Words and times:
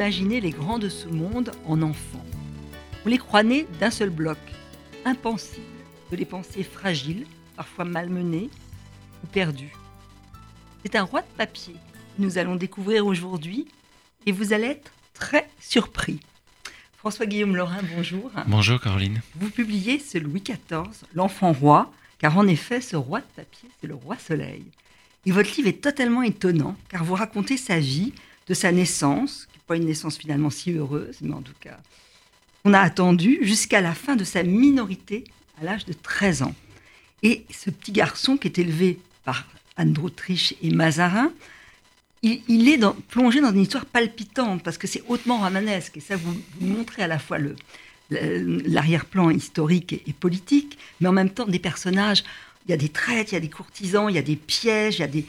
d'imaginer 0.00 0.40
les 0.40 0.50
grands 0.50 0.78
de 0.78 0.88
ce 0.88 1.08
monde 1.08 1.52
en 1.66 1.82
enfants. 1.82 2.24
On 3.04 3.10
les 3.10 3.18
croit 3.18 3.42
nés 3.42 3.66
d'un 3.80 3.90
seul 3.90 4.08
bloc, 4.08 4.38
impensibles, 5.04 5.60
de 6.10 6.16
les 6.16 6.24
pensées 6.24 6.62
fragiles, 6.62 7.26
parfois 7.54 7.84
malmenées 7.84 8.48
ou 9.22 9.26
perdues. 9.26 9.74
C'est 10.82 10.96
un 10.96 11.02
roi 11.02 11.20
de 11.20 11.26
papier 11.36 11.74
que 11.74 12.22
nous 12.22 12.38
allons 12.38 12.56
découvrir 12.56 13.04
aujourd'hui 13.04 13.68
et 14.24 14.32
vous 14.32 14.54
allez 14.54 14.68
être 14.68 14.90
très 15.12 15.50
surpris. 15.60 16.20
François-Guillaume 16.96 17.54
Laurin, 17.54 17.82
bonjour. 17.94 18.30
Bonjour 18.46 18.80
Caroline. 18.80 19.20
Vous 19.34 19.50
publiez 19.50 19.98
ce 19.98 20.16
Louis 20.16 20.40
XIV, 20.40 21.04
l'enfant 21.12 21.52
roi, 21.52 21.92
car 22.18 22.38
en 22.38 22.46
effet, 22.46 22.80
ce 22.80 22.96
roi 22.96 23.20
de 23.20 23.26
papier, 23.36 23.68
c'est 23.78 23.86
le 23.86 23.96
roi 23.96 24.16
soleil. 24.16 24.64
Et 25.26 25.30
votre 25.30 25.54
livre 25.56 25.68
est 25.68 25.82
totalement 25.82 26.22
étonnant, 26.22 26.74
car 26.88 27.04
vous 27.04 27.16
racontez 27.16 27.58
sa 27.58 27.78
vie, 27.78 28.14
de 28.46 28.54
sa 28.54 28.72
naissance, 28.72 29.46
une 29.76 29.86
naissance 29.86 30.18
finalement 30.18 30.50
si 30.50 30.72
heureuse, 30.72 31.18
mais 31.22 31.34
en 31.34 31.42
tout 31.42 31.54
cas, 31.60 31.78
on 32.64 32.74
a 32.74 32.80
attendu 32.80 33.38
jusqu'à 33.42 33.80
la 33.80 33.94
fin 33.94 34.16
de 34.16 34.24
sa 34.24 34.42
minorité, 34.42 35.24
à 35.60 35.64
l'âge 35.64 35.84
de 35.84 35.92
13 35.92 36.42
ans. 36.42 36.54
Et 37.22 37.44
ce 37.50 37.70
petit 37.70 37.92
garçon 37.92 38.36
qui 38.36 38.48
est 38.48 38.58
élevé 38.58 38.98
par 39.24 39.46
Anne 39.76 39.92
d'Autriche 39.92 40.54
et 40.62 40.70
Mazarin, 40.70 41.32
il, 42.22 42.68
est 42.68 42.78
plongé 43.08 43.40
dans 43.40 43.52
une 43.52 43.62
histoire 43.62 43.86
palpitante, 43.86 44.62
parce 44.62 44.76
que 44.76 44.86
c'est 44.86 45.02
hautement 45.08 45.38
romanesque, 45.38 45.96
et 45.96 46.00
ça 46.00 46.16
vous, 46.16 46.32
vous 46.32 46.66
montrez 46.66 47.02
à 47.02 47.06
la 47.06 47.18
fois 47.18 47.38
l'arrière-plan 48.10 49.30
historique 49.30 50.02
et, 50.06 50.12
politique, 50.12 50.78
mais 51.00 51.08
en 51.08 51.12
même 51.12 51.30
temps 51.30 51.46
des 51.46 51.58
personnages. 51.58 52.24
Il 52.66 52.70
y 52.70 52.74
a 52.74 52.76
des 52.76 52.90
traites, 52.90 53.32
il 53.32 53.34
y 53.34 53.38
a 53.38 53.40
des 53.40 53.48
courtisans, 53.48 54.10
il 54.10 54.16
y 54.16 54.18
a 54.18 54.22
des 54.22 54.36
pièges, 54.36 54.98
il 54.98 55.00
y 55.00 55.04
a 55.04 55.08
des, 55.08 55.24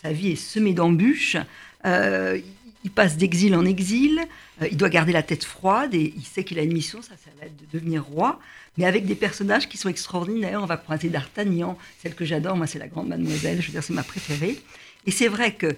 sa 0.00 0.12
vie 0.12 0.30
est 0.30 0.36
semée 0.36 0.72
d'embûches. 0.72 1.36
Euh, 1.84 2.38
il 2.84 2.90
passe 2.90 3.16
d'exil 3.16 3.54
en 3.54 3.64
exil, 3.64 4.20
euh, 4.62 4.68
il 4.70 4.76
doit 4.76 4.88
garder 4.88 5.12
la 5.12 5.22
tête 5.22 5.44
froide 5.44 5.94
et 5.94 6.14
il 6.16 6.24
sait 6.24 6.44
qu'il 6.44 6.58
a 6.58 6.62
une 6.62 6.72
mission, 6.72 7.02
ça, 7.02 7.14
ça 7.22 7.30
va 7.38 7.46
être 7.46 7.56
de 7.56 7.66
devenir 7.78 8.04
roi, 8.04 8.40
mais 8.78 8.84
avec 8.84 9.06
des 9.06 9.14
personnages 9.14 9.68
qui 9.68 9.76
sont 9.76 9.88
extraordinaires. 9.88 10.60
On 10.62 10.66
va 10.66 10.76
croiser 10.76 11.08
d'Artagnan, 11.08 11.76
celle 12.02 12.14
que 12.14 12.24
j'adore, 12.24 12.56
moi 12.56 12.66
c'est 12.66 12.78
la 12.78 12.88
grande 12.88 13.08
mademoiselle, 13.08 13.60
je 13.60 13.66
veux 13.66 13.72
dire 13.72 13.82
c'est 13.82 13.92
ma 13.92 14.02
préférée. 14.02 14.58
Et 15.06 15.10
c'est 15.10 15.28
vrai 15.28 15.54
que 15.54 15.76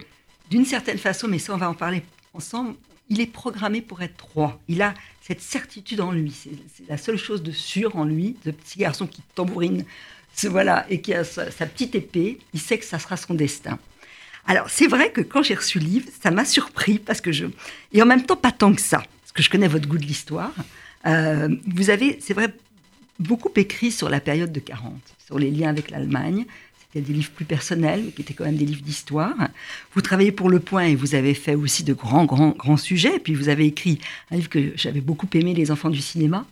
d'une 0.50 0.64
certaine 0.64 0.98
façon, 0.98 1.28
mais 1.28 1.39
ça 1.39 1.55
on 1.55 1.58
va 1.58 1.69
en 1.69 1.75
parler 1.75 2.03
ensemble, 2.34 2.75
il 3.08 3.20
est 3.20 3.27
programmé 3.27 3.83
pour 3.83 4.03
être 4.03 4.25
roi. 4.34 4.61
Il 4.69 4.80
a 4.80 4.95
cette 5.20 5.41
certitude 5.41 6.00
en 6.00 6.12
lui. 6.12 6.33
C'est 6.33 6.89
la 6.89 6.97
seule 6.97 7.19
chose 7.19 7.42
de 7.42 7.53
sûr 7.53 7.97
en 7.97 8.05
lui, 8.05 8.36
ce 8.45 8.50
petit 8.50 8.78
garçon 8.78 9.06
qui 9.06 9.23
tambourine, 9.34 9.84
voilà, 10.45 10.86
et 10.89 11.00
qui 11.00 11.12
a 11.12 11.25
sa, 11.25 11.45
petite 11.67 11.95
épée. 11.95 12.39
Il 12.55 12.61
sait 12.61 12.78
que 12.78 12.84
ça 12.84 12.98
sera 12.98 13.17
son 13.17 13.34
destin. 13.34 13.78
Alors, 14.47 14.69
c'est 14.71 14.87
vrai 14.87 15.11
que 15.11 15.21
quand 15.21 15.43
j'ai 15.43 15.55
reçu 15.55 15.79
le 15.79 15.87
livre, 15.87 16.09
ça 16.23 16.31
m'a 16.31 16.45
surpris 16.45 16.98
parce 16.98 17.21
que 17.21 17.33
je. 17.33 17.47
Et 17.93 18.03
en 18.03 18.07
même 18.07 18.25
temps, 18.25 18.37
pas 18.37 18.53
tant 18.53 18.75
que 18.75 18.81
ça, 18.81 18.98
parce 18.98 19.33
que 19.33 19.43
je 19.43 19.51
connais 19.51 19.69
votre 19.69 19.89
goût 19.89 19.98
de 19.98 20.05
l'histoire. 20.05 20.53
Euh, 21.07 21.48
vous 21.67 21.91
avez, 21.91 22.19
c'est 22.21 22.35
vrai, 22.35 22.53
beaucoup 23.19 23.51
écrit 23.57 23.93
sur 23.93 24.09
la 24.09 24.20
période 24.20 24.53
de 24.53 24.61
40, 24.61 24.95
sur 25.25 25.39
les 25.39 25.51
liens 25.51 25.69
avec 25.69 25.91
l'Allemagne, 25.91 26.47
a 26.98 27.03
des 27.03 27.13
livres 27.13 27.31
plus 27.31 27.45
personnels, 27.45 28.03
mais 28.05 28.11
qui 28.13 28.23
étaient 28.23 28.35
quand 28.35 28.45
même 28.45 28.57
des 28.57 28.67
livres 28.67 28.83
d'histoire. 28.83 29.35
Vous 29.95 30.01
travaillez 30.01 30.33
pour 30.33 30.51
Le 30.51 30.61
Point 30.61 30.85
et 30.85 30.95
vous 30.95 31.15
avez 31.15 31.35
fait 31.35 31.55
aussi 31.55 31.85
de 31.85 31.95
grands, 31.95 32.25
grands, 32.25 32.51
grands 32.51 32.77
sujets. 32.77 33.17
Et 33.17 33.19
puis 33.19 33.35
vous 33.35 33.48
avez 33.48 33.67
écrit 33.67 33.98
un 34.31 34.37
livre 34.37 34.48
que 34.48 34.73
j'avais 34.77 35.01
beaucoup 35.01 35.29
aimé, 35.35 35.55
Les 35.55 35.70
enfants 35.70 35.91
du 35.91 36.01
cinéma. 36.01 36.47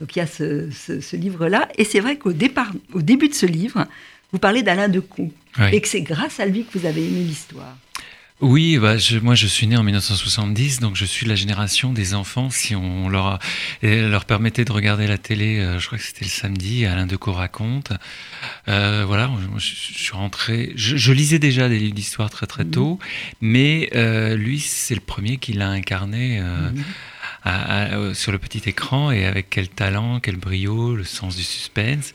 Donc 0.00 0.16
il 0.16 0.18
y 0.18 0.22
a 0.22 0.26
ce, 0.26 1.16
livre-là. 1.16 1.68
Et 1.78 1.84
c'est 1.84 2.00
vrai 2.00 2.18
qu'au 2.18 2.32
départ, 2.32 2.72
au 2.92 3.02
début 3.02 3.28
de 3.28 3.34
ce 3.34 3.46
livre, 3.46 3.86
vous 4.34 4.40
parlez 4.40 4.64
d'Alain 4.64 4.88
Decaux. 4.88 5.32
Et 5.70 5.80
que 5.80 5.86
c'est 5.86 6.00
grâce 6.00 6.40
à 6.40 6.46
lui 6.46 6.64
que 6.64 6.76
vous 6.76 6.86
avez 6.86 7.06
aimé 7.06 7.20
l'histoire. 7.20 7.76
Oui, 8.40 8.78
bah, 8.78 8.96
moi 9.22 9.36
je 9.36 9.46
suis 9.46 9.68
né 9.68 9.76
en 9.76 9.84
1970, 9.84 10.80
donc 10.80 10.96
je 10.96 11.04
suis 11.04 11.24
de 11.24 11.30
la 11.30 11.36
génération 11.36 11.92
des 11.92 12.14
enfants. 12.14 12.50
Si 12.50 12.74
on 12.74 13.08
leur, 13.08 13.38
leur 13.80 14.24
permettait 14.24 14.64
de 14.64 14.72
regarder 14.72 15.06
la 15.06 15.18
télé, 15.18 15.60
euh, 15.60 15.78
je 15.78 15.86
crois 15.86 15.98
que 15.98 16.04
c'était 16.04 16.24
le 16.24 16.30
samedi, 16.30 16.84
Alain 16.84 17.06
Decaux 17.06 17.32
raconte. 17.32 17.92
Euh, 18.66 19.04
voilà, 19.06 19.30
je, 19.56 19.74
suis 19.74 20.12
rentré. 20.12 20.72
Je, 20.74 21.12
lisais 21.12 21.38
déjà 21.38 21.68
des 21.68 21.78
livres 21.78 21.94
d'histoire 21.94 22.28
très 22.28 22.48
très 22.48 22.64
tôt, 22.64 22.94
mhm. 22.94 22.98
mais 23.40 23.90
euh, 23.94 24.34
lui, 24.34 24.58
c'est 24.58 24.96
le 24.96 25.00
premier 25.00 25.36
qui 25.36 25.52
l'a 25.52 25.68
incarné. 25.68 26.40
Mhm. 26.40 28.14
sur 28.14 28.32
le 28.32 28.38
petit 28.38 28.68
écran 28.68 29.12
et 29.12 29.26
avec 29.26 29.48
quel 29.48 29.68
talent, 29.68 30.18
quel 30.18 30.36
brio, 30.36 30.96
le 30.96 31.04
sens 31.04 31.36
du 31.36 31.44
suspense. 31.44 32.14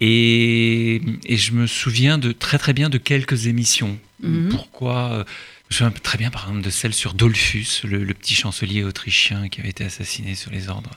Et, 0.00 1.02
et, 1.26 1.36
je 1.36 1.52
me 1.52 1.66
souviens 1.66 2.16
de 2.16 2.32
très 2.32 2.56
très 2.58 2.72
bien 2.72 2.88
de 2.88 2.98
quelques 2.98 3.46
émissions. 3.46 3.98
Mhm. 4.22 4.48
Pourquoi 4.48 5.12
euh, 5.12 5.24
Je 5.68 5.74
me 5.74 5.90
souviens 5.90 6.00
très 6.02 6.18
bien 6.18 6.30
par 6.30 6.44
exemple 6.44 6.62
de 6.62 6.70
celle 6.70 6.94
sur 6.94 7.12
Dollfus, 7.12 7.82
le, 7.84 8.06
petit 8.14 8.34
chancelier 8.34 8.82
autrichien 8.82 9.48
qui 9.48 9.60
avait 9.60 9.68
été 9.68 9.84
assassiné 9.84 10.34
sur 10.34 10.50
les 10.50 10.68
ordres 10.70 10.92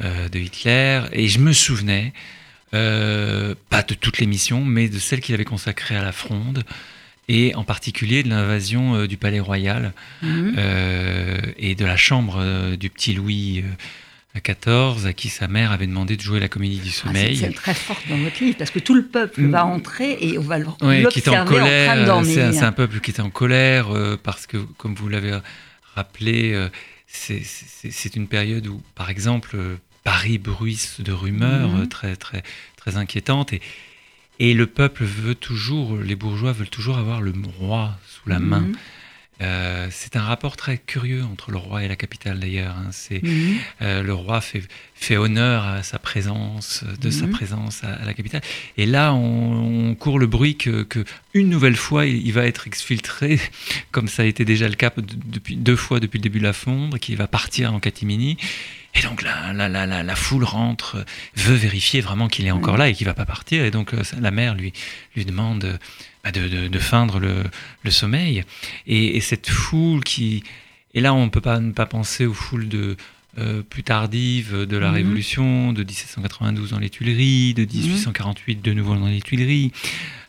euh, 0.00 0.28
de 0.28 0.38
Hitler. 0.38 1.02
Et 1.12 1.28
je 1.28 1.38
me 1.38 1.52
souvenais, 1.52 2.14
euh, 2.72 3.54
pas 3.68 3.82
de 3.82 3.94
toute 3.94 4.18
l'émission, 4.18 4.64
mais 4.64 4.88
de 4.88 4.98
celle 4.98 5.20
qu'il 5.20 5.34
avait 5.34 5.44
consacrée 5.44 5.96
à 5.96 6.02
la 6.02 6.12
fronde 6.12 6.64
et 7.28 7.54
en 7.54 7.62
particulier 7.62 8.22
de 8.22 8.30
l'invasion 8.30 9.06
du 9.06 9.16
palais 9.16 9.38
royal 9.38 9.92
mhm. 10.22 10.56
et 11.58 11.76
de 11.76 11.84
la 11.84 11.96
chambre 11.96 12.74
du 12.74 12.90
petit 12.90 13.12
Louis 13.12 13.62
à 14.34 14.40
14, 14.40 15.06
à 15.06 15.12
qui 15.12 15.28
sa 15.28 15.48
mère 15.48 15.72
avait 15.72 15.88
demandé 15.88 16.16
de 16.16 16.20
jouer 16.20 16.38
la 16.38 16.48
comédie 16.48 16.78
du 16.78 16.90
ah, 16.90 17.06
sommeil. 17.06 17.36
c'est 17.36 17.52
très 17.52 17.74
fort 17.74 17.98
dans 18.08 18.18
votre 18.18 18.42
livre, 18.42 18.56
parce 18.56 18.70
que 18.70 18.78
tout 18.78 18.94
le 18.94 19.04
peuple 19.04 19.42
va 19.46 19.64
mm. 19.64 19.70
entrer 19.70 20.18
et 20.20 20.38
on 20.38 20.42
va 20.42 20.58
l'observer 20.58 21.06
qui 21.10 21.18
était 21.18 21.30
en 21.30 21.44
colère. 21.44 22.24
C'est 22.24 22.62
un, 22.62 22.72
peuple 22.72 23.00
qui 23.00 23.10
était 23.10 23.22
en 23.22 23.30
colère, 23.30 23.90
euh, 23.90 24.16
parce 24.22 24.46
que, 24.46 24.58
comme 24.78 24.94
vous 24.94 25.08
l'avez 25.08 25.36
rappelé, 25.96 26.52
euh, 26.52 26.68
c'est 27.08 28.14
une 28.14 28.28
période 28.28 28.68
où, 28.68 28.80
par 28.94 29.10
exemple, 29.10 29.50
euh, 29.54 29.76
Paris 30.04 30.38
bruisse 30.38 31.00
de 31.00 31.12
rumeurs 31.12 31.70
mm. 31.70 31.88
très, 31.88 32.14
très, 32.14 32.44
très 32.76 32.96
inquiétantes. 32.96 33.52
Et, 33.52 33.60
et 34.38 34.54
le 34.54 34.66
peuple 34.66 35.04
veut 35.04 35.34
toujours, 35.34 35.96
les 35.96 36.14
bourgeois 36.14 36.52
veulent 36.52 36.70
toujours 36.70 36.98
avoir 36.98 37.20
le 37.20 37.32
roi 37.58 37.98
sous 38.06 38.28
la 38.28 38.38
main. 38.38 38.60
Mm. 38.60 38.76
Euh, 39.40 39.88
c'est 39.90 40.16
un 40.16 40.22
rapport 40.22 40.56
très 40.56 40.76
curieux 40.76 41.24
entre 41.24 41.50
le 41.50 41.56
roi 41.56 41.82
et 41.82 41.88
la 41.88 41.96
capitale 41.96 42.38
d'ailleurs. 42.40 42.76
Hein. 42.76 42.88
C'est 42.90 43.22
mhm. 43.22 43.56
euh, 43.82 44.02
le 44.02 44.12
roi 44.12 44.40
fait, 44.40 44.62
fait, 44.94 45.16
honneur 45.16 45.64
à 45.64 45.82
sa 45.82 45.98
présence, 45.98 46.84
de 47.00 47.10
sa 47.10 47.26
mhm. 47.26 47.32
présence 47.32 47.82
à, 47.82 48.04
la 48.04 48.12
capitale. 48.12 48.42
Et 48.76 48.86
là, 48.86 49.14
on, 49.14 49.94
court 49.94 50.18
le 50.18 50.26
bruit 50.26 50.56
que, 50.56 50.86
une 51.34 51.48
nouvelle 51.48 51.76
fois, 51.76 52.06
il, 52.06 52.32
va 52.32 52.46
être 52.46 52.66
exfiltré, 52.66 53.40
comme 53.90 54.08
ça 54.08 54.22
a 54.22 54.26
été 54.26 54.44
déjà 54.44 54.68
le 54.68 54.74
cas 54.74 54.90
depuis 54.96 55.56
deux 55.56 55.76
fois 55.76 56.00
depuis 56.00 56.18
le 56.18 56.22
début 56.22 56.38
de 56.38 56.44
la 56.44 56.52
fondre, 56.52 56.98
qu'il 56.98 57.16
va 57.16 57.26
partir 57.26 57.72
en 57.72 57.80
catimini. 57.80 58.36
Et 58.94 59.02
donc 59.02 59.22
la, 59.22 59.52
la, 59.52 59.68
la, 59.68 60.02
la, 60.02 60.16
foule 60.16 60.42
rentre, 60.42 61.04
veut 61.36 61.54
vérifier 61.54 62.00
vraiment 62.00 62.28
qu'il 62.28 62.46
est 62.46 62.50
encore 62.50 62.74
mhm. 62.74 62.80
là 62.80 62.88
et 62.88 62.94
qu'il 62.94 63.06
va 63.06 63.14
pas 63.14 63.24
partir. 63.24 63.64
Et 63.64 63.70
donc 63.70 63.94
euh, 63.94 64.02
la 64.20 64.30
mère 64.30 64.54
lui, 64.54 64.72
lui 65.14 65.24
demande 65.24 65.78
bah, 66.24 66.32
de, 66.32 66.68
de, 66.68 66.78
feindre 66.78 67.18
le, 67.18 67.44
le 67.82 67.90
sommeil. 67.90 68.44
Et, 68.86 69.16
et, 69.16 69.20
cette 69.20 69.48
foule 69.48 70.04
qui... 70.04 70.44
Et 70.92 71.00
là, 71.00 71.14
on 71.14 71.24
ne 71.24 71.30
peut 71.30 71.40
pas 71.40 71.60
ne 71.60 71.72
pas 71.72 71.86
penser 71.86 72.26
aux 72.26 72.34
foules 72.34 72.68
de, 72.68 72.96
euh, 73.38 73.62
plus 73.62 73.84
tardives 73.84 74.66
de 74.66 74.76
la 74.76 74.88
mhm. 74.88 74.94
Révolution, 74.94 75.72
de 75.72 75.84
1792 75.84 76.70
dans 76.70 76.80
les 76.80 76.90
Tuileries, 76.90 77.54
de 77.54 77.64
1848 77.64 78.56
mhm. 78.56 78.62
de 78.62 78.72
nouveau 78.72 78.96
dans 78.96 79.06
les 79.06 79.20
Tuileries, 79.20 79.70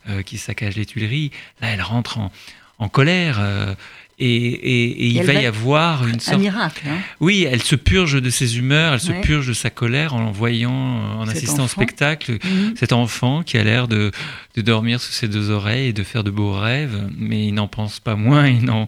euh, 0.08 0.22
qui 0.22 0.38
saccagent 0.38 0.76
les 0.76 0.86
Tuileries. 0.86 1.32
Là, 1.62 1.70
elle 1.70 1.82
rentre 1.82 2.20
en, 2.20 2.32
en 2.78 2.90
colère. 2.90 3.40
Euh, 3.40 3.74
et, 4.22 5.08
il 5.08 5.24
va 5.24 5.34
y 5.34 5.46
avoir 5.46 6.08
une 6.08 6.20
sorte. 6.20 6.38
Un 6.38 6.40
miracle. 6.40 6.84
Hein. 6.88 6.98
oui, 7.20 7.48
elle 7.50 7.62
se 7.62 7.76
purge 7.76 8.22
de 8.22 8.30
ses 8.30 8.58
humeurs, 8.58 8.94
elle 8.94 9.00
se 9.00 9.12
purge 9.12 9.48
de 9.48 9.54
sa 9.54 9.70
colère 9.70 10.14
en 10.14 10.32
voyant, 10.32 10.72
en 10.72 11.28
assistant 11.28 11.66
au 11.66 11.68
spectacle, 11.68 12.34
mhm. 12.44 12.74
cet 12.78 12.94
enfant 12.94 13.44
qui 13.44 13.58
a 13.58 13.64
l'air 13.64 13.88
de, 13.88 14.12
de, 14.56 14.62
dormir 14.62 15.02
sous 15.02 15.12
ses 15.12 15.28
deux 15.28 15.50
oreilles 15.50 15.88
et 15.88 15.94
de 15.94 16.04
faire 16.04 16.24
de 16.24 16.32
beaux 16.32 16.54
rêves, 16.54 17.08
mais 17.18 17.48
il 17.48 17.54
n'en 17.54 17.68
pense 17.68 18.00
pas 18.00 18.16
moins, 18.16 18.48
il 18.48 18.64
n'en, 18.64 18.88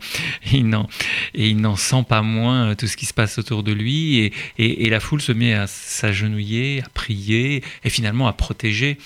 il 0.51 0.67
n'en, 0.67 0.87
et 1.33 1.49
il 1.49 1.57
n'en 1.57 1.75
sent 1.75 2.05
pas 2.07 2.21
moins 2.21 2.75
tout 2.75 2.87
ce 2.87 2.97
qui 2.97 3.05
se 3.05 3.13
passe 3.13 3.37
autour 3.37 3.63
de 3.63 3.71
lui. 3.71 4.17
Et, 4.17 4.33
et 4.57 4.89
la 4.89 4.99
foule 4.99 5.21
se 5.21 5.31
met 5.31 5.53
à 5.53 5.67
s'agenouiller, 5.67 6.81
à 6.85 6.89
prier 6.89 7.63
et 7.83 7.89
finalement 7.89 8.27
à 8.27 8.33
protéger 8.33 8.97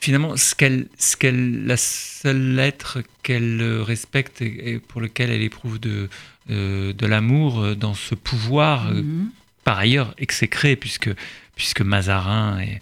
finalement, 0.00 0.36
ce 0.36 0.54
qu'elle, 0.54 0.86
ce 0.98 1.16
qu'elle, 1.16 1.66
la 1.66 1.76
seule 1.76 2.58
être 2.58 2.98
qu'elle 3.22 3.62
respecte 3.80 4.42
et, 4.42 4.80
pour 4.86 5.00
lequel 5.00 5.30
elle 5.30 5.42
éprouve 5.42 5.78
de, 5.78 6.08
euh, 6.50 6.92
de 6.92 7.06
l'amour 7.06 7.76
dans 7.76 7.94
ce 7.94 8.14
pouvoir, 8.14 8.88
euh, 8.88 9.02
mhm. 9.02 9.30
par 9.64 9.78
ailleurs 9.78 10.14
exécré, 10.18 10.76
puisque, 10.76 11.10
puisque 11.56 11.82
Mazarin 11.82 12.58
est, 12.60 12.80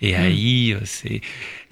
et 0.00 0.14
haï, 0.16 0.74
mhm. 0.74 0.80
c'est, 0.84 1.20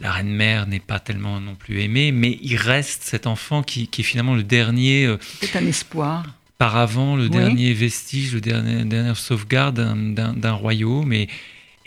la 0.01 0.13
reine-mère 0.13 0.67
n'est 0.67 0.81
pas 0.81 0.99
tellement 0.99 1.41
non 1.41 1.55
plus 1.55 1.81
aimée, 1.81 2.13
mais 2.13 2.39
il 2.43 2.57
reste 2.57 3.03
cet 3.05 3.27
enfant 3.27 3.63
qui, 3.63 3.87
qui 3.87 4.03
est 4.03 4.05
finalement 4.05 4.35
le 4.35 4.43
dernier. 4.43 5.07
Euh, 5.07 5.17
c'est 5.41 5.57
un 5.57 5.67
espoir. 5.67 6.27
Par 6.59 6.77
avant, 6.77 7.17
le 7.17 7.31
dernier 7.31 7.73
vestige, 7.73 8.35
le 8.35 8.43
dernier, 8.43 8.85
dernière 8.85 9.17
sauvegarde 9.17 9.81
d'un 10.15 10.53
royaume. 10.53 11.15
Et, 11.15 11.29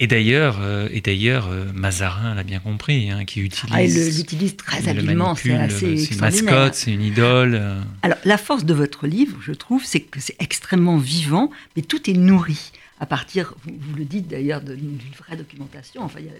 Et 0.03 0.07
d'ailleurs, 0.07 0.57
euh, 0.61 0.89
et 0.91 0.99
d'ailleurs, 0.99 1.47
euh, 1.47 1.63
Mazarin 1.73 2.35
l'a 2.35 2.43
bien 2.43 2.59
compris, 2.59 3.09
hein, 3.09 3.23
qui 3.23 3.39
utilise. 3.39 3.73
Ah, 3.73 3.81
il 3.81 4.17
l'utilise 4.17 4.57
très 4.57 4.89
habilement, 4.89 5.33
c'est 5.33 5.69
C'est 5.69 6.11
une 6.11 6.19
mascotte, 6.19 6.75
c'est 6.75 6.91
une 6.91 7.03
idole. 7.03 7.61
Alors, 8.01 8.17
la 8.25 8.37
force 8.37 8.65
de 8.65 8.73
votre 8.73 9.07
livre, 9.07 9.37
je 9.41 9.53
trouve, 9.53 9.85
c'est 9.85 10.01
que 10.01 10.19
c'est 10.19 10.35
extrêmement 10.41 10.97
vivant, 10.97 11.51
mais 11.77 11.83
tout 11.83 12.09
est 12.09 12.17
nourri 12.17 12.73
à 12.99 13.05
partir, 13.05 13.53
vous, 13.63 13.95
le 13.95 14.03
dites 14.03 14.27
d'ailleurs, 14.27 14.59
d'une 14.59 14.99
vraie 15.17 15.37
documentation. 15.37 16.03
Enfin, 16.03 16.19
il 16.19 16.25
y 16.25 16.29
a 16.29 16.33
la 16.33 16.39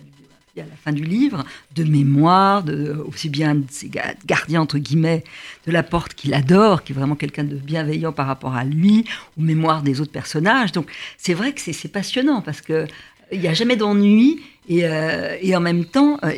à 0.62 0.66
la 0.66 0.76
fin 0.76 0.92
du 0.92 1.04
livre, 1.04 1.44
de 1.76 1.84
mémoire, 1.84 2.64
de, 2.64 3.04
aussi 3.08 3.30
bien 3.30 3.56
de 3.56 3.66
ses 3.70 3.90
gardiens, 4.26 4.62
entre 4.62 4.78
guillemets, 4.78 5.24
de 5.66 5.72
la 5.72 5.82
porte 5.82 6.14
qu'il 6.14 6.34
adore, 6.34 6.84
qui 6.84 6.92
est 6.92 6.96
vraiment 6.96 7.16
quelqu'un 7.16 7.44
de 7.44 7.56
bienveillant 7.56 8.12
par 8.12 8.28
rapport 8.28 8.54
à 8.54 8.64
lui, 8.64 9.06
ou 9.38 9.42
mémoire 9.42 9.82
des 9.82 10.00
autres 10.00 10.12
personnages. 10.12 10.72
Donc 10.72 10.92
c'est 11.18 11.34
vrai 11.34 11.54
que 11.54 11.62
c'est 11.62 11.88
passionnant 11.88 12.42
parce 12.42 12.62
que 12.62 12.88
il 13.34 13.42
n'y 13.42 13.48
a 13.48 13.54
jamais 13.54 13.76
d'ennui 13.76 14.42
et, 14.70 14.86
euh, 14.86 15.38
et, 15.42 15.56
en 15.56 15.60
même 15.60 15.84
temps, 15.84 16.20
euh, 16.24 16.32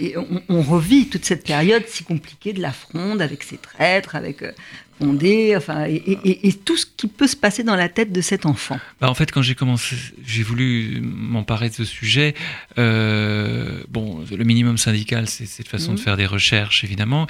on, 0.49 0.61
revit 0.61 1.07
toute 1.09 1.25
cette 1.25 1.45
période 1.45 1.83
si 1.87 2.03
compliquée 2.03 2.53
de 2.53 2.61
la 2.61 2.71
fronde 2.71 3.21
avec 3.21 3.43
ses 3.43 3.57
traîtres, 3.57 4.15
avec 4.15 4.41
euh, 4.41 4.51
Condé, 4.99 5.55
enfin, 5.57 5.85
et, 5.87 6.53
tout 6.63 6.77
ce 6.77 6.85
qui 6.85 7.07
peut 7.07 7.27
se 7.27 7.35
passer 7.35 7.63
dans 7.63 7.75
la 7.75 7.89
tête 7.89 8.13
de 8.13 8.21
cet 8.21 8.45
enfant. 8.45 8.79
Bah 9.01 9.09
en 9.09 9.13
fait, 9.13 9.29
quand 9.29 9.41
j'ai 9.41 9.53
commencé, 9.53 9.97
j'ai 10.25 10.41
voulu 10.41 11.01
m'emparer 11.01 11.67
de 11.67 11.73
ce 11.73 11.83
sujet. 11.83 12.33
bon, 12.77 14.23
le 14.31 14.43
minimum 14.45 14.77
syndical, 14.77 15.27
c'est 15.27 15.45
cette 15.45 15.67
façon 15.67 15.93
de 15.93 15.99
mhm. 15.99 16.03
faire 16.03 16.17
des 16.17 16.25
recherches, 16.25 16.85
évidemment. 16.85 17.27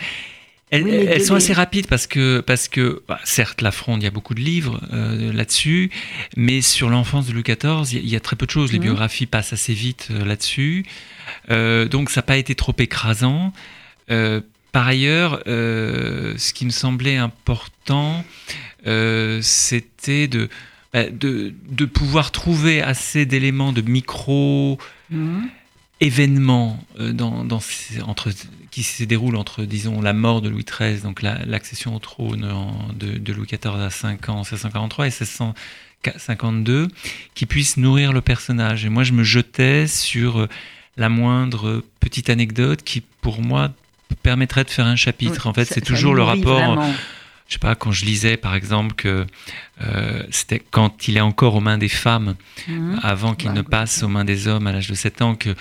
Elles, 0.72 1.24
sont 1.24 1.36
assez 1.36 1.54
rapides 1.54 1.88
parce 1.88 2.08
que, 2.08 2.40
parce 2.40 2.68
que 2.68 3.04
bah, 3.08 3.20
certes, 3.24 3.62
la 3.62 3.72
fronde, 3.72 4.02
il 4.02 4.06
y 4.06 4.08
a 4.08 4.12
beaucoup 4.12 4.34
de 4.34 4.42
livres 4.42 4.82
euh, 4.94 5.32
là-dessus, 5.32 5.92
mais 6.36 6.62
sur 6.62 6.90
l'enfance 6.90 7.28
de 7.28 7.34
Louis 7.34 7.44
XIV, 7.44 7.94
il 7.94 8.10
y, 8.10 8.16
a 8.16 8.20
très 8.20 8.36
peu 8.36 8.48
de 8.48 8.52
choses. 8.52 8.72
Les 8.72 8.80
mhm. 8.80 8.86
biographies 8.86 9.28
passent 9.28 9.54
assez 9.54 9.74
vite 9.74 10.08
euh, 10.10 10.26
là-dessus. 10.26 10.86
Euh, 11.52 11.88
donc, 11.88 12.10
ça 12.10 12.20
n'a 12.20 12.24
pas 12.24 12.38
été 12.38 12.56
trop 12.56 12.74
écrasant. 12.80 13.54
par 14.08 14.88
ailleurs, 14.88 15.42
ce 15.46 16.54
qui 16.54 16.66
me 16.66 16.72
semblait 16.72 17.18
important, 17.18 18.26
c'était 18.84 20.28
de, 20.28 20.50
bah, 20.94 21.10
de, 21.10 21.54
de, 21.70 21.86
pouvoir 21.86 22.32
trouver 22.32 22.82
assez 22.82 23.28
d'éléments 23.28 23.72
de 23.72 23.82
micro. 23.82 24.80
Mhm 25.12 25.48
événement 26.02 26.84
euh, 27.00 27.14
dans, 27.14 27.48
entre, 28.06 28.30
qui 28.76 28.84
se 28.84 29.06
déroule 29.06 29.38
entre, 29.38 29.64
disons, 29.64 30.02
la 30.02 30.12
mort 30.12 30.42
de 30.42 30.50
Louis 30.50 30.66
XIII, 30.66 31.00
donc 31.00 31.22
l'accession 31.22 31.96
au 31.96 32.00
trône 32.00 32.46
de, 32.94 33.32
Louis 33.32 33.48
XIV 33.48 33.74
à 33.74 33.90
5 33.90 34.28
ans, 34.28 34.34
en 34.34 34.38
1643 34.40 35.06
et 35.06 35.12
1652, 35.12 36.90
qui 37.36 37.46
puisse 37.46 37.78
nourrir 37.78 38.12
le 38.12 38.20
personnage. 38.20 38.84
Et 38.84 38.90
moi, 38.90 39.04
je 39.04 39.14
me 39.14 39.24
jetais 39.24 39.88
sur 39.88 40.42
euh, 40.42 40.50
la 40.98 41.08
moindre 41.08 41.86
petite 42.02 42.30
anecdote 42.30 42.84
qui, 42.84 43.00
pour 43.00 43.42
moi, 43.42 43.72
permettrait 44.24 44.66
de 44.66 44.70
faire 44.70 44.88
un 44.88 44.98
chapitre. 44.98 45.48
en 45.48 45.54
fait, 45.54 45.64
c'est 45.64 45.80
toujours 45.80 46.14
le 46.14 46.24
rapport 46.24 46.78
je 47.48 47.54
sais 47.54 47.60
pas, 47.60 47.76
quand 47.76 47.92
je 47.92 48.06
lisais 48.06 48.38
par 48.38 48.56
exemple 48.56 48.96
que 48.96 49.28
euh, 49.84 50.24
c'était 50.32 50.60
quand 50.72 51.08
il 51.08 51.16
est 51.16 51.22
encore 51.22 51.54
aux 51.54 51.60
mains 51.62 51.78
des 51.78 51.90
femmes, 51.90 52.34
mmh. 52.68 52.96
avant 53.04 53.36
qu'il 53.36 53.50
bah, 53.50 53.56
ne 53.56 53.62
passe 53.62 54.02
aux 54.02 54.08
mains 54.08 54.26
des 54.26 54.48
hommes 54.48 54.66
à 54.66 54.72
l'âge 54.72 54.90
de 54.90 54.96
7 54.96 55.22
ans, 55.22 55.36
que 55.36 55.56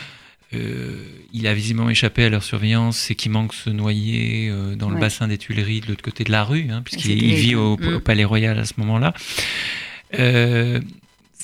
il 1.34 1.48
a 1.48 1.54
visiblement 1.54 1.90
échappé 1.90 2.24
à 2.24 2.28
leur 2.28 2.44
surveillance 2.44 3.10
et 3.10 3.16
qu'il 3.16 3.32
manque 3.32 3.54
se 3.54 3.68
noyer 3.68 4.48
euh, 4.50 4.76
dans 4.76 4.88
le 4.88 4.98
bassin 5.00 5.26
des 5.26 5.36
Tuileries 5.36 5.80
de 5.80 5.88
l'autre 5.88 6.02
côté 6.02 6.22
de 6.22 6.30
la 6.30 6.44
rue, 6.44 6.68
hein, 6.70 6.82
puisqu'il 6.84 7.34
vit 7.34 7.56
au, 7.56 7.76
mm. 7.76 8.00
Palais 8.00 8.24
Royal 8.24 8.56
à 8.58 8.64
ce 8.64 8.74
moment-là. 8.78 9.12
Euh, 10.18 10.80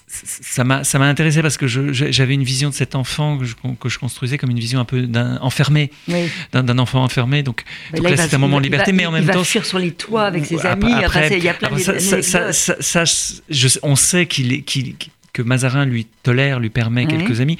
ça 0.06 0.64
m'a 0.64 1.06
intéressé 1.06 1.40
parce 1.40 1.56
que 1.56 1.66
j'avais 1.66 2.34
une 2.34 2.42
vision 2.42 2.68
de 2.68 2.74
cet 2.74 2.94
enfant 2.94 3.38
que 3.38 3.44
je, 3.44 3.54
que 3.78 3.88
je, 3.88 3.98
construisais 3.98 4.38
comme 4.38 4.50
une 4.50 4.58
vision 4.58 4.80
un 4.80 4.84
peu 4.84 5.02
d'un 5.02 5.38
enfermé, 5.38 5.90
d'un 6.52 6.78
enfant 6.78 7.02
enfermé. 7.04 7.42
Donc, 7.44 7.64
là, 7.92 8.16
c'est 8.16 8.34
un 8.34 8.38
moment 8.38 8.58
de 8.58 8.64
liberté, 8.64 8.92
mais 8.92 9.06
en 9.06 9.12
même 9.12 9.22
il 9.22 9.30
temps. 9.30 9.38
va 9.38 9.44
fuir 9.44 9.64
sur 9.64 9.78
les 9.78 9.92
toits 9.92 10.24
avec 10.24 10.46
ses 10.46 10.66
amis. 10.66 10.92
Après, 10.92 11.36
il 11.36 11.44
y 11.44 11.48
a 11.48 11.54
plein 11.54 11.70
ça, 11.78 13.04
On 13.82 13.96
sait 13.96 14.26
qu'il 14.26 14.64
que 15.32 15.42
Mazarin 15.42 15.84
lui 15.84 16.08
tolère, 16.24 16.58
lui 16.58 16.70
permet 16.70 17.06
quelques 17.06 17.40
amis 17.40 17.58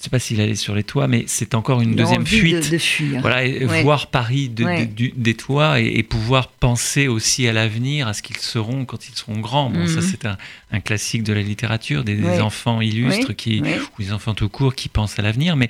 ne 0.00 0.04
sais 0.04 0.10
pas 0.10 0.18
s'il 0.18 0.40
allait 0.40 0.54
sur 0.54 0.74
les 0.74 0.82
toits, 0.82 1.08
mais 1.08 1.24
c'est 1.26 1.54
encore 1.54 1.82
une 1.82 1.94
deuxième 1.94 2.26
fuite. 2.26 2.74
Voilà, 3.20 3.42
voir 3.82 4.06
Paris 4.06 4.48
des 4.48 5.34
toits 5.34 5.78
et, 5.80 6.02
pouvoir 6.02 6.48
penser 6.48 7.06
aussi 7.06 7.46
à 7.46 7.52
l'avenir, 7.52 8.08
à 8.08 8.14
ce 8.14 8.22
qu'ils 8.22 8.38
seront 8.38 8.84
quand 8.84 9.08
ils 9.08 9.14
seront 9.14 9.38
grands. 9.38 9.70
Bon, 9.70 9.86
ça 9.86 9.96
mhm. 9.96 10.02
c'est 10.02 10.26
un, 10.26 10.80
classique 10.80 11.22
de 11.22 11.32
la 11.32 11.42
littérature, 11.42 12.02
des, 12.02 12.40
enfants 12.40 12.80
illustres 12.80 13.36
qui, 13.36 13.60
ou 13.60 14.02
des 14.02 14.12
enfants 14.12 14.34
tout 14.34 14.48
court 14.48 14.74
qui 14.74 14.88
pensent 14.88 15.18
à 15.18 15.22
l'avenir. 15.22 15.54
Mais 15.56 15.68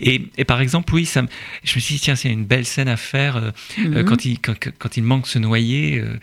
et, 0.00 0.18
par 0.44 0.60
exemple, 0.60 0.92
oui, 0.92 1.06
ça, 1.06 1.22
je 1.62 1.76
me 1.76 1.80
suis 1.80 1.94
dit 1.94 2.00
tiens, 2.00 2.16
c'est 2.16 2.30
une 2.30 2.44
belle 2.44 2.64
scène 2.64 2.88
à 2.88 2.96
faire 2.96 3.36
euh, 3.36 3.50
euh, 3.78 4.02
mhm. 4.02 4.04
quand 4.04 4.24
il 4.24 4.38
quand, 4.40 4.96
il 4.96 5.02
manque 5.04 5.28
se 5.28 5.38
noyer. 5.38 5.98
Euh, 5.98 6.16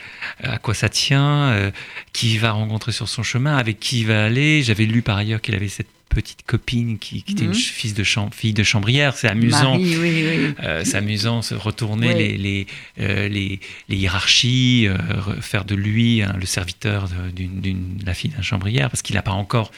à 0.44 0.58
quoi 0.58 0.74
ça 0.74 0.90
tient 0.90 1.72
Qui 2.12 2.34
il 2.34 2.40
va 2.40 2.52
rencontrer 2.52 2.92
sur 2.92 3.08
son 3.08 3.24
chemin 3.24 3.56
Avec 3.56 3.80
qui 3.80 4.02
il 4.02 4.08
va 4.08 4.26
aller 4.26 4.62
J'avais 4.62 4.86
lu 4.86 5.02
par 5.02 5.18
ailleurs 5.18 5.42
qu'il 5.42 5.56
avait 5.56 5.70
cette 5.70 5.88
petite 6.16 6.44
copine 6.44 6.98
qui, 6.98 7.24
était 7.28 7.44
une 7.44 7.50
mhm. 7.50 7.54
fille 7.54 7.94
de, 7.94 8.04
fille 8.32 8.54
de 8.54 8.64
chambrière. 8.64 9.18
C'est 9.18 9.28
amusant. 9.28 9.78
Euh, 9.78 10.84
c'est 10.86 10.98
amusant 10.98 11.42
se 11.42 11.54
retourner 11.54 12.14
les, 12.14 12.38
les, 12.38 12.68
euh, 13.00 13.28
les, 13.28 13.60
les, 13.90 13.98
hiérarchies, 13.98 14.88
euh, 14.88 15.42
faire 15.42 15.66
de 15.66 15.76
lui 15.76 16.22
hein, 16.22 16.36
le 16.40 16.46
serviteur 16.46 17.10
de 17.10 18.06
la 18.06 18.14
fille 18.14 18.32
d'un 18.32 18.42
chambrière, 18.42 18.90
parce 18.90 19.02
qu'il 19.02 19.16
n'a 19.16 19.22
pas 19.22 19.32
encore 19.32 19.72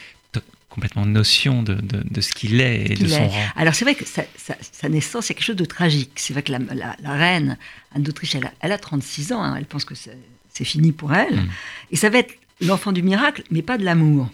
complètement 0.68 1.06
notion 1.06 1.64
de, 1.64 1.74
de, 1.74 2.20
ce 2.20 2.32
qu'il 2.32 2.60
est 2.60 2.92
et 2.92 2.94
de 2.94 3.08
son 3.08 3.26
rang. 3.26 3.44
Alors 3.56 3.74
c'est 3.74 3.84
vrai 3.84 3.96
que 3.96 4.04
sa, 4.04 4.22
sa, 4.36 4.88
naissance, 4.88 5.26
c'est 5.26 5.34
quelque 5.34 5.46
chose 5.46 5.56
de 5.56 5.64
tragique. 5.64 6.12
C'est 6.16 6.34
vrai 6.34 6.42
que 6.42 6.52
la, 6.52 6.60
la, 7.02 7.12
reine 7.14 7.56
Anne 7.96 8.02
d'Autriche, 8.04 8.36
elle, 8.36 8.52
elle, 8.60 8.70
a 8.70 8.78
36 8.78 9.32
ans, 9.32 9.42
hein. 9.42 9.56
elle 9.58 9.64
pense 9.64 9.84
que 9.84 9.94
c'est 9.96 10.64
fini 10.64 10.92
pour 10.92 11.12
elle. 11.14 11.34
Mm. 11.34 11.48
Et 11.90 11.96
ça 11.96 12.10
va 12.10 12.18
être 12.18 12.37
l'enfant 12.60 12.92
du 12.92 13.02
miracle, 13.02 13.42
mais 13.50 13.62
pas 13.62 13.78
de 13.78 13.84
l'amour. 13.84 14.28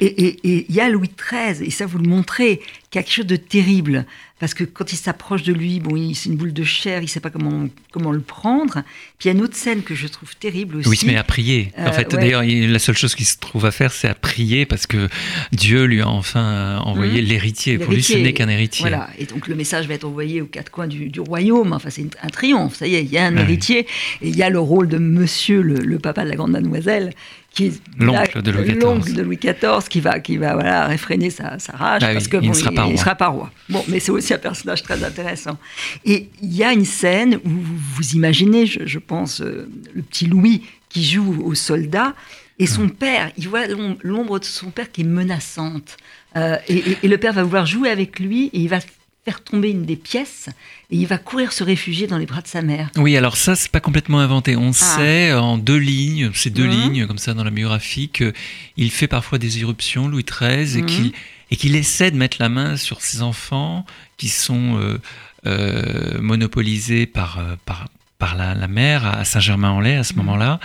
Et 0.00 0.38
il 0.44 0.74
y 0.74 0.80
a 0.80 0.88
Louis 0.88 1.10
XIII, 1.10 1.66
et 1.66 1.70
ça 1.70 1.86
vous 1.86 1.98
le 1.98 2.08
montrez, 2.08 2.60
quelque 3.02 3.12
chose 3.12 3.26
de 3.26 3.36
terrible. 3.36 4.06
Parce 4.38 4.52
que 4.52 4.64
quand 4.64 4.92
il 4.92 4.96
s'approche 4.96 5.44
de 5.44 5.52
lui, 5.54 5.80
bon, 5.80 6.12
c'est 6.12 6.28
une 6.28 6.36
boule 6.36 6.52
de 6.52 6.62
chair, 6.62 6.98
il 6.98 7.04
ne 7.04 7.08
sait 7.08 7.20
pas 7.20 7.30
comment, 7.30 7.68
comment 7.90 8.12
le 8.12 8.20
prendre. 8.20 8.82
Puis 9.18 9.24
il 9.24 9.26
y 9.28 9.30
a 9.30 9.32
une 9.32 9.42
autre 9.42 9.56
scène 9.56 9.82
que 9.82 9.94
je 9.94 10.06
trouve 10.08 10.36
terrible 10.36 10.76
aussi. 10.76 10.88
Oui, 10.90 10.96
il 10.96 10.98
se 10.98 11.06
met 11.06 11.16
à 11.16 11.24
prier. 11.24 11.72
en 11.78 11.90
fait, 11.92 12.12
euh, 12.12 12.18
d'ailleurs, 12.18 12.42
la 12.44 12.78
seule 12.78 12.96
chose 12.96 13.14
qu'il 13.14 13.24
se 13.24 13.38
trouve 13.38 13.64
à 13.64 13.70
faire, 13.70 13.92
c'est 13.92 14.08
à 14.08 14.14
prier 14.14 14.66
parce 14.66 14.86
que 14.86 15.08
Dieu 15.52 15.84
lui 15.84 16.02
a 16.02 16.08
enfin 16.08 16.78
envoyé 16.84 17.22
mmh. 17.22 17.24
l'héritier. 17.24 17.78
Pour 17.78 17.94
lui, 17.94 18.02
ce 18.02 18.18
n'est 18.18 18.34
qu'un 18.34 18.48
héritier. 18.48 18.82
Voilà. 18.82 19.08
Et 19.18 19.24
donc 19.24 19.48
le 19.48 19.54
message 19.54 19.88
va 19.88 19.94
être 19.94 20.04
envoyé 20.04 20.42
aux 20.42 20.46
quatre 20.46 20.70
coins 20.70 20.86
du, 20.86 21.10
royaume. 21.18 21.72
Enfin, 21.72 21.88
c'est 21.88 22.06
un 22.22 22.28
triomphe. 22.28 22.76
Ça 22.76 22.86
y 22.86 22.94
est, 22.94 23.04
il 23.04 23.10
y 23.10 23.16
a 23.16 23.24
un 23.24 23.36
héritier. 23.38 23.86
Et 24.20 24.28
il 24.28 24.36
y 24.36 24.42
a 24.42 24.50
le 24.50 24.58
rôle 24.58 24.88
de 24.88 24.98
monsieur, 24.98 25.62
le, 25.62 25.98
papa 25.98 26.24
de 26.24 26.28
la 26.28 26.36
grande 26.36 26.50
mademoiselle, 26.50 27.14
qui 27.56 27.66
est 27.68 27.80
l'oncle 27.98 28.42
de 28.42 28.50
Louis 28.50 28.74
XIV. 28.74 29.14
de 29.14 29.22
Louis 29.22 29.38
XIV, 29.38 29.88
qui 29.88 30.00
va, 30.00 30.20
qui 30.20 30.36
va 30.36 30.52
voilà, 30.52 30.86
réfréner 30.86 31.30
sa, 31.30 31.56
rage. 31.72 32.02
Ah 32.04 32.12
parce 32.12 32.28
que, 32.28 32.36
il 32.36 32.50
ne 32.50 32.54
sera, 32.54 32.85
sera 32.96 33.14
pas 33.14 33.28
roi. 33.28 33.50
Bon, 33.68 33.84
mais 33.88 34.00
c'est 34.00 34.12
aussi 34.12 34.32
un 34.34 34.38
personnage 34.38 34.82
très 34.82 35.02
intéressant. 35.02 35.58
Et 36.04 36.28
il 36.42 36.54
y 36.54 36.62
a 36.62 36.72
une 36.72 36.84
scène 36.84 37.36
où 37.44 37.50
vous, 37.50 38.10
imaginez, 38.14 38.66
je, 38.66 38.98
pense, 38.98 39.40
euh, 39.40 39.68
le 39.94 40.02
petit 40.02 40.26
Louis 40.26 40.62
qui 40.88 41.04
joue 41.04 41.42
au 41.44 41.54
soldat 41.54 42.14
et 42.58 42.66
son 42.66 42.88
père, 42.88 43.30
il 43.36 43.48
voit 43.48 43.66
l'ombre 44.02 44.38
de 44.38 44.44
son 44.44 44.70
père 44.70 44.90
qui 44.90 45.02
est 45.02 45.04
menaçante. 45.04 45.96
Euh, 46.36 46.56
et, 46.68 47.06
le 47.06 47.18
père 47.18 47.32
va 47.32 47.42
vouloir 47.42 47.66
jouer 47.66 47.90
avec 47.90 48.18
lui 48.18 48.46
et 48.52 48.60
il 48.60 48.68
va 48.68 48.78
faire 49.26 49.42
tomber 49.42 49.70
une 49.70 49.84
des 49.84 49.96
pièces 49.96 50.48
et 50.90 50.96
il 50.96 51.06
va 51.06 51.18
courir 51.18 51.52
se 51.52 51.64
réfugier 51.64 52.06
dans 52.06 52.16
les 52.16 52.26
bras 52.26 52.40
de 52.40 52.46
sa 52.46 52.62
mère. 52.62 52.90
Oui, 52.96 53.16
alors 53.16 53.36
ça, 53.36 53.56
c'est 53.56 53.70
pas 53.70 53.80
complètement 53.80 54.20
inventé. 54.20 54.56
On 54.56 54.70
ah. 54.70 54.72
sait 54.72 55.32
en 55.32 55.58
deux 55.58 55.76
lignes, 55.76 56.30
c'est 56.32 56.50
deux 56.50 56.66
mmh. 56.66 56.70
lignes 56.70 57.06
comme 57.08 57.18
ça 57.18 57.34
dans 57.34 57.44
la 57.44 57.50
biographie, 57.50 58.08
qu'il 58.08 58.90
fait 58.90 59.08
parfois 59.08 59.38
des 59.38 59.58
éruptions, 59.58 60.06
Louis 60.06 60.24
XIII, 60.24 60.78
et 60.78 60.82
mmh. 60.82 60.86
qu'il 60.86 61.12
et 61.50 61.56
qu'il 61.56 61.76
essaie 61.76 62.10
de 62.10 62.16
mettre 62.16 62.38
la 62.40 62.48
main 62.48 62.76
sur 62.76 63.00
ses 63.00 63.22
enfants 63.22 63.86
qui 64.16 64.28
sont 64.28 64.78
euh, 64.78 64.98
euh, 65.46 66.20
monopolisés 66.20 67.06
par, 67.06 67.38
euh, 67.38 67.54
par, 67.64 67.86
par 68.18 68.34
la, 68.34 68.54
la 68.54 68.68
mer 68.68 69.04
à 69.04 69.24
Saint-Germain-en-Laye 69.24 69.96
à 69.96 70.04
ce 70.04 70.14
mmh. 70.14 70.16
moment-là, 70.16 70.60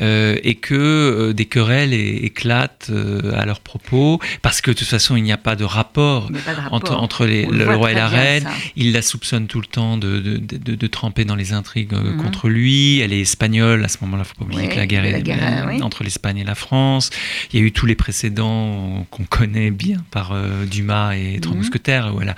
euh, 0.00 0.38
et 0.42 0.54
que 0.54 0.74
euh, 0.74 1.32
des 1.34 1.44
querelles 1.44 1.92
éclatent 1.92 2.88
euh, 2.90 3.38
à 3.38 3.44
leur 3.44 3.60
propos, 3.60 4.20
parce 4.40 4.60
que 4.60 4.70
de 4.70 4.76
toute 4.76 4.88
façon 4.88 5.16
il 5.16 5.22
n'y 5.22 5.32
a 5.32 5.36
pas 5.36 5.56
de 5.56 5.64
rapport, 5.64 6.30
entre, 6.70 6.94
entre 6.94 7.26
les, 7.26 7.44
le 7.44 7.76
roi 7.76 7.92
et 7.92 7.94
la 7.94 8.08
reine. 8.08 8.48
Il 8.76 8.92
la 8.92 9.02
soupçonne 9.02 9.46
tout 9.46 9.60
le 9.60 9.66
temps 9.66 9.98
de, 9.98 10.20
de, 10.20 10.38
de, 10.38 10.74
de 10.74 10.86
tremper 10.86 11.24
dans 11.24 11.34
les 11.34 11.52
intrigues 11.52 11.92
mmh. 11.92 12.16
contre 12.22 12.48
lui. 12.48 13.00
Elle 13.00 13.12
est 13.12 13.20
espagnole 13.20 13.84
à 13.84 13.88
ce 13.88 13.98
moment-là, 14.02 14.22
il 14.24 14.28
faut 14.28 14.44
pas 14.44 14.44
oublier 14.44 14.68
que 14.68 14.76
la 14.76 14.86
guerre 14.86 15.04
est 15.04 15.82
entre 15.82 16.02
l'Espagne 16.02 16.38
et 16.38 16.44
la 16.44 16.54
France. 16.54 17.10
Il 17.52 17.60
y 17.60 17.62
a 17.62 17.66
eu 17.66 17.72
tous 17.72 17.86
les 17.86 17.94
précédents 17.94 19.06
qu'on 19.10 19.24
connaît 19.24 19.70
bien 19.70 20.02
par 20.10 20.34
Dumas 20.70 21.14
et 21.14 21.40
Trois 21.40 21.54
mmh. 21.54 21.58
Mousquetaires. 21.58 22.12
Voilà. 22.12 22.34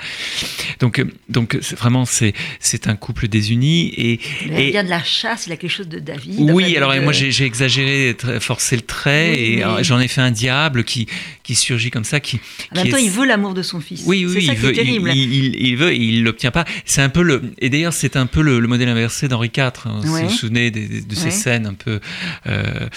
Donc, 0.81 1.05
donc 1.29 1.57
vraiment 1.77 2.05
c'est 2.05 2.35
c'est 2.59 2.88
un 2.88 2.97
couple 2.97 3.29
désuni 3.29 3.93
et 3.97 4.21
Il 4.49 4.71
vient 4.71 4.85
de 4.85 4.90
la 4.90 5.02
chasse, 5.02 5.47
il 5.47 5.52
a 5.52 5.57
quelque 5.57 5.71
chose 5.71 5.88
de 5.88 5.99
David. 5.99 6.50
Oui, 6.50 6.76
alors 6.76 6.95
moi 7.02 7.12
j'ai 7.12 7.45
exagéré, 7.45 8.17
forcé 8.40 8.76
le 8.76 8.83
trait, 8.83 9.40
et 9.40 9.64
j'en 9.83 10.00
ai 10.00 10.09
fait 10.09 10.21
un 10.21 10.31
diable 10.31 10.85
qui, 10.85 11.07
qui 11.49 11.55
surgit 11.55 11.90
comme 11.90 12.05
ça. 12.05 12.21
Qui, 12.21 12.40
en 12.73 12.83
même 12.83 12.90
temps, 12.90 12.99
il 12.99 13.11
veut 13.11 13.26
l'amour 13.26 13.55
de 13.55 13.62
son 13.62 13.81
fils. 13.81 14.02
Oui, 14.07 14.26
oui, 14.26 14.45
ça 14.45 14.52
il, 14.52 14.59
veut, 14.59 14.73
terrible. 14.73 15.11
Il, 15.14 15.57
il, 15.57 15.76
veut, 15.76 15.95
il 15.95 16.23
l'obtient 16.23 16.50
pas. 16.50 16.67
C'est 16.85 17.00
un 17.00 17.09
peu 17.09 17.23
le. 17.23 17.43
Et 17.59 17.71
d'ailleurs, 17.71 17.95
c'est 17.95 18.17
un 18.17 18.26
peu 18.26 18.43
le, 18.43 18.61
modèle 18.67 18.90
inversé 18.90 19.28
d'Henri 19.28 19.50
IV. 19.57 19.62
Hein. 19.87 20.00
Vous 20.02 20.14
vous 20.14 20.28
souvenez 20.28 20.71
de 20.71 21.14
ces 21.14 21.31
scènes 21.31 21.67
un 21.67 21.73
peu. 21.73 22.00
Euh, 22.47 22.88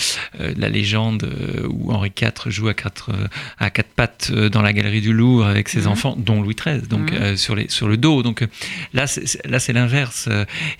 euh, 0.42 0.54
la 0.58 0.68
légende 0.68 1.24
euh, 1.24 1.68
où 1.70 1.92
Henri 1.92 2.12
IV 2.20 2.52
joue 2.52 2.68
à 2.68 2.74
quatre, 2.74 3.12
à 3.58 3.70
quatre 3.70 3.90
pattes 3.96 4.32
dans 4.32 4.62
la 4.62 4.74
galerie 4.74 5.02
du 5.02 5.14
Louvre 5.14 5.46
avec 5.46 5.70
ses 5.70 5.82
mhm. 5.82 5.88
enfants, 5.88 6.16
dont 6.18 6.42
Louis 6.42 6.56
XIII, 6.56 6.82
donc 6.82 7.14
mhm. 7.14 7.38
sur, 7.38 7.56
les, 7.56 7.70
sur 7.70 7.88
le 7.88 7.96
dos. 7.96 8.22
Donc 8.22 8.46
là, 8.94 9.08
c'est 9.08 9.74
l'inverse. 9.74 10.28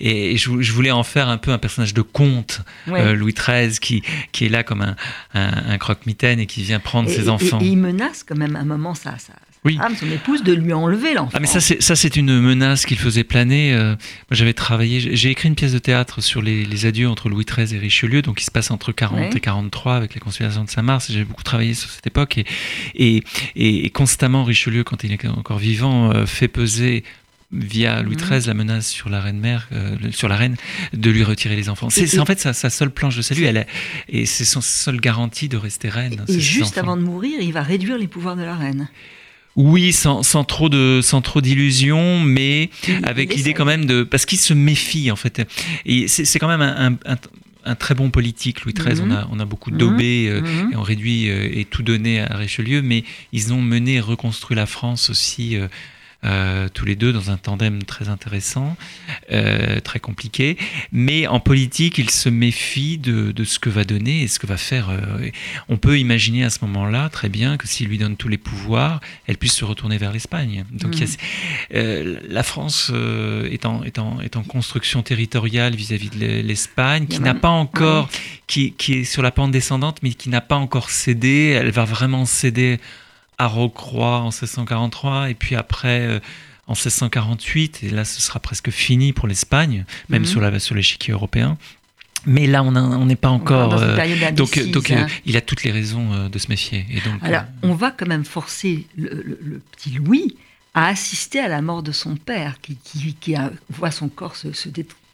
Et, 0.00 0.36
je, 0.36 0.50
voulais 0.70 0.90
en 0.92 1.02
faire 1.02 1.28
un 1.28 1.38
peu 1.38 1.50
un 1.50 1.58
personnage 1.58 1.94
de 1.94 2.02
conte, 2.02 2.60
Louis 2.86 3.34
XIII, 3.34 3.78
qui, 3.80 4.02
qui 4.30 4.44
est 4.44 4.48
là 4.48 4.62
comme 4.62 4.82
un, 4.82 4.96
un, 5.34 5.78
croque-mitaine 5.78 6.38
et 6.38 6.46
qui 6.46 6.62
vient 6.62 6.78
prendre 6.78 7.08
ses 7.08 7.28
enfants. 7.28 7.58
Et, 7.60 7.66
il 7.66 7.78
menace 7.78 8.22
quand 8.22 8.36
même 8.36 8.54
à 8.54 8.60
un 8.60 8.64
moment 8.64 8.94
ça, 8.94 9.16
ça, 9.18 9.32
oui. 9.64 9.78
son 9.98 10.10
épouse, 10.10 10.42
de 10.42 10.52
lui 10.52 10.72
enlever 10.72 11.14
l'enfant. 11.14 11.32
Ah, 11.34 11.40
mais 11.40 11.46
ça, 11.46 11.60
c'est 11.60 12.16
une 12.16 12.40
menace 12.40 12.84
qu'il 12.84 12.98
faisait 12.98 13.22
planer. 13.22 13.72
Euh, 13.72 13.90
moi, 13.90 13.96
j'avais 14.32 14.54
travaillé, 14.54 15.14
j'ai 15.14 15.30
écrit 15.30 15.48
une 15.48 15.54
pièce 15.54 15.72
de 15.72 15.78
théâtre 15.78 16.20
sur 16.20 16.42
les, 16.42 16.86
adieux 16.86 17.08
entre 17.08 17.28
Louis 17.28 17.44
XIII 17.44 17.76
et 17.76 17.78
Richelieu, 17.78 18.22
donc 18.22 18.38
qui 18.38 18.44
se 18.44 18.50
passe 18.50 18.72
entre 18.72 18.90
40 18.90 19.36
et 19.36 19.40
43 19.40 19.94
avec 19.94 20.14
la 20.14 20.20
conspiration 20.20 20.64
de 20.64 20.70
Saint-Mars. 20.70 21.10
J'ai 21.10 21.24
beaucoup 21.24 21.44
travaillé 21.44 21.74
sur 21.74 21.90
cette 21.90 22.06
époque 22.06 22.38
et, 22.94 23.22
et, 23.54 23.90
constamment, 23.90 24.42
Richelieu, 24.42 24.82
quand 24.82 25.04
il 25.04 25.12
est 25.12 25.26
encore 25.28 25.58
vivant, 25.58 26.10
euh, 26.10 26.26
fait 26.26 26.48
peser 26.48 27.04
via 27.52 28.02
Louis 28.02 28.16
XIII 28.16 28.46
la 28.46 28.54
menace 28.54 28.88
sur 28.88 29.08
la 29.08 29.20
reine 29.20 29.38
mère, 29.38 29.68
euh, 29.72 29.96
sur 30.10 30.28
la 30.28 30.36
reine, 30.36 30.56
de 30.92 31.10
lui 31.10 31.22
retirer 31.22 31.56
les 31.56 31.68
enfants. 31.68 31.90
C'est 31.90 32.18
en 32.18 32.24
fait 32.24 32.40
sa, 32.40 32.70
seule 32.70 32.90
planche 32.90 33.16
de 33.16 33.22
salut, 33.22 33.44
elle 33.44 33.66
et 34.08 34.26
c'est 34.26 34.44
son 34.44 34.60
seule 34.60 35.00
garantie 35.00 35.48
de 35.48 35.56
rester 35.56 35.88
reine. 35.88 36.24
Et 36.28 36.40
juste 36.40 36.78
avant 36.78 36.96
de 36.96 37.02
mourir, 37.02 37.40
il 37.40 37.52
va 37.52 37.62
réduire 37.62 37.98
les 37.98 38.08
pouvoirs 38.08 38.36
de 38.36 38.42
la 38.42 38.56
reine. 38.56 38.88
Oui, 39.54 39.92
sans, 39.92 40.22
sans, 40.22 40.44
trop 40.44 40.70
de 40.70 41.00
sans 41.02 41.20
trop 41.20 41.42
d'illusions, 41.42 42.20
mais 42.20 42.70
avec 43.02 43.34
l'idée 43.34 43.52
quand 43.52 43.66
même 43.66 43.84
de 43.84 44.02
parce 44.02 44.24
qu'il 44.24 44.38
se 44.38 44.54
méfie 44.54 45.10
en 45.10 45.16
fait. 45.16 45.46
Et 45.84 46.08
c'est 46.08 46.38
quand 46.38 46.48
même 46.48 46.62
un, 46.62 46.92
un, 47.04 47.16
un, 47.64 47.74
très 47.74 47.94
bon 47.94 48.10
politique, 48.10 48.64
Louis 48.64 48.72
XIII. 48.72 49.02
On 49.02 49.10
a 49.10 49.28
on 49.30 49.38
a 49.40 49.44
beaucoup 49.44 49.70
daubé 49.70 50.30
mhm. 50.30 50.46
euh, 50.46 50.70
et 50.72 50.76
on 50.76 50.82
réduit 50.82 51.28
euh, 51.28 51.50
et 51.52 51.66
tout 51.66 51.82
donné 51.82 52.20
à 52.20 52.34
Richelieu, 52.34 52.80
mais 52.80 53.04
ils 53.32 53.52
ont 53.52 53.60
mené 53.60 53.96
et 53.96 54.00
reconstruit 54.00 54.56
la 54.56 54.66
France 54.66 55.10
aussi. 55.10 55.56
Euh, 55.56 55.68
euh, 56.24 56.68
tous 56.72 56.84
les 56.84 56.94
deux 56.94 57.12
dans 57.12 57.32
un 57.32 57.36
tandem 57.36 57.82
très 57.82 58.08
intéressant, 58.08 58.76
euh, 59.32 59.80
très 59.80 59.98
compliqué. 59.98 60.56
Mais 60.92 61.26
en 61.26 61.40
politique, 61.40 61.98
il 61.98 62.10
se 62.10 62.28
méfie 62.28 62.96
de, 62.96 63.32
de, 63.32 63.42
ce 63.42 63.58
que 63.58 63.68
va 63.68 63.82
donner 63.82 64.22
et 64.22 64.28
ce 64.28 64.38
que 64.38 64.46
va 64.46 64.56
faire. 64.56 64.90
Euh, 64.90 65.30
on 65.68 65.78
peut 65.78 65.98
imaginer 65.98 66.44
à 66.44 66.50
ce 66.50 66.58
moment-là 66.62 67.08
très 67.08 67.28
bien 67.28 67.56
que 67.56 67.66
s'il 67.66 67.88
lui 67.88 67.98
donne 67.98 68.16
tous 68.16 68.28
les 68.28 68.38
pouvoirs, 68.38 69.00
elle 69.26 69.36
puisse 69.36 69.54
se 69.54 69.64
retourner 69.64 69.98
vers 69.98 70.12
l'Espagne. 70.12 70.64
Donc 70.70 70.94
mmh. 70.94 71.76
la 72.28 72.42
France 72.44 72.92
est 73.50 73.66
en, 73.66 73.82
est, 73.82 73.98
en, 73.98 74.20
est, 74.20 74.36
en, 74.36 74.42
construction 74.44 75.02
territoriale 75.02 75.74
vis-à-vis 75.74 76.10
de 76.10 76.42
l'Espagne, 76.42 77.06
qui 77.06 77.20
n'a 77.20 77.34
pas 77.34 77.48
encore, 77.48 78.08
qui, 78.46 78.72
qui 78.72 78.94
est 78.94 79.04
sur 79.04 79.22
la 79.22 79.32
pente 79.32 79.50
descendante, 79.50 79.98
mais 80.02 80.10
qui 80.10 80.28
n'a 80.28 80.40
pas 80.40 80.56
encore 80.56 80.90
cédé. 80.90 81.56
Elle 81.58 81.70
va 81.70 81.84
vraiment 81.84 82.26
céder 82.26 82.78
à 83.42 83.46
Rocroi 83.46 84.18
en 84.20 84.30
1643, 84.30 85.30
et 85.30 85.34
puis 85.34 85.56
après 85.56 86.06
euh, 86.06 86.20
en 86.68 86.74
1648, 86.74 87.80
et 87.82 87.90
là 87.90 88.04
ce 88.04 88.22
sera 88.22 88.38
presque 88.38 88.70
fini 88.70 89.12
pour 89.12 89.26
l'Espagne, 89.26 89.84
même 90.08 90.22
mhm. 90.22 90.58
sur 90.60 90.74
l'échiquier 90.74 91.12
européen. 91.12 91.58
Mais 92.24 92.46
là, 92.46 92.62
on 92.62 93.04
n'est 93.04 93.16
pas 93.16 93.30
encore. 93.30 93.82
Euh, 93.82 94.30
donc, 94.30 94.56
donc 94.70 94.92
hein. 94.92 95.06
euh, 95.08 95.14
il 95.26 95.36
a 95.36 95.40
toutes 95.40 95.64
les 95.64 95.72
raisons 95.72 96.28
de 96.28 96.38
se 96.38 96.48
méfier. 96.50 96.86
Et 96.88 97.00
donc, 97.00 97.20
Alors, 97.20 97.42
on 97.64 97.74
va 97.74 97.90
quand 97.90 98.06
même 98.06 98.24
forcer 98.24 98.86
le, 98.96 99.60
petit 99.72 99.90
Louis 99.90 100.36
à 100.72 100.86
assister 100.86 101.40
à 101.40 101.48
la 101.48 101.62
mort 101.62 101.82
de 101.82 101.90
son 101.90 102.14
père, 102.14 102.60
qui, 102.60 102.76
qui, 102.76 103.34
voit 103.70 103.90
son 103.90 104.08
corps 104.08 104.36
se, 104.36 104.52
se, 104.52 104.68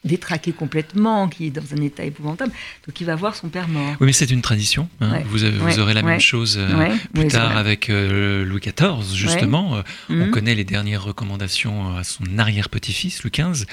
détraqué 0.08 0.52
complètement, 0.52 1.28
qui 1.28 1.46
est 1.46 1.50
dans 1.50 1.72
un 1.72 1.82
état 1.82 2.02
épouvantable. 2.02 2.50
Donc 2.86 3.00
il 3.00 3.04
va 3.04 3.14
voir 3.14 3.36
son 3.36 3.48
père 3.48 3.68
mort. 3.68 3.94
Oui, 4.00 4.06
mais 4.06 4.12
c'est 4.12 4.30
une 4.30 4.42
tradition. 4.42 4.88
Hein. 5.00 5.20
Vous, 5.26 5.44
aurez 5.78 5.94
la 5.94 6.02
même 6.02 6.18
chose 6.18 6.56
euh, 6.58 6.96
plus 7.14 7.28
tard 7.28 7.56
avec 7.56 7.90
euh, 7.90 8.44
Louis 8.44 8.60
XIV, 8.60 9.14
justement. 9.14 9.76
Euh, 9.76 9.82
on 10.08 10.14
mhm. 10.14 10.30
connaît 10.30 10.54
les 10.54 10.64
dernières 10.64 11.04
recommandations 11.04 11.96
à 11.96 12.02
son 12.02 12.24
arrière-petit-fils, 12.38 13.22
Louis 13.22 13.30
XV, 13.30 13.66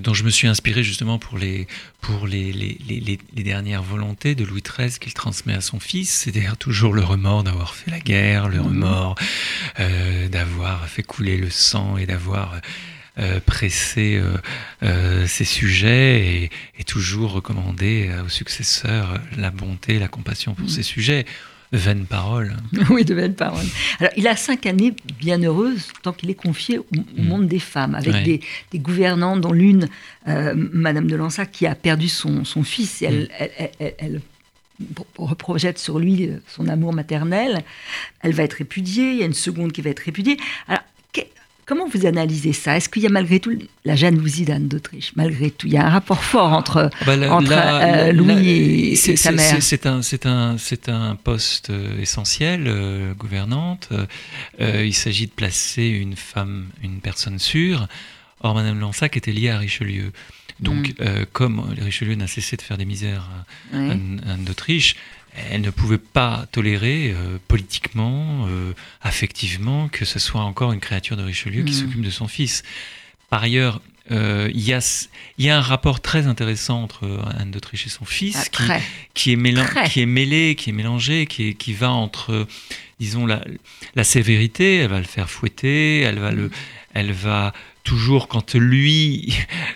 dont 0.00 0.14
je 0.14 0.24
me 0.24 0.30
suis 0.30 0.48
inspiré 0.48 0.82
justement 0.82 1.18
pour 1.18 1.36
les, 1.36 1.66
pour 2.00 2.26
les, 2.26 2.52
les, 2.52 2.78
les, 2.88 3.18
les 3.34 3.42
dernières 3.42 3.82
volontés 3.82 4.34
de 4.34 4.44
Louis 4.44 4.62
XIII 4.62 4.98
qu'il 4.98 5.12
transmet 5.12 5.54
à 5.54 5.60
son 5.60 5.80
fils. 5.80 6.10
C'est-à-dire 6.10 6.56
toujours 6.56 6.94
le 6.94 7.02
remords 7.02 7.42
d'avoir 7.42 7.74
fait 7.74 7.90
la 7.90 8.00
guerre, 8.00 8.48
le 8.48 8.58
mhm. 8.58 8.66
remords 8.66 9.14
d'avoir 10.30 10.86
fait 10.88 11.02
couler 11.02 11.36
le 11.36 11.50
sang 11.50 11.96
et 11.96 12.06
d'avoir 12.06 12.60
presser 13.44 14.16
euh, 14.16 14.36
euh, 14.82 15.26
ces 15.26 15.44
sujets 15.44 16.50
et, 16.78 16.84
toujours 16.84 17.32
recommander 17.32 18.10
aux 18.24 18.28
successeurs 18.28 19.18
la 19.38 19.50
bonté, 19.50 19.98
la 19.98 20.08
compassion 20.08 20.52
pour 20.54 20.66
mm. 20.66 20.70
ces 20.70 20.82
sujets. 20.82 21.26
De 21.72 21.78
vaines 21.78 22.04
paroles. 22.04 22.54
Oui, 22.90 23.02
de 23.02 23.14
vaines 23.14 23.34
paroles. 23.34 23.64
Alors, 23.98 24.12
il 24.18 24.26
a 24.28 24.36
cinq 24.36 24.66
années 24.66 24.94
bien 25.18 25.42
heureuses 25.42 25.88
tant 26.02 26.12
qu'il 26.12 26.28
est 26.28 26.34
confié 26.34 26.78
au, 26.78 26.86
mm. 26.92 27.24
monde 27.24 27.48
des 27.48 27.60
femmes, 27.60 27.94
avec 27.94 28.24
des, 28.24 28.40
des, 28.72 28.78
gouvernantes, 28.78 29.40
dont 29.40 29.52
l'une, 29.52 29.88
Madame 30.26 31.06
de 31.06 31.16
Lansac, 31.16 31.50
qui 31.50 31.66
a 31.66 31.74
perdu 31.74 32.08
son, 32.08 32.44
son 32.44 32.62
fils. 32.62 33.00
Et 33.00 33.06
elle, 33.06 33.22
mm. 33.22 33.28
elle, 33.78 33.94
elle, 33.98 34.20
reprojette 35.16 35.78
sur 35.78 35.98
lui 35.98 36.30
son 36.46 36.68
amour 36.68 36.92
maternel. 36.92 37.62
Elle 38.20 38.34
va 38.34 38.42
être 38.42 38.54
répudiée. 38.54 39.12
Il 39.12 39.18
y 39.18 39.22
a 39.22 39.26
une 39.26 39.32
seconde 39.32 39.72
qui 39.72 39.80
va 39.80 39.90
être 39.90 40.00
répudiée. 40.00 40.36
Alors, 40.68 40.82
Comment 41.64 41.86
vous 41.86 42.06
analysez 42.06 42.52
ça? 42.52 42.76
Est-ce 42.76 42.88
qu'il 42.88 43.02
y 43.02 43.06
a 43.06 43.08
malgré 43.08 43.38
tout 43.38 43.56
la 43.84 43.94
jalousie 43.94 44.44
d'Anne 44.44 44.66
d'Autriche 44.66 45.12
Malgré 45.14 45.50
tout, 45.50 45.68
il 45.68 45.74
y 45.74 45.76
a 45.76 45.86
un 45.86 45.90
rapport 45.90 46.22
fort 46.22 46.52
entre, 46.52 46.90
ah 47.00 47.04
bah, 47.04 47.32
entre 47.32 47.52
euh, 47.52 48.12
Louis 48.12 48.92
et, 48.92 48.96
sa 48.96 49.30
mère. 49.30 49.62
C'est 49.62 49.86
un, 49.86 50.00
un, 50.24 50.56
un 50.88 51.16
poste 51.16 51.70
euh, 51.70 52.00
essentiel, 52.00 52.64
euh, 52.66 53.14
gouvernante. 53.14 53.90
il 54.58 54.94
s'agit 54.94 55.26
de 55.26 55.32
placer 55.32 55.86
une 55.86 56.16
femme, 56.16 56.66
une 56.82 57.00
personne 57.00 57.38
sûre. 57.38 57.86
Or, 58.40 58.54
Madame 58.54 58.80
Lansac 58.80 59.16
était 59.16 59.32
liée 59.32 59.50
à 59.50 59.58
Richelieu. 59.58 60.10
Donc, 60.58 60.94
mm. 60.98 61.26
comme 61.32 61.60
Richelieu 61.78 62.16
n'a 62.16 62.26
cessé 62.26 62.56
de 62.56 62.62
faire 62.62 62.76
des 62.76 62.84
misères 62.84 63.28
à 63.72 63.76
Anne 63.76 64.20
d'Autriche, 64.44 64.96
elle 65.34 65.62
ne 65.62 65.70
pouvait 65.70 65.98
pas 65.98 66.46
tolérer 66.52 67.14
euh, 67.16 67.38
politiquement, 67.48 68.46
euh, 68.48 68.72
affectivement, 69.00 69.88
que 69.88 70.04
ce 70.04 70.18
soit 70.18 70.42
encore 70.42 70.72
une 70.72 70.80
créature 70.80 71.16
de 71.16 71.22
Richelieu 71.22 71.62
qui 71.62 71.72
mm. 71.72 71.74
s'occupe 71.74 72.02
de 72.02 72.10
son 72.10 72.28
fils. 72.28 72.62
Par 73.30 73.42
ailleurs, 73.42 73.80
euh, 74.10 74.50
il 74.52 74.60
y, 74.60 74.74
a, 74.74 75.56
un 75.56 75.60
rapport 75.60 76.00
très 76.00 76.26
intéressant 76.26 76.82
entre 76.82 77.24
Anne 77.38 77.50
d'Autriche 77.50 77.86
et 77.86 77.90
son 77.90 78.04
fils 78.04 78.36
ah, 78.36 78.48
qui, 78.50 78.72
est 78.72 78.84
qui, 79.14 79.32
est 79.32 79.36
mêlé, 80.06 80.54
qui 80.56 80.70
est 80.70 80.72
mélangé, 80.72 81.26
qui, 81.26 81.54
qui 81.54 81.72
va 81.72 81.90
entre, 81.90 82.46
disons, 82.98 83.24
la, 83.24 83.42
la, 83.94 84.04
sévérité, 84.04 84.78
elle 84.78 84.90
va 84.90 84.98
le 84.98 85.04
faire 85.04 85.30
fouetter, 85.30 86.00
elle 86.00 86.18
va, 86.18 86.32
le, 86.32 86.50
elle 86.94 87.12
va 87.12 87.54
toujours 87.82 88.28
quand 88.28 88.54
lui, 88.54 89.34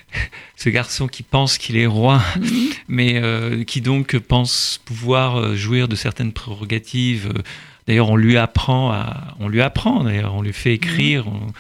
ce 0.56 0.68
garçon 0.68 1.08
qui 1.08 1.22
pense 1.22 1.58
qu'il 1.58 1.76
est 1.76 1.86
roi, 1.86 2.22
mhm. 2.36 2.68
mais 2.88 3.20
euh, 3.22 3.64
qui 3.64 3.80
donc 3.80 4.18
pense 4.18 4.80
pouvoir 4.84 5.36
euh, 5.36 5.56
jouir 5.56 5.88
de 5.88 5.96
certaines 5.96 6.32
prérogatives. 6.32 7.32
Euh, 7.34 7.42
d'ailleurs, 7.86 8.10
on 8.10 8.16
lui 8.16 8.36
apprend 8.36 8.92
à, 8.92 9.34
on 9.40 9.48
lui 9.48 9.62
apprend. 9.62 10.04
D'ailleurs, 10.04 10.34
on 10.34 10.42
lui 10.42 10.52
fait 10.52 10.74
écrire. 10.74 11.26
Mhm. 11.26 11.52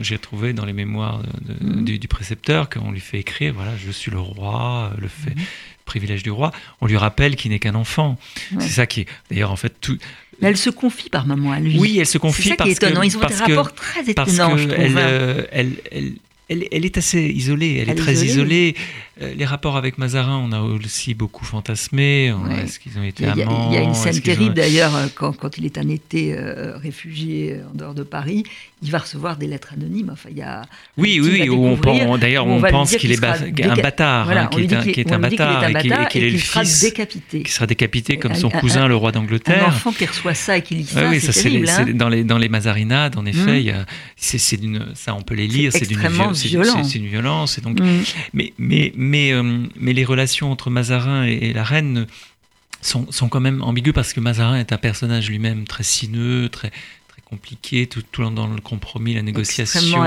J'ai 0.00 0.18
trouvé 0.18 0.54
dans 0.54 0.64
les 0.64 0.72
mémoires 0.72 1.22
mhm. 1.60 1.84
du, 1.84 2.08
précepteur 2.08 2.70
qu'on 2.70 2.92
lui 2.92 3.00
fait 3.00 3.18
écrire. 3.18 3.52
Voilà, 3.54 3.72
je 3.76 3.90
suis 3.90 4.10
le 4.10 4.18
roi, 4.18 4.92
le 4.98 5.08
fait 5.08 5.34
privilège 5.84 6.22
du 6.22 6.30
roi. 6.30 6.52
On 6.80 6.86
lui 6.86 6.96
rappelle 6.96 7.34
qu'il 7.36 7.50
n'est 7.50 7.58
qu'un 7.58 7.74
enfant. 7.74 8.16
C'est 8.60 8.68
ça 8.68 8.86
qui, 8.86 9.06
d'ailleurs, 9.28 9.50
en 9.50 9.56
fait, 9.56 9.74
tout 9.80 9.98
mais 10.40 10.48
elle 10.48 10.56
se 10.56 10.70
confie 10.70 11.10
par 11.10 11.26
moments 11.26 11.52
à 11.52 11.60
lui. 11.60 11.78
Oui, 11.78 11.98
elle 11.98 12.06
se 12.06 12.18
confie 12.18 12.48
ça 12.48 12.56
parce 12.56 12.68
qui 12.68 12.72
est 12.72 12.76
étonnant. 12.76 13.02
Ils 13.02 13.16
ont 13.16 13.20
des 13.20 13.34
rapports 13.34 13.74
très 13.74 14.08
étonnants, 14.08 14.56
je 14.56 14.68
trouve. 14.68 14.96
Hein. 14.96 15.00
Euh, 15.00 15.42
elle, 15.52 15.72
elle, 15.90 16.12
elle, 16.48 16.64
elle, 16.72 16.84
est 16.84 16.98
assez 16.98 17.22
isolée, 17.22 17.78
elle, 17.80 17.90
est 17.90 17.94
très 17.94 18.14
isolée. 18.14 18.74
Euh, 19.20 19.34
les 19.34 19.44
rapports 19.44 19.76
avec 19.76 19.98
Mazarin, 19.98 20.38
on 20.38 20.52
a 20.52 20.60
aussi 20.60 21.14
beaucoup 21.14 21.44
fantasmé. 21.44 22.34
Est-ce 22.62 22.78
qu'ils 22.78 22.98
ont 22.98 23.02
été 23.02 23.26
amants 23.26 23.68
Il 23.70 23.74
y 23.74 23.78
a 23.78 23.82
une 23.82 23.94
scène 23.94 24.20
terrible 24.20 24.54
d'ailleurs 24.54 24.92
quand, 25.14 25.36
quand, 25.36 25.58
il 25.58 25.64
est 25.66 25.78
un 25.78 25.88
été 25.88 26.36
réfugié 26.36 27.60
en 27.70 27.76
dehors 27.76 27.94
de 27.94 28.02
Paris 28.02 28.44
il 28.82 28.90
va 28.90 28.98
recevoir 28.98 29.36
des 29.36 29.46
lettres 29.46 29.74
anonymes. 29.74 30.10
Enfin, 30.10 30.30
il 30.30 30.38
y 30.38 30.42
a 30.42 30.62
oui, 30.96 31.20
oui, 31.22 31.46
oui. 31.48 32.18
D'ailleurs, 32.18 32.46
on, 32.46 32.60
pense 32.60 32.96
qu'il 32.96 33.12
est 33.12 33.22
un 33.22 33.76
bâtard, 33.76 34.50
qui 34.50 34.62
est 35.00 35.12
un 35.12 35.18
bâtard, 35.18 35.68
et 35.68 36.08
qu'il 36.08 36.24
est 36.24 36.30
le 36.30 36.38
fils 36.38 36.80
décapité. 36.80 37.42
qui 37.42 37.52
sera 37.52 37.66
décapité 37.66 38.16
comme 38.16 38.34
son 38.34 38.48
cousin, 38.48 38.88
le 38.88 38.96
roi 38.96 39.12
d'Angleterre. 39.12 39.64
Un 39.64 39.68
enfant 39.68 39.92
qui 39.92 40.06
reçoit 40.06 40.34
ça 40.34 40.56
et 40.56 40.62
qui 40.62 40.76
lit 40.76 40.86
ça, 40.86 41.08
oui, 41.08 41.20
c'est 41.20 41.32
terrible. 41.32 41.68
Hein. 41.68 41.86
dans 41.94 42.08
les 42.08 42.24
dans 42.24 42.38
les 42.38 42.48
Mazarinades, 42.48 43.18
en 43.18 43.26
effet, 43.26 43.74
c'est 44.16 44.56
d'une 44.56 44.86
ça 44.94 45.14
on 45.14 45.22
peut 45.22 45.34
les 45.34 45.46
lire, 45.46 45.72
c'est 45.72 45.86
d'une 45.86 46.00
violence, 46.00 46.42
c'est 46.84 46.98
une 46.98 47.06
violence. 47.06 47.58
Et 47.58 47.60
donc, 47.60 47.78
mais 48.32 48.52
mais 48.58 48.92
mais 49.10 49.32
euh, 49.32 49.66
mais 49.76 49.92
les 49.92 50.04
relations 50.04 50.50
entre 50.52 50.70
Mazarin 50.70 51.24
et 51.24 51.52
la 51.52 51.64
reine 51.64 52.06
sont, 52.80 53.10
sont, 53.10 53.28
quand 53.28 53.40
même 53.40 53.60
ambiguës 53.62 53.94
parce 53.94 54.12
que 54.12 54.20
Mazarin 54.20 54.58
est 54.58 54.72
un 54.72 54.78
personnage 54.78 55.28
lui-même 55.28 55.66
très 55.66 55.82
sinueux, 55.82 56.48
très, 56.48 56.70
compliqué, 57.30 57.86
tout, 57.86 58.02
tout, 58.10 58.28
dans 58.30 58.48
le 58.48 58.60
compromis, 58.60 59.14
la 59.14 59.22
négociation, 59.22 60.02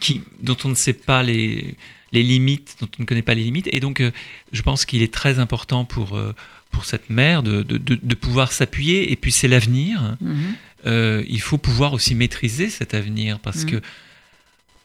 qui, 0.00 0.20
dont 0.42 0.56
on 0.64 0.68
ne 0.68 0.74
sait 0.74 0.92
pas 0.92 1.22
les, 1.22 1.76
les 2.12 2.22
limites, 2.22 2.76
dont 2.80 2.88
on 2.98 3.02
ne 3.02 3.06
connaît 3.06 3.22
pas 3.22 3.34
les 3.34 3.42
limites. 3.42 3.68
Et 3.72 3.80
donc, 3.80 4.00
euh, 4.00 4.10
je 4.52 4.60
pense 4.60 4.84
qu'il 4.84 5.02
est 5.02 5.12
très 5.12 5.38
important 5.38 5.86
pour, 5.86 6.14
euh, 6.14 6.34
pour 6.70 6.84
cette 6.84 7.08
mère 7.08 7.42
de, 7.42 7.62
de, 7.62 7.78
de, 7.78 8.14
pouvoir 8.14 8.52
s'appuyer. 8.52 9.12
Et 9.12 9.16
puis, 9.16 9.32
c'est 9.32 9.48
l'avenir. 9.48 10.16
Mhm. 10.20 10.54
Euh, 10.84 11.24
il 11.28 11.40
faut 11.40 11.58
pouvoir 11.58 11.94
aussi 11.94 12.14
maîtriser 12.14 12.68
cet 12.68 12.92
avenir 12.92 13.38
parce 13.38 13.64
mhm. 13.64 13.70
que 13.70 13.76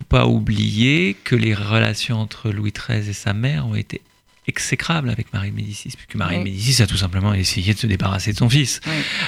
pas 0.10 0.28
oublier 0.28 1.16
que 1.24 1.36
les 1.36 1.54
relations 1.54 2.20
entre 2.20 2.50
Louis 2.52 2.72
XIII 2.72 3.10
et 3.10 3.14
sa 3.14 3.34
mère 3.34 3.68
ont 3.68 3.76
été 3.76 4.02
exécrable 4.48 5.10
avec 5.10 5.34
Marie 5.34 5.52
de 5.52 5.56
Médicis, 5.56 5.92
puisque 5.96 6.16
Marie 6.16 6.38
de 6.40 6.44
Médicis 6.44 6.82
a 6.82 6.88
tout 6.88 6.98
simplement 6.98 7.34
essayé 7.34 7.74
de 7.74 7.80
se 7.80 7.88
débarrasser 7.88 8.32
de 8.32 8.38
son 8.38 8.50
fils. 8.50 8.80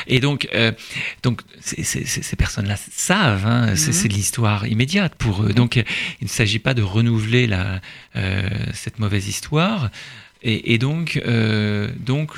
Et 0.07 0.19
donc, 0.19 0.47
euh, 0.53 0.71
donc 1.23 1.41
ces 1.59 2.35
personnes-là 2.37 2.77
savent, 2.91 3.45
hein, 3.45 3.75
c'est 3.75 3.95
mhm. 3.95 4.07
de 4.07 4.13
l'histoire 4.13 4.67
immédiate 4.67 5.15
pour 5.15 5.43
eux. 5.43 5.53
Donc, 5.53 5.75
il 5.75 5.83
ne 6.23 6.29
s'agit 6.29 6.59
pas 6.59 6.73
de 6.73 6.81
renouveler 6.81 7.47
la, 7.47 7.81
euh, 8.15 8.49
cette 8.73 8.99
mauvaise 8.99 9.27
histoire. 9.27 9.89
Et, 10.41 10.77
donc, 10.77 11.21
euh, 11.27 11.89
donc 11.99 12.35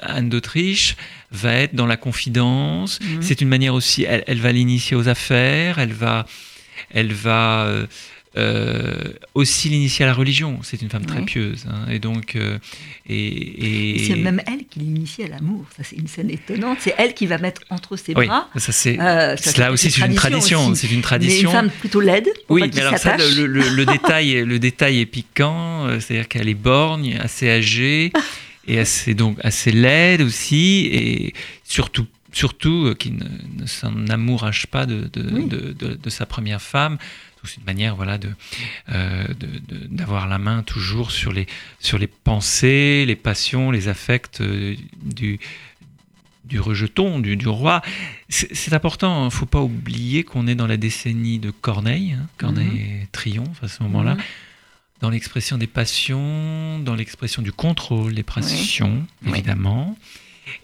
Anne 0.00 0.30
d'Autriche 0.30 0.96
va 1.30 1.52
être 1.52 1.74
dans 1.74 1.84
la 1.84 1.98
confidence. 1.98 3.00
Mhm. 3.02 3.20
C'est 3.20 3.42
une 3.42 3.48
manière 3.48 3.74
aussi, 3.74 4.04
elle, 4.04 4.24
elle 4.26 4.40
va 4.40 4.50
l'initier 4.50 4.96
aux 4.96 5.08
affaires, 5.08 5.78
elle 5.78 5.92
va, 5.92 6.24
elle 6.90 7.12
va 7.12 7.86
euh, 8.34 9.12
aussi 9.34 9.68
l'initier 9.68 10.06
à 10.06 10.08
la 10.08 10.14
religion. 10.14 10.60
C'est 10.62 10.80
une 10.80 10.88
femme 10.88 11.04
très 11.04 11.20
pieuse. 11.20 11.66
Hein. 11.68 11.90
et 11.90 11.98
donc, 11.98 12.34
euh, 12.34 12.56
et, 13.06 14.02
c'est 14.06 14.16
même 14.16 14.40
elle 14.46 14.64
qui 14.64 14.78
l'initie 14.78 15.22
à 15.24 15.28
l'amour. 15.28 15.66
Ça, 15.76 15.82
c'est 15.84 15.96
une 15.96 16.08
scène 16.08 16.30
étonnante. 16.30 16.78
C'est 16.80 16.94
elle 16.96 17.12
qui 17.12 17.26
va 17.26 17.36
mettre 17.36 17.60
entre 17.68 17.96
ses 17.96 18.14
bras. 18.14 18.48
Ça, 18.56 18.72
c'est, 18.72 18.98
euh, 18.98 19.36
là 19.58 19.70
aussi, 19.70 19.90
c'est 19.90 20.06
une 20.06 20.14
tradition. 20.14 20.74
C'est 20.74 20.90
une 20.90 21.02
tradition. 21.02 21.50
Mais 21.50 21.58
une 21.58 21.62
femme 21.64 21.70
plutôt 21.78 22.00
laide. 22.00 22.28
Oui, 22.48 22.70
mais 22.74 22.80
alors 22.80 22.96
ça, 22.96 23.18
le, 23.18 23.46
le, 23.46 23.84
détail, 23.92 24.44
le 24.44 24.58
détail 24.58 25.00
est 25.00 25.06
piquant. 25.06 25.86
C'est-à-dire 26.00 26.28
qu'elle 26.28 26.48
est 26.48 26.54
borgne, 26.54 27.18
assez 27.22 27.50
âgée 27.50 28.12
et 28.66 28.78
assez 28.78 29.12
donc 29.12 29.38
assez 29.42 29.72
laide 29.72 30.22
aussi, 30.22 30.88
et 30.90 31.34
surtout 31.64 32.06
surtout 32.32 32.94
qui 32.98 33.12
ne, 33.12 33.24
ne 33.60 33.66
s'en 33.66 34.08
amourage 34.08 34.66
pas 34.66 34.86
de, 34.86 35.08
de, 35.12 35.22
de, 35.42 35.94
de, 35.94 36.10
sa 36.10 36.26
première 36.26 36.62
femme 36.62 36.98
c'est 37.44 37.56
une 37.58 37.64
manière 37.64 37.96
voilà, 37.96 38.18
euh, 38.90 39.26
de, 39.28 39.48
d'avoir 39.88 40.28
la 40.28 40.38
main 40.38 40.62
toujours 40.62 41.10
sur 41.10 41.32
les, 41.32 41.46
sur 41.78 41.98
les 41.98 42.06
pensées, 42.06 43.04
les 43.06 43.16
passions, 43.16 43.70
les 43.70 43.88
affects 43.88 44.40
euh, 44.40 44.76
du, 45.02 45.40
du 46.44 46.60
rejeton, 46.60 47.18
du, 47.18 47.36
du 47.36 47.48
roi. 47.48 47.82
C'est, 48.28 48.72
important, 48.72 49.14
il 49.14 49.22
hein. 49.22 49.24
ne 49.26 49.30
faut 49.30 49.46
pas 49.46 49.60
oublier 49.60 50.24
qu'on 50.24 50.46
est 50.46 50.54
dans 50.54 50.66
la 50.66 50.76
décennie 50.76 51.38
de 51.38 51.50
Corneille. 51.50 52.16
Hein. 52.18 52.26
Corneille 52.38 53.00
mhm. 53.00 53.06
triomphe 53.12 53.62
à 53.62 53.68
ce 53.68 53.82
moment-là. 53.82 54.14
Mhm. 54.14 54.22
Dans 55.00 55.10
l'expression 55.10 55.58
des 55.58 55.66
passions, 55.66 56.78
dans 56.78 56.94
l'expression 56.94 57.42
du 57.42 57.50
contrôle 57.50 58.14
des 58.14 58.22
passions, 58.22 59.04
évidemment. 59.26 59.96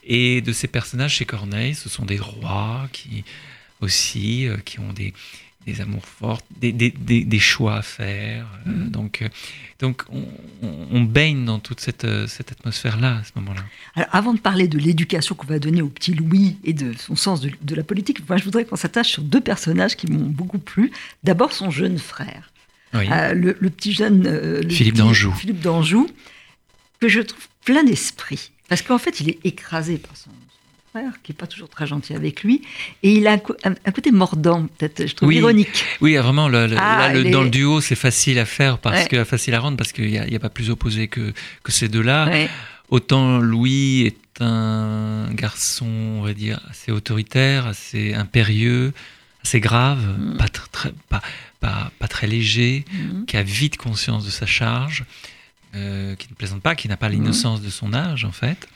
Et 0.04 0.40
de 0.40 0.52
ces 0.52 0.68
personnages 0.68 1.14
chez 1.14 1.24
Corneille, 1.24 1.74
ce 1.74 1.88
sont 1.88 2.04
des 2.04 2.18
rois 2.18 2.88
qui 2.92 3.24
aussi, 3.80 4.46
euh, 4.46 4.56
qui 4.64 4.80
ont 4.80 4.92
des, 4.92 5.12
des 5.66 5.80
amours 5.80 6.04
forts, 6.04 6.40
des, 6.60 6.72
des, 6.72 6.90
des, 6.90 7.38
choix 7.38 7.76
à 7.76 7.82
faire. 7.82 8.46
Euh, 8.66 8.70
mm. 8.70 8.90
donc, 8.90 9.22
euh, 9.22 9.28
donc 9.78 10.02
on, 10.10 11.02
baigne 11.02 11.44
dans 11.44 11.58
toute 11.58 11.80
cette, 11.80 12.06
cette 12.26 12.52
atmosphère-là 12.52 13.18
à 13.18 13.24
ce 13.24 13.30
moment-là. 13.36 13.62
Alors, 13.94 14.08
avant 14.12 14.34
de 14.34 14.40
parler 14.40 14.68
de 14.68 14.78
l'éducation 14.78 15.34
qu'on 15.34 15.46
va 15.46 15.58
donner 15.58 15.82
au 15.82 15.88
petit 15.88 16.14
Louis 16.14 16.56
et 16.64 16.72
de 16.72 16.92
son 16.94 17.16
sens 17.16 17.40
de, 17.40 17.50
de 17.60 17.74
la 17.74 17.84
politique, 17.84 18.26
moi, 18.28 18.36
je 18.36 18.44
voudrais 18.44 18.64
qu'on 18.64 18.76
s'attache 18.76 19.08
sur 19.08 19.22
deux 19.22 19.40
personnages 19.40 19.96
qui 19.96 20.10
m'ont 20.10 20.26
beaucoup 20.26 20.58
plu. 20.58 20.90
D'abord, 21.24 21.52
son 21.52 21.70
jeune 21.70 21.98
frère, 21.98 22.50
le, 22.92 23.52
petit 23.52 23.92
jeune 23.92 24.68
Philippe 24.70 24.96
d'Anjou. 24.96 25.32
Philippe 25.34 25.60
d'Anjou, 25.60 26.08
que 27.00 27.08
je 27.08 27.20
trouve 27.20 27.46
plein 27.64 27.84
d'esprit. 27.84 28.50
Parce 28.68 28.82
qu'en 28.82 28.98
fait, 28.98 29.20
il 29.20 29.30
est 29.30 29.38
écrasé 29.44 29.98
par 29.98 30.16
son, 30.16 30.30
qui 31.22 31.32
n'est 31.32 31.36
pas 31.36 31.46
toujours 31.46 31.68
très 31.68 31.86
gentil 31.86 32.14
avec 32.14 32.42
lui. 32.42 32.62
Et 33.02 33.12
il 33.12 33.26
a 33.26 33.38
un, 33.64 33.92
côté 33.92 34.10
mordant, 34.10 34.66
peut-être, 34.78 35.06
je 35.06 35.14
trouve 35.14 35.32
ironique. 35.32 35.84
Oui, 36.00 36.16
vraiment, 36.16 36.46
ah, 36.46 37.12
dans 37.12 37.42
le 37.42 37.50
duo, 37.50 37.80
c'est 37.80 37.94
facile 37.94 38.38
à 38.38 38.44
faire, 38.44 38.78
parce 38.78 39.06
que, 39.08 39.24
facile 39.24 39.54
à 39.54 39.60
rendre, 39.60 39.76
parce 39.76 39.92
qu'il 39.92 40.10
n'y 40.10 40.36
a, 40.36 40.40
pas 40.40 40.50
plus 40.50 40.70
opposé 40.70 41.08
que, 41.08 41.32
que 41.62 41.72
ces 41.72 41.88
deux-là. 41.88 42.30
Autant 42.90 43.38
Louis 43.38 44.06
est 44.06 44.42
un 44.42 45.30
garçon, 45.32 45.86
on 45.86 46.22
va 46.22 46.32
dire, 46.32 46.60
assez 46.70 46.90
autoritaire, 46.90 47.66
assez 47.66 48.14
impérieux, 48.14 48.94
assez 49.44 49.60
grave, 49.60 50.00
mm. 50.18 50.36
pas, 50.38 50.48
très, 50.48 50.92
pas, 51.10 51.20
pas, 51.60 52.08
très 52.08 52.26
léger, 52.26 52.86
mm. 52.90 53.24
qui 53.26 53.36
a 53.36 53.42
vite 53.42 53.76
conscience 53.76 54.24
de 54.24 54.30
sa 54.30 54.46
charge, 54.46 55.04
euh, 55.78 56.14
qui 56.16 56.28
ne 56.30 56.34
plaisante 56.34 56.60
pas, 56.60 56.74
qui 56.74 56.88
n'a 56.88 56.96
pas 56.96 57.08
mm. 57.08 57.12
l'innocence 57.12 57.62
de 57.62 57.70
son 57.70 57.94
âge, 57.94 58.24
en 58.24 58.32
fait. 58.32 58.68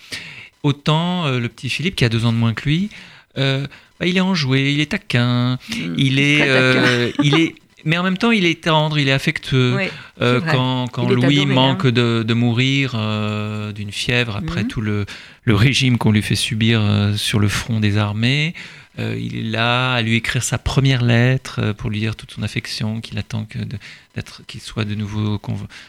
Autant 0.63 1.27
euh, 1.27 1.41
le 1.41 1.49
petit 1.49 1.69
Philippe, 1.69 1.97
qui 1.97 2.05
a 2.05 2.09
deux 2.09 2.25
ans 2.25 2.33
de 2.33 2.39
moins 2.39 2.55
que 2.55 2.69
lui, 2.69 2.91
euh, 3.39 3.67
bah, 3.99 4.07
il 4.07 4.17
est 4.17 4.21
enjoué, 4.21 4.73
il 4.73 4.81
est 4.81 4.93
taquin, 4.93 5.55
mmh, 5.55 5.75
il, 5.99 6.19
est, 6.21 7.13
il 7.23 7.41
est, 7.41 7.55
mais 7.85 7.99
en 7.99 8.03
même 8.03 8.19
temps, 8.19 8.31
il 8.31 8.47
est 8.47 8.63
tendre, 8.63 8.99
il 8.99 9.09
est 9.09 9.13
affectueux. 9.13 9.79
quand, 10.19 10.87
quand 10.93 11.09
Louis 11.09 11.47
manque 11.47 11.87
hein. 11.87 11.91
de, 11.91 12.25
de, 12.27 12.35
mourir 12.35 12.93
d'une 13.75 13.91
fièvre 13.91 14.37
après 14.37 14.65
mmh. 14.65 14.69
tout 14.69 14.81
le, 14.81 15.05
le 15.45 15.55
régime 15.55 15.99
qu'on 15.99 16.13
lui 16.13 16.23
fait 16.23 16.37
subir 16.37 16.81
sur 17.17 17.41
le 17.41 17.49
front 17.49 17.81
des 17.81 17.99
armées, 17.99 18.55
il 18.99 19.37
est 19.37 19.51
là 19.51 19.95
à 19.95 20.03
lui 20.03 20.17
écrire 20.17 20.43
sa 20.43 20.59
première 20.59 21.03
lettre 21.03 21.73
pour 21.73 21.91
lui 21.91 22.01
dire 22.01 22.15
toute 22.15 22.33
son 22.33 22.43
affection, 22.43 23.01
qu'il 23.01 23.19
attend 23.19 23.45
que 23.45 23.59
d'être, 24.15 24.43
qu'il 24.47 24.61
soit 24.61 24.85
de 24.85 24.95
nouveau 24.95 25.41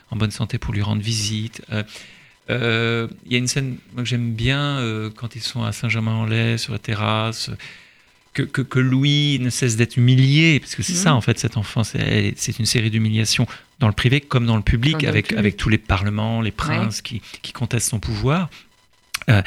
en 0.10 0.16
bonne 0.16 0.32
santé 0.32 0.58
pour 0.58 0.74
lui 0.74 0.82
rendre 0.82 1.02
visite. 1.02 1.62
Euh, 2.50 3.08
il 3.26 3.32
y 3.32 3.36
a 3.36 3.38
une 3.38 3.48
scène 3.48 3.78
que 3.96 4.06
j'aime 4.06 4.34
bien 4.34 4.80
euh, 4.80 5.10
quand 5.16 5.36
ils 5.36 5.42
sont 5.42 5.63
à 5.63 5.72
Saint-Germain-en-Laye 5.72 6.60
sur 6.60 6.74
la 6.74 6.80
terrasse. 6.80 7.50
Que, 8.34 8.42
que, 8.42 8.80
Louis 8.80 9.38
ne 9.39 9.52
cesse 9.52 9.76
d'être 9.76 9.96
humilié, 9.96 10.60
parce 10.60 10.74
que 10.74 10.82
c'est 10.82 10.96
ça 10.96 11.12
mmh. 11.12 11.18
en 11.18 11.22
fait 11.22 11.38
cette 11.38 11.56
enfance, 11.56 11.94
c'est 12.36 12.60
une 12.60 12.66
série 12.66 12.89
d'humiliations 12.89 13.46
dans 13.78 13.86
le 13.86 13.94
privé 13.94 14.22
comme 14.22 14.48
dans 14.48 14.56
le 14.56 14.63
public, 14.63 15.04
avec, 15.04 15.34
avec 15.34 15.56
tous 15.56 15.70
les 15.70 15.78
parlements, 15.78 16.42
les 16.42 16.50
princes 16.52 17.04
qui, 17.04 17.22
qui 17.44 17.54
contestent 17.54 17.89
son 17.89 18.00
pouvoir. 18.00 18.50
Euh, 19.30 19.42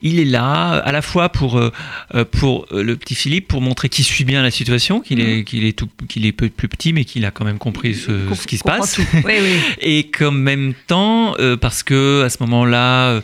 il 0.00 0.20
est 0.20 0.24
là 0.24 0.74
à 0.74 0.92
la 0.92 1.02
fois 1.02 1.28
pour 1.28 1.58
euh, 1.58 1.72
euh, 2.14 2.24
pour 2.24 2.66
le 2.70 2.96
petit 2.96 3.14
Philippe 3.14 3.48
pour 3.48 3.60
montrer 3.60 3.88
qu'il 3.88 4.04
suit 4.04 4.24
bien 4.24 4.42
la 4.42 4.50
situation, 4.50 5.00
qu'il 5.00 5.20
est 5.20 5.38
mhm. 5.38 5.44
qu'il 5.44 5.64
est 5.64 5.72
tout 5.72 5.88
qu'il 6.08 6.24
est 6.24 6.32
peu 6.32 6.48
plus 6.48 6.68
petit 6.68 6.92
mais 6.92 7.04
qu'il 7.04 7.24
a 7.24 7.30
quand 7.30 7.44
même 7.44 7.58
compris 7.58 7.94
ce, 7.94 8.12
ce 8.34 8.46
qui 8.46 8.58
se 8.58 8.64
passe. 8.64 9.00
Et 9.80 10.04
qu'en 10.04 10.30
même 10.30 10.74
temps 10.86 11.34
parce 11.60 11.82
que 11.82 12.22
à 12.22 12.30
ce 12.30 12.38
moment-là 12.40 13.20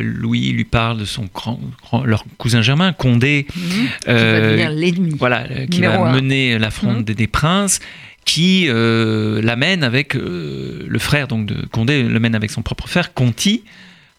Louis 0.00 0.52
lui 0.52 0.64
parle 0.64 0.98
de 0.98 1.04
son 1.04 1.28
grand, 1.34 1.60
leur 2.04 2.24
cousin 2.38 2.62
Germain 2.62 2.92
Condé 2.92 3.46
mhm. 3.54 3.62
qui 4.00 4.06
va 4.06 4.40
devenir 4.40 4.70
l'ennemi. 4.70 5.16
Voilà, 5.18 5.46
qui 5.70 5.80
va 5.80 6.12
mener 6.12 6.58
l'affront 6.58 6.94
mhm. 6.94 7.02
des, 7.02 7.26
princes 7.26 7.80
qui 8.24 8.68
l'amène 8.68 9.82
avec 9.82 10.14
le 10.14 10.98
frère 10.98 11.26
donc 11.28 11.46
de 11.46 11.66
Condé 11.66 12.02
le 12.04 12.20
mène 12.20 12.34
avec 12.34 12.50
son 12.50 12.62
propre 12.62 12.88
frère 12.88 13.12
Conti 13.12 13.64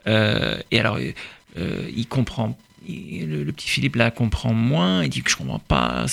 et 0.08 0.80
alors, 0.80 0.98
euh, 1.58 1.90
il 1.96 2.08
comprend 2.08 2.58
le, 2.88 3.52
petit 3.52 3.70
Philippe 3.70 3.96
la 3.96 4.12
comprend 4.12 4.54
moins. 4.54 5.04
Il 5.04 5.10
dit 5.10 5.22
que 5.22 5.30
je 5.30 5.36
comprends 5.36 5.60
pas. 5.60 6.06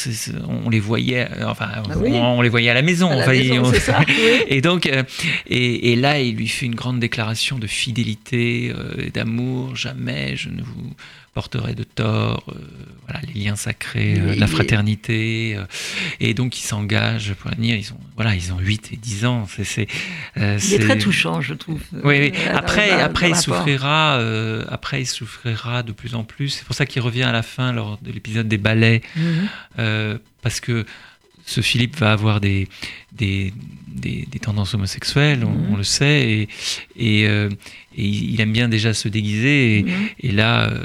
on 0.64 0.70
les 0.70 0.80
voyait, 0.80 1.28
euh, 1.30 1.46
enfin, 1.46 1.68
ah 1.74 1.82
on, 1.86 2.42
les 2.42 2.48
voyait 2.48 2.70
à 2.70 2.74
la 2.74 2.82
maison. 2.82 3.10
Et 4.48 4.60
donc, 4.60 4.86
euh, 4.86 5.02
et, 5.46 5.96
là, 5.96 6.20
il 6.20 6.36
lui 6.36 6.48
fait 6.48 6.66
une 6.66 6.74
grande 6.74 7.00
déclaration 7.00 7.58
de 7.58 7.66
fidélité, 7.66 8.72
euh, 8.74 9.10
d'amour. 9.12 9.76
Jamais 9.76 10.36
je 10.36 10.48
ne 10.48 10.62
vous 10.62 10.92
porterait 11.34 11.74
de 11.74 11.82
tort, 11.82 12.44
euh, 12.48 12.54
voilà, 13.06 13.20
les 13.26 13.42
liens 13.42 13.56
sacrés, 13.56 14.14
euh, 14.18 14.36
la 14.36 14.46
fraternité. 14.46 15.56
Euh, 15.56 15.64
et 16.20 16.32
donc, 16.32 16.58
ils 16.58 16.64
s'engagent 16.64 17.34
pour 17.34 17.50
venir. 17.50 17.76
Ils 17.76 17.92
ont, 17.92 18.00
voilà, 18.14 18.34
ils 18.36 18.52
ont 18.52 18.58
8 18.58 18.92
et 18.92 18.96
10 18.96 19.26
ans. 19.26 19.46
C'est, 19.48 19.88
c'est, 20.58 20.78
très 20.78 20.96
touchant, 20.96 21.40
je 21.40 21.54
trouve. 21.54 21.82
Oui, 22.04 22.32
Après, 22.52 22.90
après, 22.92 23.30
il 23.30 23.36
souffrira, 23.36 24.20
après, 24.68 25.02
il 25.02 25.06
souffrira 25.06 25.82
de 25.82 25.92
plus 25.92 26.14
en 26.14 26.22
plus. 26.22 26.50
C'est 26.50 26.64
pour 26.64 26.76
ça 26.76 26.86
qu'il 26.86 27.02
revient 27.02 27.24
à 27.24 27.32
la 27.32 27.42
fin, 27.42 27.72
lors 27.72 27.98
de 28.00 28.12
l'épisode 28.12 28.48
des 28.48 28.58
ballets, 28.58 29.02
mhm. 29.16 30.18
parce 30.40 30.60
que 30.60 30.86
ce 31.46 31.60
Philippe 31.60 31.96
va 31.96 32.12
avoir 32.12 32.40
des, 32.40 32.68
des, 33.12 33.52
des, 33.88 34.24
tendances 34.40 34.72
homosexuelles, 34.72 35.44
on, 35.44 35.72
mhm. 35.72 35.76
le 35.76 35.84
sait, 35.84 36.30
et, 36.30 36.48
et, 36.96 37.24
et, 37.24 37.48
il 37.96 38.40
aime 38.40 38.52
bien 38.52 38.68
déjà 38.68 38.94
se 38.94 39.08
déguiser. 39.08 39.78
Et, 39.78 39.82
mhm. 39.82 40.08
et 40.20 40.32
là, 40.32 40.70
euh, 40.70 40.84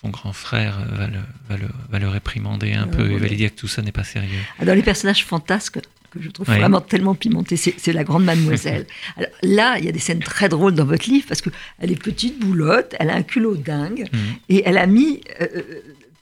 son 0.00 0.08
grand 0.10 0.32
frère 0.32 0.78
va 0.92 1.06
le, 1.06 1.18
va 1.48 1.56
le, 1.56 1.68
va 1.90 1.98
le 1.98 2.08
réprimander 2.08 2.72
un 2.72 2.86
peu, 2.86 3.10
il 3.10 3.18
va 3.18 3.26
lui 3.26 3.36
dire 3.36 3.54
que 3.54 3.60
tout 3.60 3.68
ça 3.68 3.82
n'est 3.82 3.92
pas 3.92 4.04
sérieux. 4.04 4.40
Ah, 4.58 4.64
dans 4.64 4.74
les 4.74 4.82
personnages 4.82 5.24
fantasques, 5.24 5.78
que 6.10 6.22
je 6.22 6.30
trouve 6.30 6.46
vraiment 6.46 6.80
tellement 6.80 7.14
pimentés, 7.14 7.56
c'est 7.56 7.92
la 7.92 8.04
grande 8.04 8.24
mademoiselle. 8.24 8.86
Alors, 9.16 9.30
là, 9.42 9.78
il 9.78 9.84
y 9.84 9.88
a 9.88 9.92
des 9.92 9.98
scènes 9.98 10.20
très 10.20 10.48
drôles 10.48 10.74
dans 10.74 10.84
votre 10.84 11.08
livre 11.08 11.26
parce 11.28 11.42
qu'elle 11.42 11.92
est 11.92 12.02
petite, 12.02 12.38
boulotte, 12.38 12.94
elle 12.98 13.10
a 13.10 13.14
un 13.14 13.22
culot 13.22 13.56
dingue 13.56 14.08
mhm. 14.12 14.20
et 14.48 14.62
elle 14.64 14.78
a 14.78 14.86
mis 14.86 15.20
euh, 15.40 15.46
euh, 15.56 15.62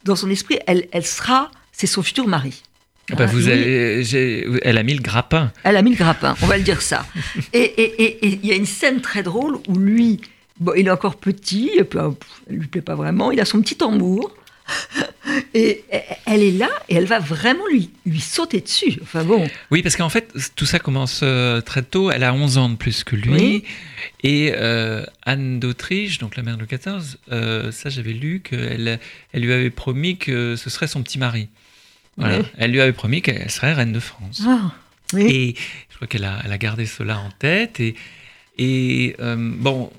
dans 0.05 0.17
son 0.17 0.31
esprit, 0.31 0.59
elle, 0.67 0.87
elle 0.93 1.07
sera, 1.07 1.51
c'est 1.73 1.87
son 1.87 2.03
futur 2.03 2.27
mari. 2.27 2.63
Ah 3.13 3.15
bah, 3.15 3.27
vous 3.27 3.47
avez, 3.47 4.05
elle 4.63 4.79
a 4.79 4.83
mis 4.83 4.95
le 4.95 5.03
grappin. 5.03 5.53
Elle 5.63 5.77
a 5.77 5.83
mis 5.83 5.91
le 5.91 5.97
grappin, 5.97 6.35
on 6.43 6.47
va 6.47 6.57
le 6.57 6.65
dire 6.65 6.83
ça. 6.83 7.07
Et 7.53 8.21
il 8.23 8.45
y 8.45 8.51
a 8.51 8.57
une 8.57 8.67
scène 8.67 9.01
très 9.01 9.23
drôle 9.23 9.59
où 9.69 9.79
lui, 9.79 10.21
Bon, 10.59 10.73
il 10.77 10.87
est 10.87 10.91
encore 10.91 11.17
petit, 11.17 11.71
elle 11.79 12.57
lui 12.57 12.67
plaît 12.67 12.81
pas 12.81 12.95
vraiment, 12.95 13.31
il 13.31 13.41
a 13.41 13.45
son 13.45 13.61
petit 13.61 13.77
tambour. 13.77 14.35
Et 15.55 15.85
elle 16.27 16.43
est 16.43 16.53
là 16.53 16.69
et 16.89 16.95
elle 16.97 17.07
va 17.07 17.19
vraiment 17.19 17.67
lui, 17.71 17.91
lui 18.05 18.21
sauter 18.21 18.61
dessus. 18.61 18.99
Enfin 19.03 19.25
bon. 19.25 19.49
Oui, 19.71 19.83
parce 19.83 19.97
qu'en 19.97 20.09
fait, 20.09 20.33
tout 20.55 20.67
ça 20.67 20.79
commence 20.79 21.21
euh, 21.23 21.61
très 21.61 21.83
tôt. 21.83 22.11
Elle 22.11 22.25
a 22.25 22.35
11 22.35 22.59
ans 22.59 22.69
de 22.69 22.77
plus 22.77 23.05
que 23.05 23.17
lui. 23.17 23.65
Et 24.23 24.53
euh, 24.55 25.05
Anne 25.23 25.61
d'Autriche, 25.61 26.19
donc 26.19 26.37
la 26.37 26.43
mère 26.43 26.57
de 26.57 26.61
Louis 26.61 26.79
XIV, 26.79 27.17
euh, 27.33 27.71
ça 27.73 27.91
j'avais 27.91 28.13
lu 28.13 28.41
qu'elle 28.41 28.99
elle 29.33 29.43
lui 29.43 29.53
avait 29.53 29.71
promis 29.71 30.17
que 30.17 30.57
ce 30.57 30.71
serait 30.71 30.89
son 30.89 31.03
petit 31.03 31.19
mari. 31.19 31.49
Voilà. 32.17 32.39
Elle 32.57 32.71
lui 32.71 32.81
avait 32.81 32.93
promis 32.93 33.21
qu'elle 33.21 33.51
serait 33.51 33.75
reine 33.75 33.93
de 33.93 34.01
France. 34.01 34.43
Ah, 34.47 34.73
et 35.19 35.55
je 35.91 35.97
crois 35.97 36.09
qu'elle 36.09 36.25
a, 36.25 36.41
elle 36.45 36.53
a 36.53 36.59
gardé 36.59 36.87
cela 36.87 37.19
en 37.19 37.31
tête. 37.39 37.79
Et, 37.79 37.95
et 38.59 39.17
bon, 39.19 39.91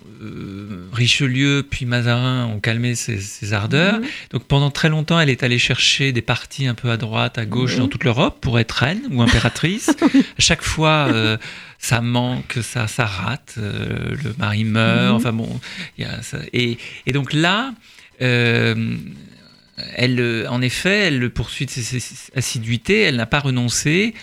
Richelieu 0.91 1.65
puis 1.69 1.85
Mazarin 1.85 2.45
ont 2.45 2.59
calmé 2.59 2.95
ses, 2.95 3.53
ardeurs. 3.53 3.99
Mhm. 3.99 4.05
Donc 4.31 4.43
pendant 4.45 4.71
très 4.71 4.89
longtemps, 4.89 5.19
elle 5.19 5.29
est 5.29 5.43
allée 5.43 5.59
chercher 5.59 6.11
des 6.11 6.21
partis 6.21 6.67
un 6.67 6.73
peu 6.73 6.89
à 6.89 6.97
droite, 6.97 7.37
à 7.37 7.45
gauche 7.45 7.77
dans 7.77 7.87
toute 7.87 8.03
l'Europe 8.03 8.39
pour 8.41 8.59
être 8.59 8.71
reine 8.71 9.01
ou 9.11 9.21
impératrice. 9.21 9.89
à 9.89 9.93
chaque 10.39 10.63
fois, 10.63 11.07
euh, 11.11 11.37
ça 11.79 12.01
manque, 12.01 12.57
ça, 12.61 12.87
ça 12.87 13.05
rate, 13.05 13.55
euh, 13.57 14.15
le 14.23 14.33
mari 14.37 14.63
meurt. 14.63 15.09
Mhm. 15.09 15.15
Enfin 15.15 15.33
bon, 15.33 15.59
y 15.97 16.03
a 16.03 16.21
ça. 16.21 16.39
Et, 16.53 16.77
et, 17.05 17.11
donc 17.11 17.33
là. 17.33 17.73
elle, 18.19 20.47
en 20.49 20.61
effet, 20.61 21.07
elle 21.07 21.29
poursuit 21.29 21.67
ses 21.69 21.99
assiduités, 22.35 23.01
elle 23.01 23.17
n'a 23.17 23.27
pas 23.27 23.39
renoncé, 23.39 24.15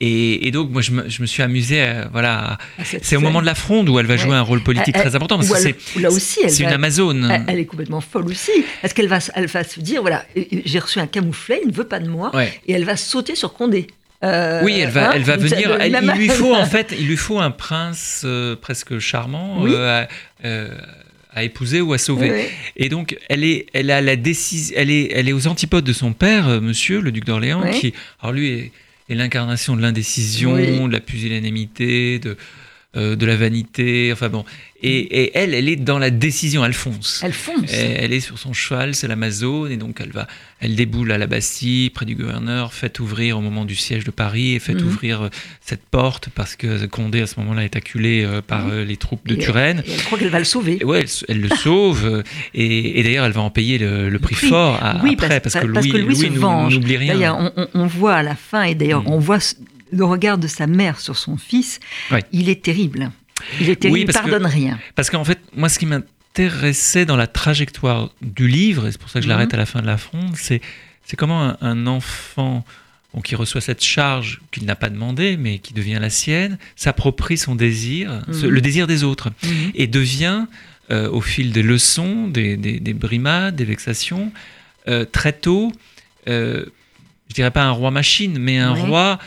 et, 0.00 0.50
donc, 0.50 0.70
moi, 0.70 0.80
je 0.82 0.92
me, 0.92 1.08
je 1.08 1.20
me 1.20 1.26
suis 1.26 1.42
amusé, 1.42 1.84
voilà. 2.12 2.58
c'est 3.02 3.16
au 3.16 3.20
moment 3.20 3.40
de 3.40 3.46
la 3.46 3.54
fronde 3.54 3.88
où 3.88 3.98
elle 3.98 4.06
va 4.06 4.16
jouer 4.16 4.34
un 4.34 4.42
rôle 4.42 4.62
politique 4.62 4.94
très 4.94 5.14
important. 5.14 5.36
Parce 5.36 5.50
que 5.50 5.58
c'est, 5.58 5.76
là 6.00 6.10
aussi, 6.10 6.40
c'est 6.48 6.62
une 6.62 6.70
Amazone. 6.70 7.44
Elle, 7.46 7.58
est 7.58 7.66
complètement 7.66 8.00
folle 8.00 8.26
aussi. 8.26 8.52
Parce 8.80 8.94
qu'elle 8.94 9.08
va, 9.08 9.18
elle 9.34 9.46
va 9.46 9.64
se 9.64 9.80
dire, 9.80 10.00
voilà, 10.00 10.24
j'ai 10.64 10.78
reçu 10.78 11.00
un 11.00 11.06
camouflet, 11.06 11.60
il 11.62 11.68
ne 11.68 11.74
veut 11.74 11.84
pas 11.84 12.00
de 12.00 12.08
moi. 12.08 12.32
Et 12.66 12.72
elle 12.72 12.84
va 12.84 12.96
sauter 12.96 13.34
sur 13.34 13.52
Condé. 13.52 13.88
Euh, 14.22 14.60
oui, 14.62 14.78
elle 14.80 14.90
va, 14.90 15.08
hein, 15.08 15.12
elle 15.14 15.22
va 15.22 15.36
venir. 15.36 15.78
il 15.82 16.18
lui 16.18 16.28
faut 16.28 16.54
en 16.54 16.66
fait, 16.66 16.94
il 16.98 17.06
lui 17.06 17.16
faut 17.16 17.38
un 17.38 17.50
prince 17.50 18.22
euh, 18.26 18.54
presque 18.54 18.98
charmant 18.98 19.64
euh, 19.66 20.04
à, 21.32 21.42
épouser 21.42 21.80
ou 21.80 21.94
à 21.94 21.98
sauver. 21.98 22.50
Et 22.76 22.90
donc, 22.90 23.16
elle 23.30 23.44
est, 23.44 23.66
elle 23.72 23.90
a 23.90 24.02
la 24.02 24.16
décision, 24.16 24.74
elle 24.76 24.90
est, 24.90 25.10
elle 25.12 25.28
est 25.28 25.32
aux 25.32 25.46
antipodes 25.46 25.84
de 25.84 25.92
son 25.94 26.12
père, 26.12 26.60
Monsieur 26.60 27.00
le 27.00 27.12
duc 27.12 27.24
d'Orléans, 27.24 27.62
qui, 27.70 27.94
alors 28.20 28.34
lui 28.34 28.50
est 28.50 28.72
et 29.10 29.14
l'incarnation 29.14 29.76
de 29.76 29.82
l'indécision, 29.82 30.56
de 30.56 30.92
la 30.92 31.00
pusillanimité, 31.00 32.20
de, 32.20 32.36
euh, 32.96 33.16
de 33.16 33.26
la 33.26 33.36
vanité, 33.36 34.10
enfin 34.12 34.28
bon. 34.28 34.44
Et, 34.82 35.32
elle, 35.36 35.52
elle 35.52 35.68
est 35.68 35.76
dans 35.76 35.98
la 35.98 36.10
décision, 36.10 36.64
elle 36.64 36.72
fonce. 36.72 37.20
Elle 37.22 37.32
fonce. 37.32 37.72
Elle, 37.72 38.12
est 38.12 38.20
sur 38.20 38.38
son 38.38 38.52
cheval, 38.52 38.94
c'est 38.94 39.08
l'Amazone, 39.08 39.72
et 39.72 39.76
donc 39.76 40.00
elle 40.00 40.12
va, 40.12 40.26
elle 40.60 40.74
déboule 40.74 41.12
à 41.12 41.18
la 41.18 41.26
Bastille, 41.26 41.90
près 41.90 42.06
du 42.06 42.14
gouverneur, 42.14 42.72
fait 42.72 43.00
ouvrir 43.00 43.38
au 43.38 43.40
moment 43.40 43.64
du 43.64 43.76
siège 43.76 44.04
de 44.04 44.10
Paris, 44.10 44.54
et 44.54 44.58
fait 44.58 44.74
mhm. 44.74 44.86
ouvrir 44.86 45.22
euh, 45.22 45.28
cette 45.60 45.82
porte 45.82 46.28
parce 46.34 46.56
que 46.56 46.86
Condé 46.86 47.22
à 47.22 47.26
ce 47.26 47.38
moment-là 47.40 47.64
est 47.64 47.76
acculé 47.76 48.24
euh, 48.24 48.42
par 48.42 48.68
les 48.68 48.96
troupes 48.96 49.26
de 49.26 49.34
Turenne. 49.34 49.82
Et 49.86 49.92
elle 49.92 50.02
croit 50.02 50.18
qu'elle 50.18 50.28
va 50.28 50.38
le 50.38 50.44
sauver. 50.44 50.84
Ouais, 50.84 51.04
elle, 51.28 51.40
le 51.40 51.48
sauve, 51.56 52.22
et, 52.54 53.02
d'ailleurs 53.02 53.26
elle 53.26 53.32
va 53.32 53.42
en 53.42 53.50
payer 53.50 53.78
le, 53.78 54.18
prix, 54.18 54.34
fort 54.34 54.78
après, 54.82 55.40
parce, 55.40 55.54
que 55.54 55.66
Louis, 55.66 56.30
n'oublie 56.30 56.96
rien. 56.96 57.14
D'ailleurs, 57.14 57.52
on, 57.74 57.86
voit 57.86 58.14
à 58.14 58.22
la 58.22 58.34
fin, 58.34 58.62
et 58.64 58.74
d'ailleurs 58.74 59.02
mm. 59.02 59.12
on 59.12 59.18
voit 59.18 59.38
le 59.92 60.04
regard 60.04 60.38
de 60.38 60.46
sa 60.46 60.66
mère 60.66 61.00
sur 61.00 61.16
son 61.16 61.36
fils, 61.36 61.80
il 62.32 62.48
est 62.48 62.62
terrible. 62.62 63.10
Il 63.60 63.70
est 63.70 63.76
terrible, 63.76 64.00
il 64.00 64.06
ne 64.06 64.12
pardonne 64.12 64.46
rien. 64.46 64.78
Parce 64.94 65.10
qu'en 65.10 65.24
fait, 65.24 65.38
moi, 65.56 65.68
ce 65.68 65.78
qui 65.78 65.86
m'intéressait 66.30 67.04
dans 67.04 67.16
la 67.16 67.26
trajectoire 67.26 68.10
du 68.22 68.46
livre, 68.48 68.86
et 68.86 68.92
c'est 68.92 69.00
pour 69.00 69.10
ça 69.10 69.20
que 69.20 69.24
je 69.24 69.28
mhm. 69.28 69.36
l'arrête 69.36 69.54
à 69.54 69.56
la 69.56 69.66
fin 69.66 69.80
de 69.80 69.86
la 69.86 69.96
fronde, 69.96 70.34
c'est, 70.36 70.60
c'est 71.04 71.16
comment 71.16 71.56
un, 71.60 71.86
enfant 71.86 72.64
qui 73.24 73.34
reçoit 73.34 73.60
cette 73.60 73.82
charge 73.82 74.40
qu'il 74.52 74.64
n'a 74.64 74.76
pas 74.76 74.88
demandé, 74.88 75.36
mais 75.36 75.58
qui 75.58 75.74
devient 75.74 75.98
la 76.00 76.10
sienne, 76.10 76.58
s'approprie 76.76 77.36
son 77.36 77.56
désir, 77.56 78.22
mhm. 78.28 78.48
le 78.48 78.60
désir 78.60 78.86
des 78.86 79.02
autres, 79.02 79.30
mhm. 79.42 79.72
et 79.74 79.86
devient, 79.86 80.46
euh, 80.90 81.10
au 81.10 81.20
fil 81.20 81.52
des 81.52 81.62
leçons, 81.62 82.28
des, 82.28 82.94
brimades, 82.94 83.56
des 83.56 83.64
vexations, 83.64 84.32
euh, 84.88 85.04
très 85.04 85.32
tôt, 85.32 85.72
euh, 86.28 86.64
je 87.28 87.34
dirais 87.34 87.50
pas 87.50 87.64
un 87.64 87.70
roi 87.70 87.90
machine, 87.90 88.38
mais 88.38 88.58
un 88.58 88.74
roi 88.74 89.18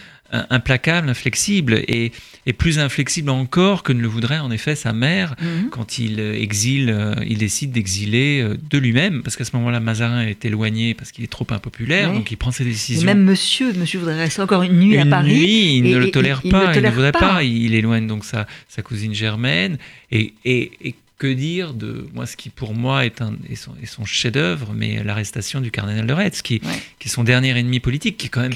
implacable, 0.50 1.10
inflexible, 1.10 1.84
et, 1.88 2.12
plus 2.58 2.80
inflexible 2.80 3.30
encore 3.30 3.84
que 3.84 3.94
ne 3.94 4.02
le 4.02 4.08
voudrait 4.08 4.40
en 4.40 4.52
effet 4.52 4.76
sa 4.76 4.92
mère 4.92 5.36
mhm. 5.42 5.70
quand 5.70 5.98
il 5.98 6.20
euh, 6.20 6.34
exile, 6.34 6.90
euh, 6.90 7.16
il 7.26 7.38
décide 7.38 7.72
d'exiler 7.72 8.42
euh, 8.42 8.58
de 8.70 8.78
lui-même, 8.78 9.24
parce 9.24 9.38
qu'à 9.38 9.46
ce 9.46 9.56
moment-là, 9.56 9.80
Mazarin 9.80 10.24
est 10.24 10.44
éloigné 10.44 10.94
parce 10.94 11.12
qu'il 11.12 11.24
est 11.24 11.32
trop 11.32 11.48
impopulaire, 11.52 12.12
donc 12.12 12.32
il 12.32 12.36
prend 12.36 12.52
ses 12.52 12.66
décisions. 12.66 13.06
même 13.06 13.24
monsieur, 13.24 13.72
monsieur 13.74 14.00
voudrait 14.00 14.18
rester 14.18 14.42
encore 14.42 14.64
une 14.64 14.78
nuit 14.78 14.98
à 14.98 15.06
Paris. 15.06 15.34
Nuit, 15.34 15.78
il 15.78 15.84
ne 15.84 15.98
le 15.98 16.12
tolère 16.12 16.42
pas, 16.42 16.76
il, 16.76 16.82
ne 16.82 16.90
voudrait 16.90 17.12
pas. 17.12 17.44
il 17.44 17.74
éloigne 17.74 18.08
donc 18.08 18.26
sa, 18.26 18.46
sa 18.68 18.82
cousine 18.82 19.14
Germaine, 19.14 19.78
et, 20.12 20.34
et 20.44 20.96
que 21.24 21.32
dire 21.32 21.74
de 21.74 22.06
moi 22.14 22.26
ce 22.26 22.36
qui 22.36 22.50
pour 22.50 22.74
moi 22.74 23.06
est, 23.06 23.22
un, 23.22 23.34
est 23.50 23.56
son, 23.56 24.04
chef-d'œuvre, 24.04 24.74
mais 24.76 25.02
l'arrestation 25.06 25.62
du 25.62 25.72
cardinal 25.72 26.06
de 26.06 26.12
Retz, 26.12 26.42
qui, 26.42 26.60
qui, 26.60 27.08
est 27.08 27.10
son 27.10 27.24
dernier 27.24 27.58
ennemi 27.58 27.80
politique, 27.80 28.18
qui 28.18 28.26
est 28.26 28.30
quand 28.30 28.42
même 28.42 28.52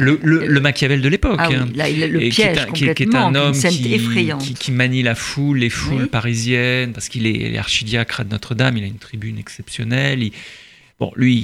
le, 0.00 0.18
le, 0.20 0.60
Machiavel 0.60 1.00
de 1.00 1.08
l'époque. 1.08 1.38
Ah 1.38 1.48
hein. 1.52 1.68
le 1.72 2.18
piège 2.28 2.32
qui 2.74 2.86
est, 2.86 2.94
qui, 2.94 3.04
est, 3.04 3.14
un 3.14 3.36
homme 3.36 3.52
qui, 3.54 4.54
qui, 4.54 4.72
manie 4.72 5.04
la 5.04 5.14
foule, 5.14 5.58
les 5.58 5.70
foules 5.70 6.08
parisiennes, 6.08 6.92
parce 6.92 7.08
qu'il 7.08 7.24
est, 7.24 7.52
est, 7.52 7.56
archidiacre 7.56 8.24
de 8.24 8.30
Notre-Dame, 8.30 8.78
il 8.78 8.82
a 8.82 8.88
une 8.88 8.98
tribune 8.98 9.38
exceptionnelle. 9.38 10.20
Il, 10.24 10.32
Bon, 10.98 11.12
lui, 11.14 11.36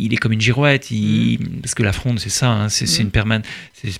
il 0.00 0.14
est 0.14 0.16
comme 0.16 0.32
une 0.32 0.40
girouette, 0.40 0.90
mm. 0.90 1.60
parce 1.60 1.74
que 1.74 1.82
la 1.82 1.92
fronde, 1.92 2.18
c'est 2.18 2.30
ça, 2.30 2.50
hein, 2.50 2.68
c'est 2.70 3.02
une 3.02 3.10
perman 3.10 3.42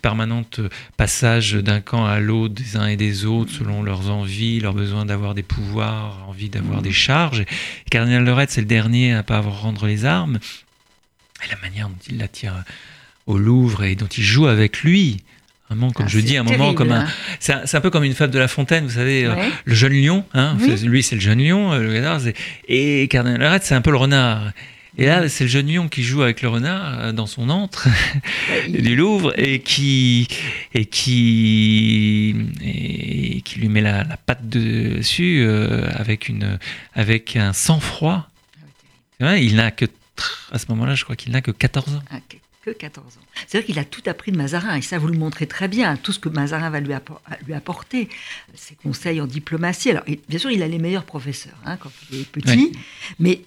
permanente 0.00 0.60
passage 0.96 1.52
d'un 1.54 1.82
camp 1.82 2.06
à 2.06 2.20
l'autre 2.20 2.54
des 2.54 2.76
uns 2.76 2.86
et 2.86 2.96
des 2.96 3.26
autres 3.26 3.52
selon 3.52 3.82
leurs 3.82 4.10
envies, 4.10 4.60
leur 4.60 4.72
besoin 4.72 5.04
d'avoir 5.04 5.34
des 5.34 5.42
pouvoirs, 5.42 6.24
envie 6.26 6.48
d'avoir 6.48 6.80
mm. 6.80 6.84
des 6.84 6.92
charges. 6.92 7.40
Et 7.40 7.90
Cardinal 7.90 8.24
Lorette, 8.24 8.50
c'est 8.50 8.62
le 8.62 8.66
dernier 8.66 9.12
à 9.12 9.22
pas 9.22 9.36
avoir 9.36 9.60
rendre 9.60 9.86
les 9.86 10.06
armes. 10.06 10.38
Et 11.44 11.50
la 11.50 11.60
manière 11.60 11.88
dont 11.88 11.98
il 12.08 12.16
l'attire 12.16 12.64
au 13.26 13.36
Louvre 13.36 13.84
et 13.84 13.96
dont 13.96 14.06
il 14.06 14.22
joue 14.22 14.46
avec 14.46 14.82
lui, 14.82 15.18
un 15.70 15.74
moment, 15.74 15.92
comme 15.92 16.06
ah, 16.06 16.10
je 16.10 16.20
dis, 16.20 16.36
un 16.36 16.42
moment 16.42 16.72
comme 16.74 16.92
un. 16.92 17.00
Hein. 17.00 17.08
C'est 17.40 17.74
un, 17.74 17.80
peu 17.80 17.90
comme 17.90 18.04
une 18.04 18.14
fable 18.14 18.32
de 18.32 18.38
La 18.38 18.48
Fontaine, 18.48 18.84
vous 18.84 18.92
savez, 18.92 19.24
euh, 19.24 19.34
le 19.64 19.74
jeune 19.74 19.94
lion. 19.94 20.24
Hein, 20.34 20.56
Lui, 20.84 21.02
c'est 21.02 21.14
le 21.14 21.20
jeune 21.20 21.42
lion, 21.42 21.72
euh, 21.72 21.80
le 21.80 22.32
et 22.68 23.08
Cardinal 23.08 23.40
Lorette, 23.40 23.64
c'est 23.64 23.74
un 23.74 23.80
peu 23.80 23.90
le 23.90 23.96
renard. 23.96 24.52
Et 24.96 25.06
là, 25.06 25.28
c'est 25.28 25.44
le 25.44 25.50
jeune 25.50 25.72
lion 25.72 25.88
qui 25.88 26.02
joue 26.04 26.22
avec 26.22 26.40
le 26.40 26.48
renard 26.48 27.00
euh, 27.00 27.12
dans 27.12 27.26
son 27.26 27.50
antre 27.50 27.88
du 28.68 28.94
Louvre 28.94 29.32
et 29.36 29.60
qui, 29.60 30.28
et 30.72 30.84
qui, 30.86 32.34
et 32.62 33.40
qui 33.40 33.58
lui 33.58 33.68
met 33.68 33.80
la, 33.80 34.04
patte 34.24 34.48
dessus 34.48 35.44
euh, 35.44 35.90
avec, 35.94 36.28
une, 36.28 36.58
avec 36.94 37.36
un 37.36 37.52
sang-froid 37.52 38.28
il 39.20 39.56
n'a 39.56 39.70
que, 39.70 39.86
à 40.52 40.58
ce 40.58 40.66
moment-là, 40.70 40.94
je 40.94 41.04
crois 41.04 41.16
qu'il 41.16 41.32
n'a 41.32 41.40
que 41.40 41.50
14 41.50 41.94
ans. 41.94 42.02
Ah, 42.10 42.18
que 42.62 42.70
14 42.70 43.06
ans. 43.06 43.20
C'est-à-dire 43.46 43.66
qu'il 43.66 43.78
a 43.78 43.84
tout 43.84 44.02
appris 44.06 44.32
de 44.32 44.36
Mazarin, 44.36 44.76
et 44.76 44.82
ça, 44.82 44.98
vous 44.98 45.08
le 45.08 45.18
montrez 45.18 45.46
très 45.46 45.68
bien, 45.68 45.96
tout 45.96 46.12
ce 46.12 46.18
que 46.18 46.28
Mazarin 46.28 46.70
va 46.70 46.80
lui, 46.80 46.94
lui 47.46 47.54
apporter, 47.54 48.08
ses 48.54 48.74
conseils 48.74 49.20
en 49.20 49.26
diplomatie. 49.26 49.90
Alors, 49.90 50.04
bien 50.28 50.38
sûr, 50.38 50.50
il 50.50 50.62
a 50.62 50.68
les 50.68 50.78
meilleurs 50.78 51.04
professeurs 51.04 51.56
hein, 51.64 51.76
quand 51.76 51.90
il 52.10 52.20
est 52.20 52.28
petit, 52.28 52.72
mais 53.18 53.40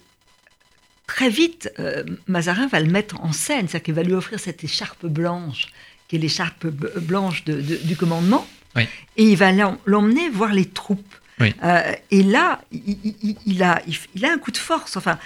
très 1.08 1.30
vite, 1.30 1.72
euh, 1.80 2.04
Mazarin 2.28 2.68
va 2.68 2.78
le 2.78 2.90
mettre 2.90 3.20
en 3.22 3.32
scène, 3.32 3.66
c'est-à-dire 3.66 3.82
qu'il 3.82 3.94
va 3.94 4.04
lui 4.04 4.12
offrir 4.12 4.38
cette 4.38 4.62
écharpe 4.62 5.06
blanche, 5.06 5.66
qui 6.06 6.14
est 6.14 6.18
l'écharpe 6.20 6.66
blanche 6.66 7.44
du 7.44 7.96
commandement, 7.96 8.46
et 8.76 8.86
il 9.16 9.36
va 9.36 9.50
l'emmener 9.86 10.28
voir 10.28 10.52
les 10.52 10.66
troupes. 10.66 11.14
Euh, 11.40 11.92
et 12.10 12.22
là, 12.22 12.60
il, 12.72 13.62
a, 13.62 13.82
il, 14.14 14.24
a 14.24 14.32
un 14.32 14.38
coup 14.38 14.50
de 14.52 14.56
force. 14.56 14.96
Enfin, 14.96 15.18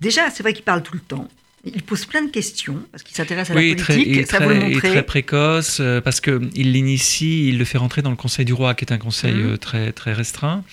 déjà, 0.00 0.30
c'est 0.30 0.42
vrai 0.42 0.52
qu'il 0.52 0.64
parle 0.64 0.82
tout 0.82 0.94
le 0.94 1.00
temps. 1.00 1.28
Il 1.64 1.82
pose 1.82 2.06
plein 2.06 2.22
de 2.22 2.30
questions 2.30 2.82
parce 2.90 3.02
qu'il 3.02 3.14
s'intéresse 3.14 3.50
à 3.50 3.54
la 3.54 3.60
politique. 3.60 3.84
Très, 3.84 4.00
il 4.00 4.26
ça 4.26 4.38
très, 4.38 4.72
très 4.72 5.02
précoce 5.02 5.78
euh, 5.80 6.00
parce 6.00 6.20
qu'il 6.20 6.72
l'initie, 6.72 7.48
il 7.48 7.58
le 7.58 7.64
fait 7.64 7.78
rentrer 7.78 8.02
dans 8.02 8.10
le 8.10 8.16
Conseil 8.16 8.44
du 8.44 8.52
roi, 8.52 8.74
qui 8.74 8.84
est 8.84 8.92
un 8.92 8.98
conseil 8.98 9.34
mhm. 9.34 9.58
très, 9.58 9.92
très 9.92 10.12
restreint. 10.12 10.64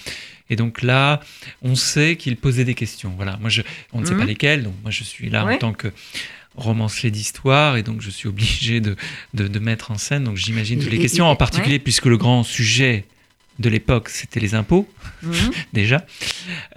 Et 0.49 0.55
donc 0.55 0.81
là, 0.81 1.19
on 1.61 1.75
sait 1.75 2.15
qu'il 2.15 2.37
posait 2.37 2.65
des 2.65 2.73
questions. 2.73 3.13
Voilà, 3.15 3.37
moi, 3.41 3.49
je, 3.49 3.61
on 3.93 4.01
ne 4.01 4.05
sait 4.05 4.15
pas 4.15 4.21
mhm. 4.21 4.27
lesquelles. 4.27 4.63
Donc 4.63 4.75
moi, 4.81 4.91
je 4.91 5.03
suis 5.03 5.29
là 5.29 5.45
en 5.45 5.57
tant 5.57 5.73
que 5.73 5.89
romancier 6.55 7.11
d'histoire 7.11 7.77
et 7.77 7.83
donc 7.83 8.01
je 8.01 8.09
suis 8.09 8.27
obligé 8.27 8.81
de, 8.81 8.95
de, 9.33 9.59
mettre 9.59 9.91
en 9.91 9.97
scène. 9.97 10.23
Donc 10.23 10.37
j'imagine 10.37 10.79
toutes 10.79 10.91
les 10.91 10.99
questions, 10.99 11.25
en 11.25 11.35
particulier 11.35 11.79
puisque 11.79 12.07
le 12.07 12.17
grand 12.17 12.43
sujet 12.43 13.05
de 13.59 13.69
l'époque, 13.69 14.09
c'était 14.09 14.39
les 14.39 14.55
impôts, 14.55 14.87
mhm. 15.23 15.33
déjà. 15.73 16.05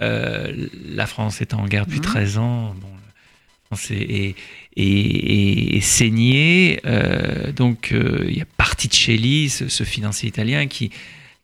Euh, 0.01 0.69
la 0.87 1.07
France 1.07 1.41
étant 1.41 1.61
en 1.61 1.67
guerre 1.67 1.87
depuis 1.87 2.01
13 2.01 2.37
mhm. 2.37 2.43
ans, 2.43 2.75
bon, 2.81 2.89
la 3.71 3.77
France 3.77 3.91
est, 3.91 4.35
est, 4.77 5.81
saignée. 5.81 6.81
Euh, 6.85 7.53
donc 7.53 7.93
euh, 7.93 8.27
il 8.29 8.37
y 8.37 8.43
a 8.43 8.47
Particelli, 8.57 9.49
ce, 9.49 9.69
ce 9.69 9.85
financier 9.85 10.29
italien, 10.29 10.67
qui, 10.67 10.91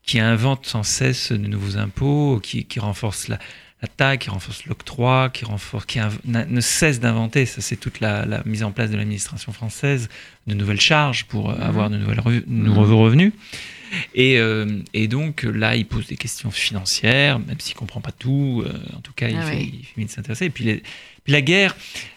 qui 0.07 0.19
invente 0.19 0.65
sans 0.65 0.83
cesse 0.83 1.31
de 1.31 1.37
nouveaux 1.37 1.77
impôts, 1.77 2.39
qui, 2.41 2.65
qui 2.65 2.79
renforce 2.79 3.27
la, 3.27 3.37
la 3.81 3.87
taille, 3.87 4.17
qui 4.17 4.29
renforce 4.29 4.65
l'octroi, 4.65 5.29
qui, 5.29 5.45
renforce, 5.45 5.85
qui 5.85 5.99
ne 6.25 6.61
cesse 6.61 6.99
d'inventer, 6.99 7.45
ça 7.45 7.61
c'est 7.61 7.75
toute 7.75 7.99
la, 7.99 8.25
mise 8.45 8.63
en 8.63 8.71
place 8.71 8.89
de 8.89 8.97
l'administration 8.97 9.51
française, 9.51 10.09
de 10.47 10.55
nouvelles 10.55 10.81
charges 10.81 11.25
pour 11.25 11.49
mhm. 11.49 11.61
avoir 11.61 11.89
de 11.89 11.97
nouvelles 11.97 12.43
nouveaux 12.47 12.97
revenus. 12.97 13.33
Et, 14.13 14.39
euh, 14.39 14.79
et, 14.93 15.07
donc 15.07 15.43
là, 15.43 15.75
il 15.75 15.85
pose 15.85 16.07
des 16.07 16.17
questions 16.17 16.51
financières, 16.51 17.39
même 17.39 17.59
s'il 17.59 17.75
ne 17.75 17.79
comprend 17.79 18.01
pas 18.01 18.11
tout. 18.11 18.63
Euh, 18.65 18.73
en 18.95 19.01
tout 19.01 19.13
cas, 19.13 19.29
il, 19.29 19.37
ah 19.37 19.43
fait, 19.43 19.69
il 19.97 20.05
de 20.05 20.11
s'intéresser. 20.11 20.45
Et 20.45 20.49
puis, 20.49 20.81
puis, 21.23 21.33
la 21.33 21.41
guerre, 21.41 21.75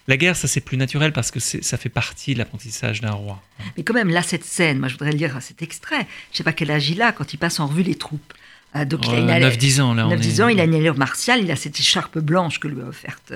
la 0.09 0.17
guerre, 0.17 0.37
ça 0.37 0.49
c'est 0.49 0.61
plus 0.61 0.77
naturel 0.77 1.13
parce 1.13 1.31
que 1.31 1.41
ça 1.41 1.77
fait 1.77 1.89
partie 1.89 2.35
de 2.35 2.39
l'apprentissage 2.39 3.01
d'un 3.01 3.13
roi. 3.13 3.43
Mais 3.77 3.83
quand 3.83 3.95
même, 3.95 4.11
là, 4.11 4.23
cette 4.23 4.45
scène, 4.45 4.79
moi 4.79 4.89
je 4.89 4.95
voudrais 4.95 5.13
lire 5.13 5.37
cet 5.41 5.63
extrait. 5.63 6.07
Je 6.31 6.35
ne 6.35 6.37
sais 6.39 6.45
pas 6.45 6.53
quel 6.53 6.71
âge 6.71 6.91
il 6.91 7.03
a 7.03 7.13
quand 7.13 7.33
il 7.33 7.37
passe 7.39 7.61
en 7.61 7.67
revue 7.67 7.83
les 7.83 7.97
troupes. 7.97 8.33
Euh, 8.77 8.85
donc 8.85 9.07
il 9.09 9.15
a 9.31 9.41
9-10 9.41 9.81
ans, 9.81 9.95
là. 9.95 10.05
9-10 10.05 10.43
ans, 10.43 10.49
il 10.49 10.61
a 10.61 10.65
une 10.65 10.75
allure 10.75 10.97
martiale, 10.97 11.41
il 11.43 11.51
a 11.51 11.57
cette 11.57 11.79
écharpe 11.81 12.19
blanche 12.19 12.61
que 12.61 12.69
lui 12.69 12.81
a 12.83 12.87
offerte 12.87 13.33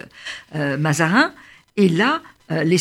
Mazarin. 0.55 1.33
Et 1.77 1.89
là, 1.89 2.23
euh, 2.51 2.65
les, 2.65 2.79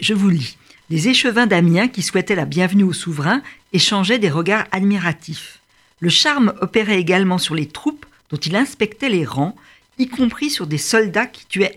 je 0.00 0.14
vous 0.14 0.30
lis. 0.30 0.58
Les 0.90 1.08
échevins 1.08 1.46
d'Amiens, 1.46 1.88
qui 1.88 2.02
souhaitaient 2.02 2.34
la 2.34 2.44
bienvenue 2.44 2.84
au 2.84 2.92
souverain, 2.92 3.42
échangeaient 3.76 4.18
des 4.18 4.30
regards 4.30 4.66
admiratifs. 4.72 5.60
Le 6.00 6.08
charme 6.08 6.54
opérait 6.60 6.98
également 6.98 7.38
sur 7.38 7.54
les 7.54 7.68
troupes 7.68 8.06
dont 8.30 8.38
il 8.38 8.56
inspectait 8.56 9.08
les 9.08 9.24
rangs, 9.24 9.54
y 9.98 10.08
compris 10.08 10.50
sur 10.50 10.66
des 10.66 10.78
soldats 10.78 11.26
qui 11.26 11.46
tuaient 11.46 11.76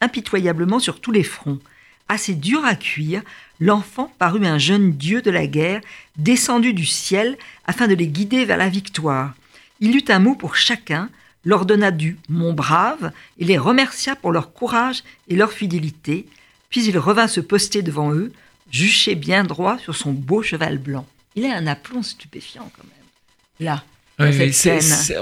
impitoyablement 0.00 0.78
sur 0.80 1.00
tous 1.00 1.12
les 1.12 1.22
fronts. 1.22 1.60
Assez 2.08 2.34
dur 2.34 2.64
à 2.64 2.74
cuire, 2.74 3.22
l'enfant 3.60 4.12
parut 4.18 4.46
un 4.46 4.58
jeune 4.58 4.92
dieu 4.92 5.22
de 5.22 5.30
la 5.30 5.46
guerre, 5.46 5.80
descendu 6.16 6.72
du 6.72 6.86
ciel 6.86 7.38
afin 7.66 7.86
de 7.86 7.94
les 7.94 8.08
guider 8.08 8.44
vers 8.44 8.56
la 8.56 8.68
victoire. 8.68 9.34
Il 9.80 9.96
eut 9.96 10.04
un 10.08 10.18
mot 10.18 10.34
pour 10.34 10.56
chacun, 10.56 11.08
leur 11.44 11.66
donna 11.66 11.90
du 11.90 12.16
mon 12.28 12.52
brave 12.52 13.12
et 13.38 13.44
les 13.44 13.58
remercia 13.58 14.16
pour 14.16 14.32
leur 14.32 14.52
courage 14.52 15.04
et 15.28 15.36
leur 15.36 15.52
fidélité, 15.52 16.26
puis 16.68 16.84
il 16.84 16.98
revint 16.98 17.28
se 17.28 17.40
poster 17.40 17.82
devant 17.82 18.12
eux, 18.12 18.32
juché 18.70 19.14
bien 19.14 19.44
droit 19.44 19.78
sur 19.78 19.94
son 19.94 20.12
beau 20.12 20.42
cheval 20.42 20.78
blanc. 20.78 21.06
Il 21.38 21.44
a 21.46 21.56
un 21.56 21.66
aplomb 21.66 22.02
stupéfiant 22.02 22.70
quand 22.76 22.84
même. 22.84 23.66
Là. 23.66 23.84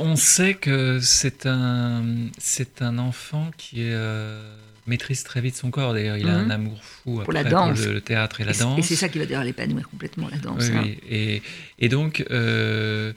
on 0.01 0.17
sait 0.17 0.55
que 0.55 1.01
c'est 1.01 1.47
un, 1.47 2.05
c'est 2.39 2.83
un 2.83 2.99
enfant 2.99 3.51
qui 3.57 3.77
euh, 3.79 4.57
maîtrise 4.87 5.25
très 5.25 5.41
vite 5.41 5.57
son 5.57 5.71
corps. 5.71 5.93
D'ailleurs, 5.93 6.17
il 6.17 6.29
a 6.29 6.35
un 6.35 6.45
mhm. 6.45 6.51
amour 6.51 6.83
fou 6.83 7.21
pour, 7.23 7.33
la 7.33 7.45
danse. 7.45 7.85
le, 7.85 8.01
théâtre 8.01 8.41
et 8.41 8.45
la 8.45 8.53
danse. 8.53 8.79
Et 8.79 8.83
c'est 8.83 8.97
ça 8.97 9.09
qui 9.09 9.19
va 9.19 9.27
d'ailleurs 9.27 9.45
l'épanouir 9.45 9.89
complètement, 9.89 10.29
la 10.31 10.39
danse. 10.39 10.71
Hein. 10.71 10.85
et, 11.09 11.43
et, 11.79 11.89
donc, 11.89 12.25
euh, 12.31 13.13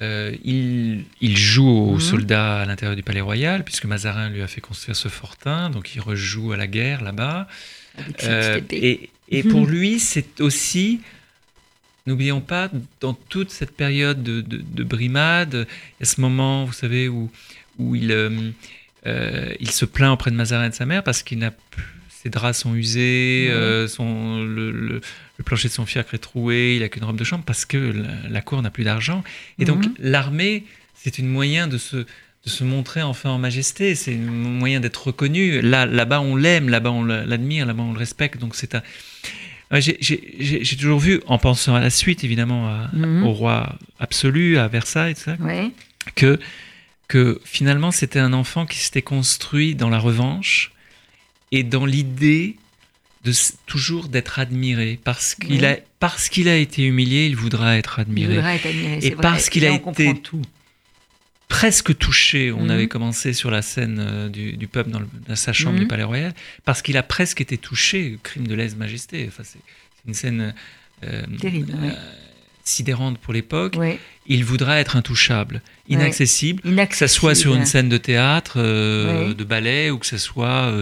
euh, 0.00 0.34
il, 0.44 1.36
joue 1.36 1.68
aux 1.68 1.94
mhm. 1.94 2.00
soldats 2.00 2.60
à 2.60 2.66
l'intérieur 2.66 2.96
du 2.96 3.02
palais 3.02 3.20
royal, 3.20 3.64
puisque 3.64 3.84
Mazarin 3.84 4.30
lui 4.30 4.42
a 4.42 4.48
fait 4.48 4.60
construire 4.60 4.96
ce 4.96 5.08
fortin, 5.08 5.70
donc 5.70 5.94
il 5.94 6.00
rejoue 6.00 6.52
à 6.52 6.56
la 6.56 6.66
guerre 6.66 7.02
là-bas. 7.02 7.46
Euh, 8.24 8.60
et, 8.70 9.10
et, 9.28 9.42
pour 9.42 9.66
lui, 9.66 10.00
c'est 10.00 10.40
aussi, 10.40 11.00
n'oublions 12.06 12.40
pas, 12.40 12.70
dans 13.00 13.14
toute 13.14 13.50
cette 13.50 13.76
période 13.76 14.22
de, 14.22 14.40
de, 14.40 14.84
brimade, 14.84 15.66
il 15.98 16.00
y 16.00 16.02
a 16.02 16.06
ce 16.06 16.20
moment, 16.20 16.64
vous 16.64 16.72
savez, 16.72 17.08
où, 17.08 17.30
où 17.78 17.94
il, 17.94 18.10
euh, 18.10 19.54
il 19.60 19.70
se 19.70 19.84
plaint 19.84 20.12
auprès 20.12 20.30
de 20.30 20.36
Mazarin 20.36 20.66
et 20.66 20.70
de 20.70 20.74
sa 20.74 20.86
mère 20.86 21.04
parce 21.04 21.22
qu'il 21.22 21.38
n'a 21.38 21.50
plus 21.50 21.84
ses 22.22 22.30
draps 22.30 22.56
sont 22.56 22.76
usés, 22.76 23.52
son, 23.88 24.44
le, 24.44 25.00
le 25.42 25.44
plancher 25.44 25.68
de 25.68 25.72
son 25.72 25.86
fiacre 25.86 26.14
est 26.14 26.18
troué, 26.18 26.76
il 26.76 26.82
a 26.84 26.88
qu'une 26.88 27.04
robe 27.04 27.16
de 27.16 27.24
chambre 27.24 27.44
parce 27.44 27.64
que 27.64 27.92
la, 28.30 28.40
cour 28.42 28.62
n'a 28.62 28.70
plus 28.70 28.84
d'argent. 28.84 29.24
Et 29.58 29.64
donc 29.64 29.84
mhm. 29.84 29.94
l'armée, 29.98 30.64
c'est 30.94 31.18
une 31.18 31.28
moyen 31.28 31.66
de 31.66 31.78
se, 31.78 31.96
de 31.96 32.06
se 32.46 32.62
montrer 32.62 33.02
enfin 33.02 33.30
en 33.30 33.38
majesté, 33.38 33.96
c'est 33.96 34.14
un 34.14 34.18
moyen 34.18 34.78
d'être 34.78 35.08
reconnu. 35.08 35.60
Là, 35.60 35.84
là-bas, 35.84 36.20
on 36.20 36.36
l'aime, 36.36 36.68
là-bas, 36.68 36.90
on 36.90 37.02
l'admire, 37.04 37.66
là-bas, 37.66 37.82
on 37.82 37.92
le 37.92 37.98
respecte. 37.98 38.38
Donc 38.38 38.54
c'est 38.54 38.74
un... 38.76 38.82
J'ai 39.80 40.76
toujours 40.76 40.98
vu, 40.98 41.20
en 41.26 41.38
pensant 41.38 41.74
à 41.74 41.80
la 41.80 41.90
suite, 41.90 42.24
évidemment, 42.24 42.86
mhm. 42.92 43.24
au 43.24 43.32
roi 43.32 43.78
absolu, 43.98 44.58
à 44.58 44.68
Versailles, 44.68 45.14
ça, 45.16 45.36
que, 46.14 46.38
que 47.08 47.40
finalement, 47.44 47.90
c'était 47.90 48.18
un 48.18 48.32
enfant 48.32 48.66
qui 48.66 48.78
s'était 48.78 49.02
construit 49.02 49.74
dans 49.74 49.88
la 49.88 49.98
revanche 49.98 50.72
et 51.52 51.62
dans 51.62 51.86
l'idée 51.86 52.56
de 53.24 53.32
toujours 53.66 54.08
d'être 54.08 54.38
admiré 54.38 54.98
parce 55.04 55.34
qu'il 55.36 55.64
a 55.64 55.76
parce 56.00 56.28
qu'il 56.28 56.48
a 56.48 56.56
été 56.56 56.82
humilié, 56.82 57.26
il 57.26 57.36
voudra 57.36 57.76
être 57.76 58.00
admiré. 58.00 58.42
et 59.00 59.12
parce 59.12 59.48
qu'il 59.48 59.64
a 59.64 59.70
été 59.70 60.14
tout. 60.20 60.42
Presque 61.48 61.96
touché, 61.96 62.52
on 62.52 62.64
mhm. 62.64 62.70
avait 62.70 62.88
commencé 62.88 63.32
sur 63.32 63.50
la 63.50 63.62
scène 63.62 63.98
euh, 64.00 64.28
du, 64.28 64.66
peuple 64.68 64.90
dans, 64.90 65.36
sa 65.36 65.52
chambre 65.52 65.76
du 65.76 65.82
mhm. 65.82 65.88
Palais 65.88 66.02
Royal, 66.02 66.34
parce 66.64 66.82
qu'il 66.82 66.96
a 66.96 67.02
presque 67.02 67.40
été 67.40 67.58
touché, 67.58 68.18
crime 68.22 68.46
de 68.46 68.54
lèse-majesté. 68.54 69.26
Enfin, 69.28 69.42
c'est 69.44 69.60
une 70.06 70.14
scène 70.14 70.54
euh, 71.04 71.22
Terrible, 71.38 71.72
euh, 71.82 71.90
sidérante 72.64 73.18
pour 73.18 73.32
l'époque. 73.32 73.76
Il 74.26 74.44
voudra 74.44 74.78
être 74.78 74.96
intouchable, 74.96 75.62
inaccessible, 75.88 76.62
que 76.62 76.96
ce 76.96 77.06
soit 77.06 77.34
sur 77.34 77.54
une 77.54 77.66
scène 77.66 77.88
de 77.88 77.98
théâtre, 77.98 78.58
de 78.60 79.44
ballet, 79.44 79.90
ou 79.90 79.98
que 79.98 80.06
ce 80.06 80.18
soit 80.18 80.72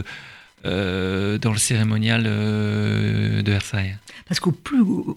dans 0.63 1.53
le 1.53 1.59
cérémonial 1.59 2.25
de 2.25 3.51
Versailles. 3.51 3.97
Parce 4.31 4.39
qu'au 4.39 4.53
plus, 4.53 4.81
au, 4.81 5.17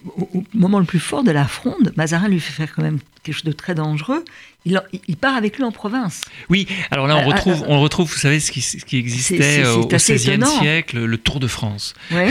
moment 0.54 0.80
le 0.80 0.84
plus 0.84 0.98
fort 0.98 1.22
de 1.22 1.30
la 1.30 1.46
fronde, 1.46 1.92
Mazarin 1.96 2.26
lui 2.26 2.40
fait 2.40 2.52
faire 2.52 2.74
quand 2.74 2.82
même 2.82 2.98
quelque 3.22 3.36
chose 3.36 3.44
de 3.44 3.52
très 3.52 3.76
dangereux 3.76 4.24
il, 4.64 5.16
part 5.16 5.36
avec 5.36 5.58
lui 5.58 5.64
en 5.64 5.72
province. 5.72 6.22
Oui, 6.48 6.66
alors 6.90 7.06
là 7.06 7.16
on 7.16 7.20
euh, 7.20 7.26
retrouve, 7.26 7.62
euh, 7.62 7.66
on 7.68 7.80
retrouve, 7.80 8.10
vous 8.10 8.18
savez, 8.18 8.40
ce 8.40 8.50
qui, 8.50 8.62
ce 8.62 8.84
qui 8.84 8.96
existait 8.96 9.66
au 9.66 9.86
XVIe 9.86 10.44
siècle, 10.60 11.04
le 11.04 11.18
Tour 11.18 11.40
de 11.40 11.46
France. 11.46 11.94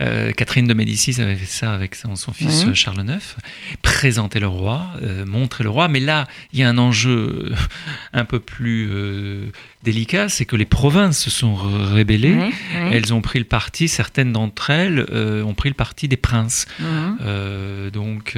Euh, 0.00 0.32
Catherine 0.32 0.66
de 0.66 0.74
Médicis 0.74 1.20
avait 1.20 1.36
fait 1.36 1.46
ça 1.46 1.72
avec 1.72 1.94
son, 1.94 2.16
fils 2.32 2.72
Charles 2.74 3.04
IX, 3.06 3.36
présenter 3.82 4.40
le 4.40 4.46
roi, 4.46 4.86
montrer 5.26 5.64
le 5.64 5.70
roi, 5.70 5.88
mais 5.88 6.00
là 6.00 6.26
il 6.52 6.58
y 6.58 6.62
a 6.62 6.68
un 6.68 6.78
enjeu 6.78 7.52
un 8.12 8.24
peu 8.24 8.40
plus 8.40 8.90
délicat, 9.82 10.28
c'est 10.28 10.44
que 10.44 10.56
les 10.56 10.64
provinces 10.64 11.18
se 11.18 11.30
sont 11.30 11.54
rébellées, 11.54 12.50
elles 12.90 13.12
ont 13.12 13.20
pris 13.20 13.38
le 13.38 13.44
parti, 13.44 13.88
certaines 13.88 14.32
d'entre 14.32 14.70
elles 14.70 15.06
ont 15.44 15.54
pris 15.54 15.68
le 15.68 15.74
parti 15.74 16.08
des 16.08 16.16
princes. 16.16 16.66
donc 17.92 18.36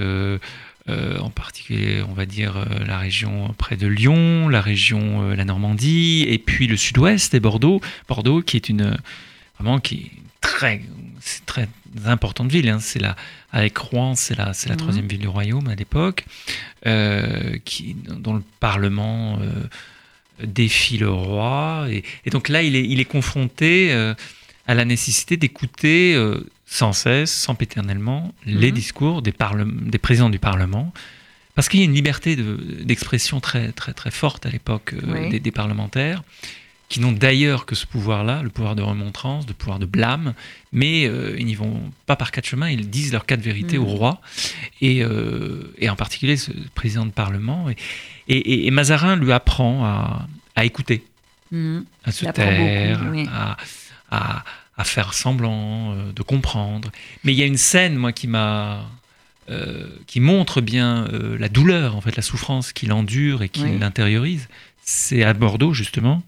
euh, 0.90 1.18
en 1.18 1.30
particulier, 1.30 2.02
on 2.06 2.12
va 2.12 2.26
dire, 2.26 2.58
euh, 2.58 2.84
la 2.86 2.98
région 2.98 3.54
près 3.56 3.74
de 3.74 3.86
Lyon, 3.86 4.50
la 4.50 4.60
région, 4.60 5.22
euh, 5.22 5.34
la 5.34 5.46
Normandie, 5.46 6.26
et 6.28 6.36
puis 6.36 6.66
le 6.66 6.76
sud-ouest 6.76 7.32
et 7.32 7.40
Bordeaux. 7.40 7.80
Bordeaux, 8.06 8.42
qui 8.42 8.58
est 8.58 8.68
une, 8.68 8.94
vraiment, 9.58 9.80
qui 9.80 9.94
est 9.94 10.10
très, 10.42 10.82
très 11.46 11.68
importante 12.04 12.50
ville. 12.50 12.68
Hein. 12.68 12.80
C'est 12.80 12.98
la, 12.98 13.16
avec 13.50 13.78
Rouen, 13.78 14.14
c'est 14.14 14.36
la, 14.36 14.52
c'est 14.52 14.68
la 14.68 14.74
mhm. 14.74 14.80
troisième 14.80 15.06
ville 15.06 15.20
du 15.20 15.28
royaume 15.28 15.68
à 15.68 15.74
l'époque, 15.74 16.26
qui, 17.64 17.96
dont 18.06 18.34
le 18.34 18.42
Parlement 18.60 19.38
défie 20.42 20.98
le 20.98 21.08
roi. 21.08 21.86
Et, 21.88 22.30
donc 22.30 22.50
là, 22.50 22.62
il 22.62 22.76
est, 22.76 22.84
il 22.84 23.00
est 23.00 23.06
confronté 23.06 23.90
à 24.66 24.74
la 24.74 24.84
nécessité 24.84 25.38
d'écouter 25.38 26.14
sans 26.66 26.92
cesse, 26.92 27.32
sans 27.32 27.54
péternellement, 27.54 28.34
les 28.46 28.70
mhm. 28.70 28.74
discours 28.74 29.22
des, 29.22 29.34
des 29.82 29.98
présidents 29.98 30.30
du 30.30 30.38
Parlement. 30.38 30.92
Parce 31.54 31.68
qu'il 31.68 31.80
y 31.80 31.82
a 31.82 31.86
une 31.86 31.94
liberté 31.94 32.36
d'expression 32.36 33.40
très, 33.40 33.70
très, 33.72 33.92
très 33.92 34.10
forte 34.10 34.44
à 34.44 34.50
l'époque 34.50 34.94
des, 35.30 35.50
parlementaires 35.52 36.22
qui 36.88 37.00
n'ont 37.00 37.12
d'ailleurs 37.12 37.64
que 37.64 37.74
ce 37.74 37.86
pouvoir-là, 37.86 38.42
le 38.42 38.50
pouvoir 38.50 38.74
de 38.74 38.82
remontrance, 38.82 39.46
le 39.46 39.54
pouvoir 39.54 39.78
de 39.78 39.86
blâme, 39.86 40.34
mais 40.72 41.06
euh, 41.06 41.34
ils 41.38 41.46
n'y 41.46 41.54
vont 41.54 41.90
pas 42.06 42.14
par 42.14 42.30
quatre 42.30 42.44
chemins, 42.44 42.68
ils 42.68 42.90
disent 42.90 43.12
leur 43.12 43.24
quatre 43.24 43.40
vérités 43.40 43.78
au 43.78 43.86
mm. 43.86 43.88
roi, 43.88 44.20
et, 44.80 45.02
euh, 45.02 45.72
et, 45.78 45.88
en 45.88 45.96
particulier 45.96 46.36
ce 46.36 46.50
président 46.74 47.06
de 47.06 47.10
Parlement. 47.10 47.68
Et, 48.28 48.66
et, 48.66 48.70
Mazarin 48.70 49.16
lui 49.16 49.32
apprend 49.32 49.84
à, 49.84 50.28
à 50.56 50.64
écouter, 50.64 51.04
mm. 51.52 51.80
à 52.04 52.12
se 52.12 52.26
taire, 52.26 53.00
à, 53.32 53.56
à, 54.10 54.44
à, 54.76 54.84
faire 54.84 55.14
semblant 55.14 55.92
euh, 55.92 56.12
de 56.12 56.22
comprendre. 56.22 56.90
Mais 57.22 57.32
il 57.32 57.38
y 57.38 57.42
a 57.42 57.46
une 57.46 57.58
scène, 57.58 57.96
moi, 57.96 58.12
qui 58.12 58.26
m'a... 58.26 58.84
qui 60.06 60.20
montre 60.20 60.62
bien 60.62 61.06
la 61.38 61.50
douleur, 61.50 61.96
en 61.96 62.00
fait, 62.00 62.16
la 62.16 62.22
souffrance 62.22 62.72
qu'il 62.72 62.92
endure 62.92 63.42
et 63.42 63.50
qu'il 63.50 63.82
intériorise, 63.82 64.48
c'est 64.82 65.22
à 65.22 65.34
Bordeaux 65.34 65.74
justement, 65.74 66.22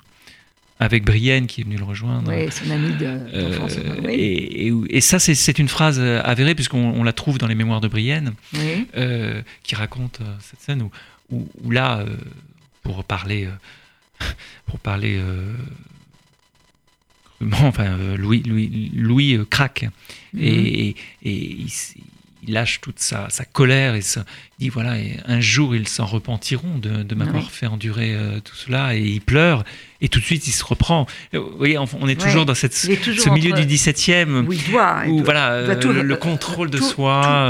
avec 0.78 1.04
Brienne 1.04 1.46
qui 1.46 1.60
est 1.60 1.64
venu 1.64 1.76
le 1.76 1.84
rejoindre. 1.84 2.30
Oui, 2.30 2.50
son 2.50 2.70
ami 2.70 2.92
d'enfance. 2.92 3.76
Euh, 3.78 4.08
et, 4.08 4.72
et, 4.90 5.00
ça, 5.00 5.18
c'est 5.18 5.58
une 5.58 5.68
phrase 5.68 6.00
avérée, 6.00 6.54
puisqu'on 6.54 7.02
la 7.02 7.12
trouve 7.12 7.38
dans 7.38 7.46
les 7.46 7.54
mémoires 7.54 7.80
de 7.80 7.88
Brienne, 7.88 8.34
euh, 8.96 9.42
qui 9.62 9.74
raconte 9.74 10.20
euh, 10.20 10.34
cette 10.40 10.60
scène 10.60 10.82
où, 11.30 11.48
où, 11.62 11.70
là, 11.70 12.04
pour 12.82 13.04
parler, 13.04 13.48
pour 14.66 14.78
parler 14.78 15.20
enfin, 17.62 17.96
Louis, 18.16 18.42
Louis, 18.46 18.90
Louis 18.94 19.38
craque. 19.48 19.84
Mhm. 20.32 20.42
Et, 20.42 20.88
et, 20.88 20.96
il, 21.22 21.70
il 22.46 22.54
lâche 22.54 22.80
toute 22.80 22.98
sa, 22.98 23.28
colère 23.52 23.94
et 23.94 24.00
il 24.00 24.24
dit 24.58 24.68
voilà, 24.68 24.98
et 24.98 25.18
un 25.26 25.40
jour 25.40 25.74
ils 25.74 25.88
s'en 25.88 26.06
repentiront 26.06 26.78
de, 26.78 27.14
m'avoir 27.14 27.50
fait 27.50 27.66
endurer 27.66 28.14
euh, 28.14 28.40
tout 28.40 28.54
cela 28.54 28.94
et 28.94 29.00
il 29.00 29.20
pleure 29.20 29.64
et 30.00 30.08
tout 30.08 30.20
de 30.20 30.24
suite 30.24 30.46
il 30.46 30.52
se 30.52 30.64
reprend. 30.64 31.06
Euh, 31.34 31.40
vous 31.40 31.56
voyez, 31.56 31.78
on, 31.78 32.08
est 32.08 32.20
toujours 32.20 32.46
dans 32.46 32.54
cette, 32.54 32.74
ce 32.74 33.30
milieu 33.30 33.52
du 33.52 33.62
17e 33.62 34.46
où, 34.46 34.52
il 34.52 34.70
doit, 34.70 35.04
où 35.08 35.22
voilà, 35.24 35.52
euh, 35.52 36.02
le, 36.02 36.16
contrôle 36.16 36.70
de 36.70 36.78
soi, 36.78 37.48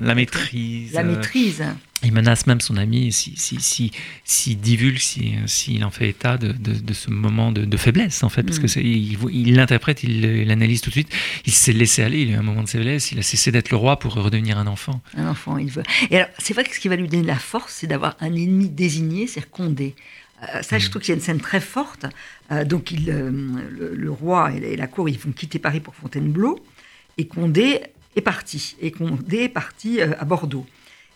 la 0.00 0.14
maîtrise. 0.14 0.92
La 0.92 1.04
maîtrise. 1.04 1.64
Il 2.04 2.12
menace 2.12 2.46
même 2.46 2.60
son 2.60 2.76
ami 2.76 3.12
s'il 3.12 3.38
si, 3.38 3.60
si, 3.60 3.92
si, 4.24 4.56
divulgue, 4.56 4.98
s'il 4.98 5.38
si, 5.46 5.82
en 5.82 5.90
fait 5.90 6.08
état 6.08 6.36
de, 6.36 6.52
de, 6.52 6.92
ce 6.92 7.10
moment 7.10 7.52
de, 7.52 7.76
faiblesse, 7.76 8.22
en 8.22 8.28
fait, 8.28 8.42
parce 8.42 8.58
que 8.58 8.66
mm. 8.66 9.30
il 9.30 9.56
l'interprète, 9.56 10.02
il 10.02 10.46
l'analyse 10.46 10.80
tout 10.80 10.90
de 10.90 10.94
suite. 10.94 11.12
Il 11.46 11.52
s'est 11.52 11.72
laissé 11.72 12.02
aller, 12.02 12.22
il 12.22 12.28
a 12.30 12.32
eu 12.32 12.36
un 12.36 12.42
moment 12.42 12.62
de 12.62 12.68
faiblesse, 12.68 13.12
il 13.12 13.18
a 13.18 13.22
cessé 13.22 13.50
d'être 13.52 13.70
le 13.70 13.76
roi 13.76 13.98
pour 13.98 14.14
redevenir 14.14 14.58
un 14.58 14.66
enfant. 14.66 15.00
Un 15.16 15.28
enfant, 15.28 15.58
il 15.58 15.70
veut. 15.70 15.82
Et 16.10 16.16
alors, 16.16 16.28
c'est 16.38 16.54
vrai 16.54 16.64
que 16.64 16.74
ce 16.74 16.80
qui 16.80 16.88
va 16.88 16.96
lui 16.96 17.08
donner 17.08 17.24
la 17.26 17.38
force, 17.38 17.74
c'est 17.80 17.86
d'avoir 17.86 18.16
un 18.20 18.34
ennemi 18.34 18.68
désigné, 18.68 19.26
c'est 19.26 19.48
Condé. 19.48 19.94
Euh, 20.42 20.62
ça, 20.62 20.78
je 20.78 20.86
mm. 20.86 20.90
trouve 20.90 21.02
qu'il 21.02 21.10
y 21.10 21.12
a 21.12 21.16
une 21.16 21.22
scène 21.22 21.40
très 21.40 21.60
forte. 21.60 22.06
Euh, 22.50 22.64
donc, 22.64 22.90
il, 22.90 23.10
euh, 23.10 23.30
le, 23.30 24.10
roi 24.10 24.52
et 24.52 24.76
la, 24.76 24.86
cour, 24.86 25.08
ils 25.08 25.18
vont 25.18 25.32
quitter 25.32 25.58
Paris 25.58 25.80
pour 25.80 25.94
Fontainebleau, 25.94 26.64
et 27.18 27.26
Condé 27.26 27.80
est 28.16 28.20
parti. 28.20 28.76
Et 28.80 28.90
Condé 28.90 29.44
est 29.44 29.48
parti 29.48 30.00
à 30.00 30.24
Bordeaux. 30.24 30.66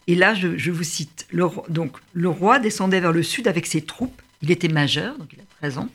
Et 0.09 0.14
là, 0.14 0.35
je, 0.35 0.71
vous 0.71 0.83
cite, 0.85 1.27
le, 1.31 1.47
donc, 1.68 1.99
le 2.14 2.31
roi 2.31 2.59
descendait 2.59 2.99
vers 2.99 3.12
le 3.12 3.23
sud 3.23 3.47
avec 3.47 3.66
ses 3.66 3.83
troupes, 3.83 4.21
il 4.40 4.51
était 4.51 4.68
majeur, 4.68 5.16
donc 5.18 5.29
il 5.35 5.40
a 5.40 5.44
13 5.61 5.79
ans, 5.79 5.88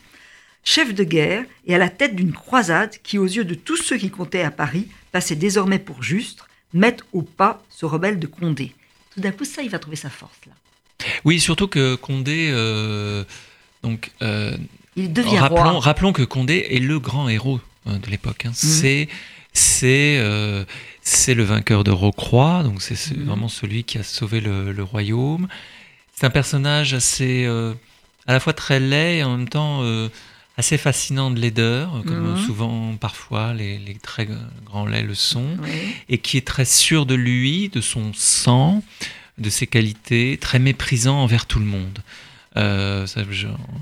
chef 0.63 0.93
de 0.93 1.03
guerre 1.03 1.43
et 1.65 1.73
à 1.73 1.79
la 1.79 1.89
tête 1.89 2.15
d'une 2.15 2.31
croisade 2.31 2.91
qui, 3.01 3.17
aux 3.17 3.25
yeux 3.25 3.43
de 3.43 3.55
tous 3.55 3.75
ceux 3.75 3.97
qui 3.97 4.11
comptaient 4.11 4.43
à 4.43 4.51
Paris, 4.51 4.87
passait 5.11 5.35
désormais 5.35 5.79
pour 5.79 6.03
juste, 6.03 6.43
mettre 6.73 7.05
au 7.11 7.23
pas 7.23 7.63
ce 7.69 7.87
rebelle 7.87 8.19
de 8.19 8.27
Condé. 8.27 8.75
Tout 9.15 9.21
d'un 9.21 9.31
coup, 9.31 9.45
ça, 9.45 9.63
il 9.63 9.69
va 9.71 9.79
trouver 9.79 9.97
sa 9.97 10.11
force 10.11 10.37
là. 10.45 10.53
Oui, 11.25 11.39
surtout 11.39 11.67
que 11.67 11.95
Condé, 11.95 12.49
euh, 12.51 13.23
donc, 13.81 14.11
euh, 14.21 14.55
il 14.95 15.11
devient 15.11 15.39
rappelons, 15.39 15.71
roi. 15.71 15.79
rappelons 15.79 16.13
que 16.13 16.23
Condé 16.23 16.67
est 16.69 16.79
le 16.79 16.99
grand 16.99 17.29
héros 17.29 17.59
euh, 17.87 17.97
de 17.97 18.09
l'époque. 18.11 18.45
Hein. 18.45 18.49
Mhm. 18.49 18.55
C'est 18.55 19.09
c'est 19.53 20.19
c'est 21.03 21.33
le 21.33 21.43
vainqueur 21.43 21.83
de 21.83 21.91
Rocroi, 21.91 22.63
donc 22.63 22.81
c'est 22.81 23.15
mhm. 23.15 23.25
vraiment 23.25 23.49
celui 23.49 23.83
qui 23.83 23.97
a 23.97 24.03
sauvé 24.03 24.39
le, 24.39 24.83
royaume. 24.83 25.47
C'est 26.15 26.25
un 26.25 26.29
personnage 26.29 26.93
assez, 26.93 27.43
euh, 27.45 27.73
à 28.25 28.33
la 28.33 28.39
fois 28.39 28.53
très 28.53 28.79
laid 28.79 29.17
et 29.17 29.23
en 29.23 29.37
même 29.37 29.49
temps 29.49 29.83
euh, 29.83 30.07
assez 30.57 30.77
fascinant 30.77 31.29
de 31.29 31.39
laideur, 31.39 32.01
comme 32.07 32.31
mhm. 32.31 32.45
souvent 32.45 32.95
parfois 32.95 33.53
les, 33.53 33.97
très 34.01 34.27
grands 34.65 34.85
laits 34.85 35.05
le 35.05 35.13
sont, 35.13 35.57
et 36.07 36.19
qui 36.19 36.37
est 36.37 36.47
très 36.47 36.65
sûr 36.65 37.05
de 37.05 37.15
lui, 37.15 37.67
de 37.67 37.81
son 37.81 38.13
sang, 38.13 38.81
de 39.37 39.49
ses 39.49 39.67
qualités, 39.67 40.37
très 40.39 40.59
méprisant 40.59 41.17
envers 41.17 41.45
tout 41.45 41.59
le 41.59 41.65
monde. 41.65 41.99
Euh, 42.55 43.07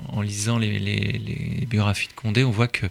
en 0.07 0.21
lisant 0.21 0.57
les, 0.57 1.67
biographies 1.69 2.07
de 2.07 2.13
Condé, 2.13 2.43
on 2.43 2.51
voit 2.51 2.69
que 2.69 2.87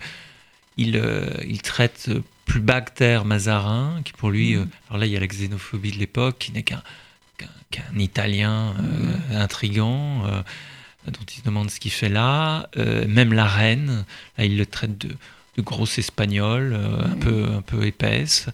il, 0.77 1.03
il 1.49 1.62
traite 1.62 2.11
plus 2.44 2.62
terre 2.94 3.24
Mazarin, 3.24 4.00
qui 4.05 4.12
pour 4.12 4.31
lui, 4.31 4.57
euh, 4.57 4.64
alors 4.88 5.00
là 5.00 5.07
il 5.07 5.12
y 5.12 5.16
a 5.16 5.20
la 5.20 5.26
xénophobie 5.26 5.92
de 5.92 5.98
l'époque, 5.98 6.37
qui 6.38 6.53
n'est 6.53 6.62
qu'un 6.62 6.83
Italien 7.96 8.74
euh, 8.79 9.40
intrigant, 9.40 10.24
euh, 10.26 10.42
dont 11.07 11.20
il 11.29 11.40
se 11.40 11.44
demande 11.44 11.70
ce 11.70 11.79
qu'il 11.79 11.92
fait 11.92 12.09
là. 12.09 12.68
même 12.76 13.33
la 13.33 13.46
reine, 13.46 14.05
là 14.37 14.44
il 14.44 14.57
le 14.57 14.66
traite 14.66 14.98
de, 14.98 15.09
de 15.57 15.62
grosse 15.62 15.98
espagnole, 15.98 16.74
un, 16.74 17.16
peu, 17.16 17.46
un 17.57 17.62
peu 17.62 17.87
épaisse. 17.87 18.46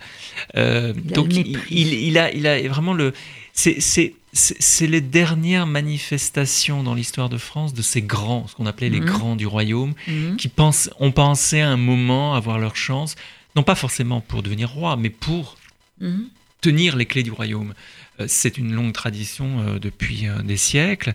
donc 0.55 1.35
il, 1.35 1.59
il, 1.71 2.19
a, 2.19 2.33
il 2.33 2.47
a 2.47 2.69
vraiment 2.69 2.93
le... 2.93 3.13
C'est 3.53 4.87
les 4.87 5.01
dernières 5.01 5.67
manifestations 5.67 6.83
dans 6.83 6.95
l'histoire 6.95 7.31
de 7.31 7.39
France 7.39 7.73
de 7.73 7.83
ces 7.83 8.03
grands, 8.03 8.47
ce 8.47 8.55
qu'on 8.55 8.67
appelait 8.67 8.91
les 8.91 9.01
grands 9.01 9.35
du 9.35 9.47
royaume, 9.47 9.95
qui 10.37 10.49
pensent, 10.49 10.91
ont 11.01 11.13
pensé 11.13 11.63
à 11.63 11.71
un 11.71 11.79
moment 11.79 12.35
avoir 12.35 12.59
leur 12.59 12.77
chance 12.77 13.17
non 13.57 13.63
pas 13.63 13.75
forcément 13.75 14.21
pour 14.21 14.43
devenir 14.43 14.69
roi, 14.71 14.97
mais 14.97 15.11
pour 15.11 15.57
mhm. 16.01 16.29
tenir 16.61 16.95
les 16.97 17.07
clés 17.07 17.23
du 17.23 17.33
royaume. 17.33 17.75
Euh, 18.21 18.27
c'est 18.29 18.59
une 18.59 18.73
longue 18.75 18.93
tradition 18.93 19.61
euh, 19.61 19.79
depuis 19.79 20.29
euh, 20.29 20.43
des 20.43 20.59
siècles. 20.59 21.15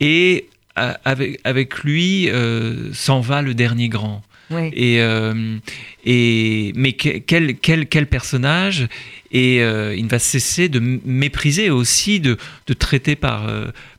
Et 0.00 0.48
avec, 0.74 1.38
avec 1.44 1.80
lui 1.80 2.30
s'en 2.94 3.20
va 3.20 3.42
le 3.42 3.52
dernier 3.52 3.90
grand. 3.90 4.22
Et, 4.50 5.00
et, 6.04 6.72
mais 6.74 6.92
quel, 6.94 7.56
quel, 7.58 7.86
quel 7.86 8.06
personnage? 8.06 8.88
Et 9.32 9.56
il 9.56 10.04
ne 10.04 10.08
va 10.08 10.18
cesser 10.18 10.70
de 10.70 10.80
mépriser 11.04 11.68
aussi, 11.68 12.20
de, 12.20 12.38
de 12.66 12.72
traiter 12.72 13.16
par, 13.16 13.46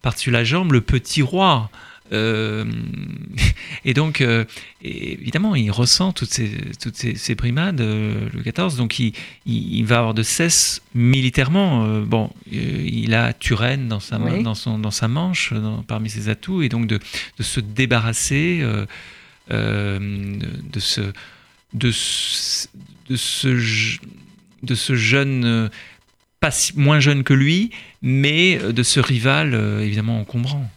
par-dessus 0.02 0.32
la 0.32 0.44
jambe 0.44 0.74
le 0.74 0.82
petit 0.82 1.22
roi. 1.22 1.70
Euh, 2.14 2.66
et 3.86 3.94
donc, 3.94 4.22
euh, 4.22 4.46
évidemment, 4.82 5.56
il 5.56 5.72
ressent 5.72 6.14
toutes 6.14 6.32
ces, 6.32 6.52
toutes 6.82 6.96
ces, 6.96 7.36
primades, 7.36 7.82
euh, 7.82 8.28
le 8.34 8.44
14, 8.44 8.78
donc 8.78 9.00
il, 9.00 9.14
il, 9.46 9.84
va 9.86 10.00
avoir 10.00 10.14
de 10.14 10.24
cesse 10.24 10.82
militairement. 10.94 12.02
bon, 12.02 12.30
il 12.52 13.14
a 13.14 13.34
Turenne 13.34 13.88
dans 13.88 14.00
sa, 14.00 14.18
dans 14.18 14.56
son, 14.56 14.80
dans 14.80 14.92
sa 14.92 15.08
manche, 15.08 15.54
parmi 15.88 16.10
ses 16.10 16.30
atouts, 16.30 16.62
et 16.62 16.70
donc 16.70 16.88
de, 16.88 17.00
de 17.38 17.44
se 17.44 17.60
débarrasser 17.60 18.64
de, 19.50 20.80
ce, 20.80 21.02
de, 21.74 21.92
ce, 21.92 22.68
de, 23.10 23.16
ce, 23.16 23.98
de 24.64 24.76
ce 24.76 24.96
jeune, 24.96 25.70
pas 26.40 26.52
moins 26.76 27.00
jeune 27.00 27.24
que 27.24 27.34
lui, 27.34 27.72
mais 28.02 28.58
de 28.58 28.84
ce 28.84 29.00
rival 29.00 29.54
évidemment 29.82 30.20
encombrant 30.20 30.70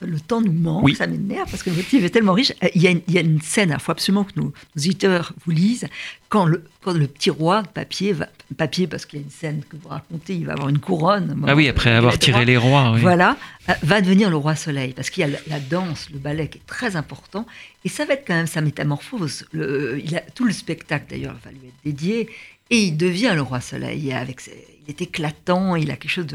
le 0.00 0.20
temps 0.20 0.40
nous 0.40 0.52
manque, 0.52 0.94
ça 0.96 1.06
m'énerve 1.06 1.50
parce 1.50 1.62
que 1.62 1.70
votre 1.70 1.88
livre 1.92 2.06
est 2.06 2.10
tellement 2.10 2.32
riche. 2.32 2.52
Il 2.74 2.82
y 2.82 2.86
a 2.86 2.90
une, 2.90 3.00
il 3.08 3.14
y 3.14 3.18
a 3.18 3.20
une 3.20 3.40
scène, 3.40 3.70
il 3.72 3.80
faut 3.80 3.92
absolument 3.92 4.24
que 4.24 4.38
nos, 4.38 4.52
éditeurs 4.76 5.32
vous 5.44 5.50
lisent, 5.50 5.88
quand 6.28 6.44
le, 6.44 6.62
quand 6.82 6.92
le 6.92 7.06
petit 7.06 7.30
roi, 7.30 7.62
papier, 7.62 8.12
va, 8.12 8.28
papier 8.56 8.86
parce 8.86 9.06
qu'il 9.06 9.18
y 9.18 9.22
a 9.22 9.24
une 9.24 9.30
scène 9.30 9.62
que 9.68 9.76
vous 9.76 9.88
racontez, 9.88 10.34
il 10.34 10.46
va 10.46 10.52
avoir 10.52 10.68
une 10.68 10.78
couronne. 10.78 11.44
Ah 11.46 11.56
oui, 11.56 11.68
après 11.68 11.90
avoir 11.90 12.18
tiré 12.18 12.44
les 12.44 12.56
rois. 12.56 12.94
Voilà, 12.98 13.36
euh, 13.68 13.72
va 13.82 14.00
devenir 14.00 14.30
le 14.30 14.36
roi 14.36 14.54
soleil 14.54 14.92
parce 14.92 15.10
qu'il 15.10 15.26
y 15.26 15.34
a 15.34 15.38
la, 15.48 15.60
danse, 15.60 16.08
le 16.12 16.18
ballet 16.18 16.48
qui 16.48 16.58
est 16.58 16.66
très 16.66 16.96
important 16.96 17.46
et 17.84 17.88
ça 17.88 18.04
va 18.04 18.14
être 18.14 18.24
quand 18.26 18.34
même 18.34 18.46
sa 18.46 18.60
métamorphose. 18.60 19.46
Le, 19.52 20.00
il 20.04 20.16
a, 20.16 20.20
tout 20.20 20.44
le 20.44 20.52
spectacle 20.52 21.06
d'ailleurs 21.10 21.36
va 21.44 21.50
lui 21.50 21.68
être 21.68 21.84
dédié 21.84 22.28
et 22.70 22.78
il 22.78 22.96
devient 22.96 23.32
le 23.34 23.42
roi 23.42 23.60
soleil. 23.60 24.12
Avec 24.12 24.42
il 24.46 24.90
est 24.90 25.02
éclatant, 25.02 25.76
il 25.76 25.90
a 25.90 25.96
quelque 25.96 26.10
chose 26.10 26.26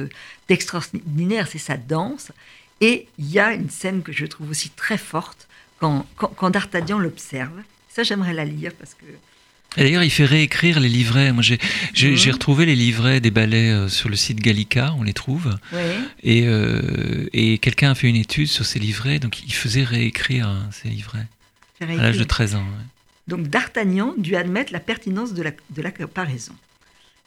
d'extraordinaire, 0.47 1.47
c'est 1.47 1.57
sa 1.57 1.77
danse. 1.77 2.31
Et 2.81 3.07
il 3.17 3.29
y 3.29 3.39
a 3.39 3.53
une 3.53 3.69
scène 3.69 4.01
que 4.01 4.11
je 4.11 4.25
trouve 4.25 4.49
aussi 4.49 4.69
très 4.69 4.97
forte 4.97 5.47
quand, 5.79 6.05
quand, 6.15 6.49
D'Artagnan 6.49 6.99
l'observe. 6.99 7.61
Ça, 7.89 8.03
j'aimerais 8.03 8.33
la 8.33 8.45
lire 8.45 8.71
parce 8.77 8.93
que 8.93 9.05
D'ailleurs, 9.77 10.03
il 10.03 10.11
fait 10.11 10.25
réécrire 10.25 10.79
les 10.79 10.89
livrets. 10.89 11.31
Moi, 11.31 11.41
j'ai 11.41 11.57
mmh. 12.11 12.31
retrouvé 12.31 12.65
les 12.65 12.75
livrets 12.75 13.19
des 13.19 13.31
ballets 13.31 13.71
euh, 13.71 13.87
sur 13.87 14.07
le 14.07 14.15
site 14.15 14.39
Gallica, 14.39 14.93
on 14.99 15.03
les 15.03 15.13
trouve. 15.13 15.57
Et, 16.21 16.43
euh, 16.45 17.27
et 17.33 17.57
quelqu'un 17.57 17.91
a 17.91 17.95
fait 17.95 18.07
une 18.07 18.15
étude 18.15 18.47
sur 18.47 18.65
ces 18.65 18.79
livrets, 18.79 19.17
donc 19.17 19.41
il 19.43 19.53
faisait 19.53 19.83
réécrire 19.83 20.47
hein, 20.47 20.69
ces 20.71 20.89
livrets 20.89 21.27
à 21.81 21.85
l'âge 21.85 22.17
de 22.17 22.23
13 22.23 22.55
ans. 22.55 22.65
Donc 23.27 23.47
D'Artagnan 23.47 24.13
dut 24.17 24.35
admettre 24.35 24.73
la 24.73 24.79
pertinence 24.79 25.33
de 25.33 25.41
la, 25.41 25.51
de 25.51 25.81
la 25.81 25.91
comparaison. 25.91 26.53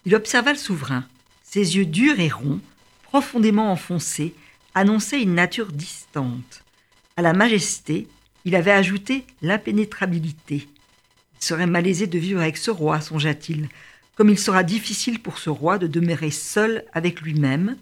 Il 0.04 0.14
observa 0.14 0.52
le 0.52 0.58
souverain. 0.58 1.04
Ses 1.42 1.76
yeux 1.76 1.86
durs 1.86 2.20
et 2.20 2.28
ronds, 2.28 2.60
profondément 3.02 3.72
enfoncés, 3.72 4.34
annonçaient 4.76 5.22
une 5.22 5.34
nature 5.34 5.72
distante. 5.72 6.62
À 7.16 7.22
la 7.22 7.32
majesté, 7.32 8.06
il 8.44 8.54
avait 8.54 8.70
ajouté 8.70 9.24
l'impénétrabilité 9.42 10.68
il 11.40 11.44
serait 11.44 11.66
malaisé 11.66 12.06
de 12.06 12.18
vivre 12.18 12.40
avec 12.40 12.56
ce 12.56 12.70
roi, 12.70 13.00
songea-t-il, 13.00 13.68
comme 14.14 14.30
il 14.30 14.38
sera 14.38 14.62
difficile 14.62 15.20
pour 15.20 15.38
ce 15.38 15.50
roi 15.50 15.78
de 15.78 15.86
demeurer 15.86 16.30
seul 16.30 16.84
avec 16.92 17.20
lui-même. 17.20 17.76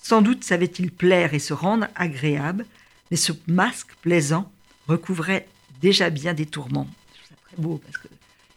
Sans 0.00 0.22
doute 0.22 0.44
savait-il 0.44 0.90
plaire 0.90 1.34
et 1.34 1.38
se 1.38 1.52
rendre 1.52 1.88
agréable, 1.96 2.66
mais 3.10 3.16
ce 3.16 3.32
masque 3.46 3.94
plaisant 4.02 4.50
recouvrait 4.86 5.48
déjà 5.80 6.10
bien 6.10 6.34
des 6.34 6.46
tourments. 6.46 6.86
Je 7.12 7.18
trouve 7.18 7.28
ça 7.28 7.34
très 7.48 7.62
beau 7.62 7.80
parce 7.84 7.98
que 7.98 8.08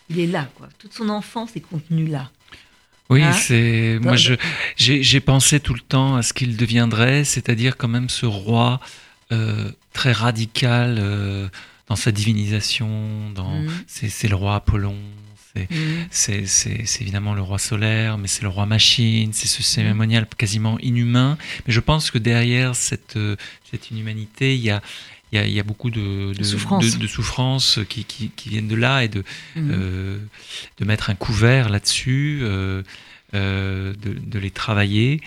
il 0.09 0.19
est 0.19 0.27
là, 0.27 0.49
quoi. 0.55 0.69
Toute 0.77 0.93
son 0.93 1.09
enfance 1.09 1.55
est 1.55 1.61
contenue 1.61 2.07
là. 2.07 2.31
Oui, 3.09 3.23
hein 3.23 3.31
c'est 3.31 3.99
moi 4.01 4.15
je 4.15 4.33
j'ai 4.75 5.19
pensé 5.19 5.59
tout 5.59 5.73
le 5.73 5.79
temps 5.79 6.15
à 6.15 6.23
ce 6.23 6.33
qu'il 6.33 6.57
deviendrait, 6.57 7.23
c'est-à-dire 7.23 7.77
quand 7.77 7.87
même 7.87 8.09
ce 8.09 8.25
roi 8.25 8.79
euh, 9.31 9.71
très 9.93 10.11
radical. 10.11 10.97
Euh, 10.99 11.47
dans 11.87 11.95
sa 11.95 12.11
divinisation, 12.11 13.31
dans 13.33 13.61
mm. 13.61 13.69
c'est 13.87 14.27
le 14.27 14.35
roi 14.35 14.55
Apollon, 14.55 14.97
mm. 15.55 15.67
c'est 16.11 16.43
évidemment 17.01 17.33
le 17.33 17.41
roi 17.41 17.57
solaire, 17.59 18.17
mais 18.17 18.27
c'est 18.27 18.43
le 18.43 18.49
roi 18.49 18.65
machine, 18.65 19.31
c'est 19.33 19.47
ce 19.47 19.63
cérémonial 19.63 20.27
quasiment 20.37 20.77
inhumain. 20.79 21.37
Mais 21.65 21.73
je 21.73 21.79
pense 21.79 22.11
que 22.11 22.17
derrière 22.17 22.75
cette, 22.75 23.15
euh, 23.15 23.37
cette 23.71 23.89
inhumanité, 23.91 24.55
il 24.55 24.61
y 24.61 24.69
a, 24.69 24.81
il 25.31 25.39
y, 25.39 25.41
a, 25.41 25.45
il 25.45 25.53
y 25.53 25.59
a, 25.59 25.63
beaucoup 25.63 25.89
de, 25.89 26.33
de, 26.33 26.43
souffrances 26.43 26.97
de, 26.97 27.07
souffrance 27.07 27.79
qui, 27.89 28.05
qui, 28.05 28.29
qui, 28.29 28.49
viennent 28.49 28.67
de 28.67 28.75
là 28.75 29.03
et 29.03 29.09
de, 29.09 29.19
mm. 29.55 29.69
euh, 29.71 30.17
de 30.79 30.85
mettre 30.85 31.09
un 31.09 31.15
couvert 31.15 31.67
là-dessus, 31.67 32.39
euh, 32.43 32.81
euh, 33.33 33.93
de, 34.01 34.39
les 34.39 34.51
travailler. 34.51 35.19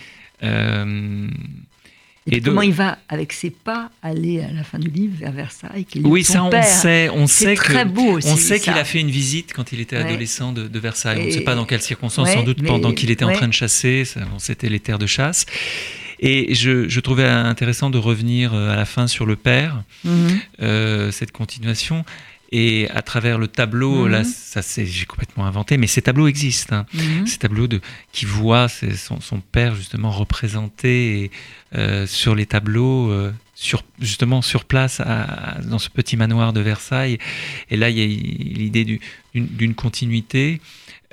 Et, 2.27 2.41
comment 2.41 2.63
il 2.63 2.73
va, 2.73 2.99
avec 3.09 3.33
ses 3.33 3.51
pas, 3.51 3.91
aller 4.03 4.41
à 4.41 4.53
la 4.53 4.63
fin 4.63 4.79
du 4.79 4.89
livre 4.89 5.17
vers 5.19 5.33
Versailles 5.33 5.87
Oui, 6.03 6.23
ça 6.23 6.45
on 6.45 6.51
sait. 6.63 7.09
On 7.11 7.27
sait 7.27 7.55
très 7.55 7.85
beau 7.85 8.13
aussi, 8.13 8.29
On 8.29 8.37
sait 8.37 8.61
qu'il 8.61 8.73
a 8.73 8.85
fait 8.85 9.01
une 9.01 9.11
visite 9.11 9.53
quand 9.53 9.73
il 9.73 9.81
était 9.81 9.97
adolescent 9.97 10.53
de, 10.53 10.79
Versailles. 10.79 11.21
on 11.21 11.27
ne 11.27 11.31
sait 11.31 11.41
pas 11.43 11.55
dans 11.55 11.67
quelles 11.67 11.83
circonstances, 11.83 12.31
sans 12.31 12.43
doute 12.43 12.65
pendant 12.65 12.93
qu'il 12.93 13.11
était 13.11 13.25
en 13.25 13.33
train 13.33 13.49
de 13.49 13.53
chasser. 13.53 14.05
C'était 14.39 14.71
les 14.71 14.81
terres 14.81 14.99
de 14.99 15.07
chasse. 15.07 15.45
Et 16.21 16.55
je, 16.55 17.01
trouvais 17.01 17.27
intéressant 17.27 17.89
de 17.89 17.99
revenir 17.99 18.53
euh, 18.55 18.71
à 18.71 18.77
la 18.77 18.85
fin 18.85 19.07
sur 19.07 19.25
le 19.25 19.37
père, 19.37 19.83
mhm. 20.05 20.41
euh, 20.61 21.11
cette 21.11 21.33
continuation. 21.33 22.05
Et 22.53 22.89
à 22.91 23.01
travers 23.03 23.39
le 23.39 23.47
tableau, 23.47 24.09
là, 24.09 24.21
mhm. 24.21 24.25
ça 24.25 24.61
c'est 24.61 24.85
j'ai 24.85 25.07
complètement 25.07 25.47
inventé, 25.47 25.77
mais 25.77 25.87
ces 25.87 26.03
tableaux 26.03 26.27
existent. 26.27 26.77
Hein. 26.77 26.87
Mhm. 26.93 27.27
Ces 27.27 27.39
tableaux 27.39 27.69
de, 27.69 27.81
qui 28.13 28.25
voient 28.25 28.67
son, 28.69 29.21
son, 29.21 29.41
père 29.41 29.77
justement 29.77 30.11
représenté 30.11 31.31
euh, 31.77 32.09
sur 32.09 32.35
les 32.35 32.47
tableaux, 32.47 33.11
euh, 33.13 33.33
sur, 33.55 33.85
justement 34.01 34.43
sur 34.43 34.65
place 34.65 35.01
dans 35.65 35.79
ce 35.79 35.91
petit 35.91 36.17
manoir 36.17 36.53
de 36.53 36.61
Versailles. 36.61 37.19
Et 37.71 37.77
là, 37.77 37.89
il 37.89 37.99
y 37.99 38.03
a 38.03 38.07
l'idée 38.07 39.01
d'une 39.35 39.75
continuité. 39.75 40.61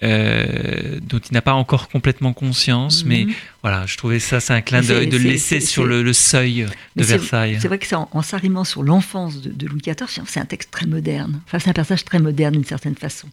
Euh, 0.03 0.99
dont 1.01 1.17
il 1.17 1.33
n'a 1.33 1.41
pas 1.41 1.55
encore 1.55 1.89
complètement 1.89 2.31
conscience, 2.31 3.03
mais 3.03 3.25
mhm. 3.25 3.33
voilà, 3.63 3.87
je 3.87 3.97
trouvais 3.97 4.19
ça, 4.19 4.39
c'est 4.39 4.53
un 4.53 4.61
clin 4.61 4.81
d'œil 4.81 5.07
de 5.07 5.17
le 5.17 5.23
laisser 5.23 5.59
sur 5.59 5.85
le, 5.85 6.13
seuil 6.13 6.67
de 6.95 7.03
Versailles. 7.03 7.57
C'est 7.59 7.67
vrai 7.67 7.79
que 7.79 7.87
c'est 7.87 7.95
en, 7.95 8.21
s'arrimant 8.21 8.63
sur 8.63 8.83
l'enfance 8.83 9.41
de, 9.41 9.65
Louis 9.65 9.81
XIV, 9.81 10.21
c'est 10.27 10.39
un 10.39 10.45
texte 10.45 10.69
très 10.69 10.85
moderne. 10.85 11.41
Enfin, 11.47 11.57
c'est 11.57 11.71
un 11.71 11.73
personnage 11.73 12.05
très 12.05 12.19
moderne 12.19 12.53
d'une 12.53 12.63
certaine 12.63 12.95
façon. 12.95 13.27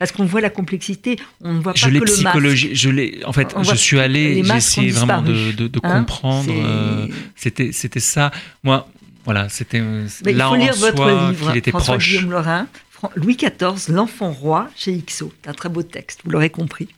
Parce 0.00 0.10
qu'on 0.10 0.24
voit 0.24 0.40
la 0.40 0.50
complexité, 0.50 1.20
on 1.40 1.54
ne 1.54 1.60
voit 1.60 1.72
pas 1.72 1.78
je 1.78 1.86
que 1.86 2.04
le 2.04 2.22
masque. 2.22 2.74
Je 2.74 2.90
l'ai, 2.90 3.20
en 3.24 3.32
fait, 3.32 3.54
je 3.62 3.74
suis 3.76 4.00
allé, 4.00 4.42
j'ai 4.42 4.56
essayé 4.56 4.90
vraiment 4.90 5.22
de, 5.22 5.52
de, 5.52 5.70
hein, 5.84 6.00
comprendre. 6.00 6.52
Euh, 6.52 7.06
c'était, 7.36 7.70
c'était 7.70 8.00
ça. 8.00 8.32
Moi, 8.64 8.88
voilà, 9.24 9.48
c'était 9.48 9.82
là 10.24 10.50
en 10.50 10.72
soi 10.72 11.32
qu'il 11.32 11.56
était 11.56 11.70
François 11.70 11.94
proche. 11.94 12.08
Guillaume 12.08 12.30
Louis 13.14 13.36
XIV, 13.36 13.92
l'enfant 13.92 14.32
roi 14.32 14.68
chez 14.74 14.92
Ixo. 14.92 15.32
Un 15.46 15.52
très 15.52 15.68
beau 15.68 15.82
texte, 15.82 16.20
vous 16.24 16.30
l'aurez 16.30 16.50
compris. 16.50 16.88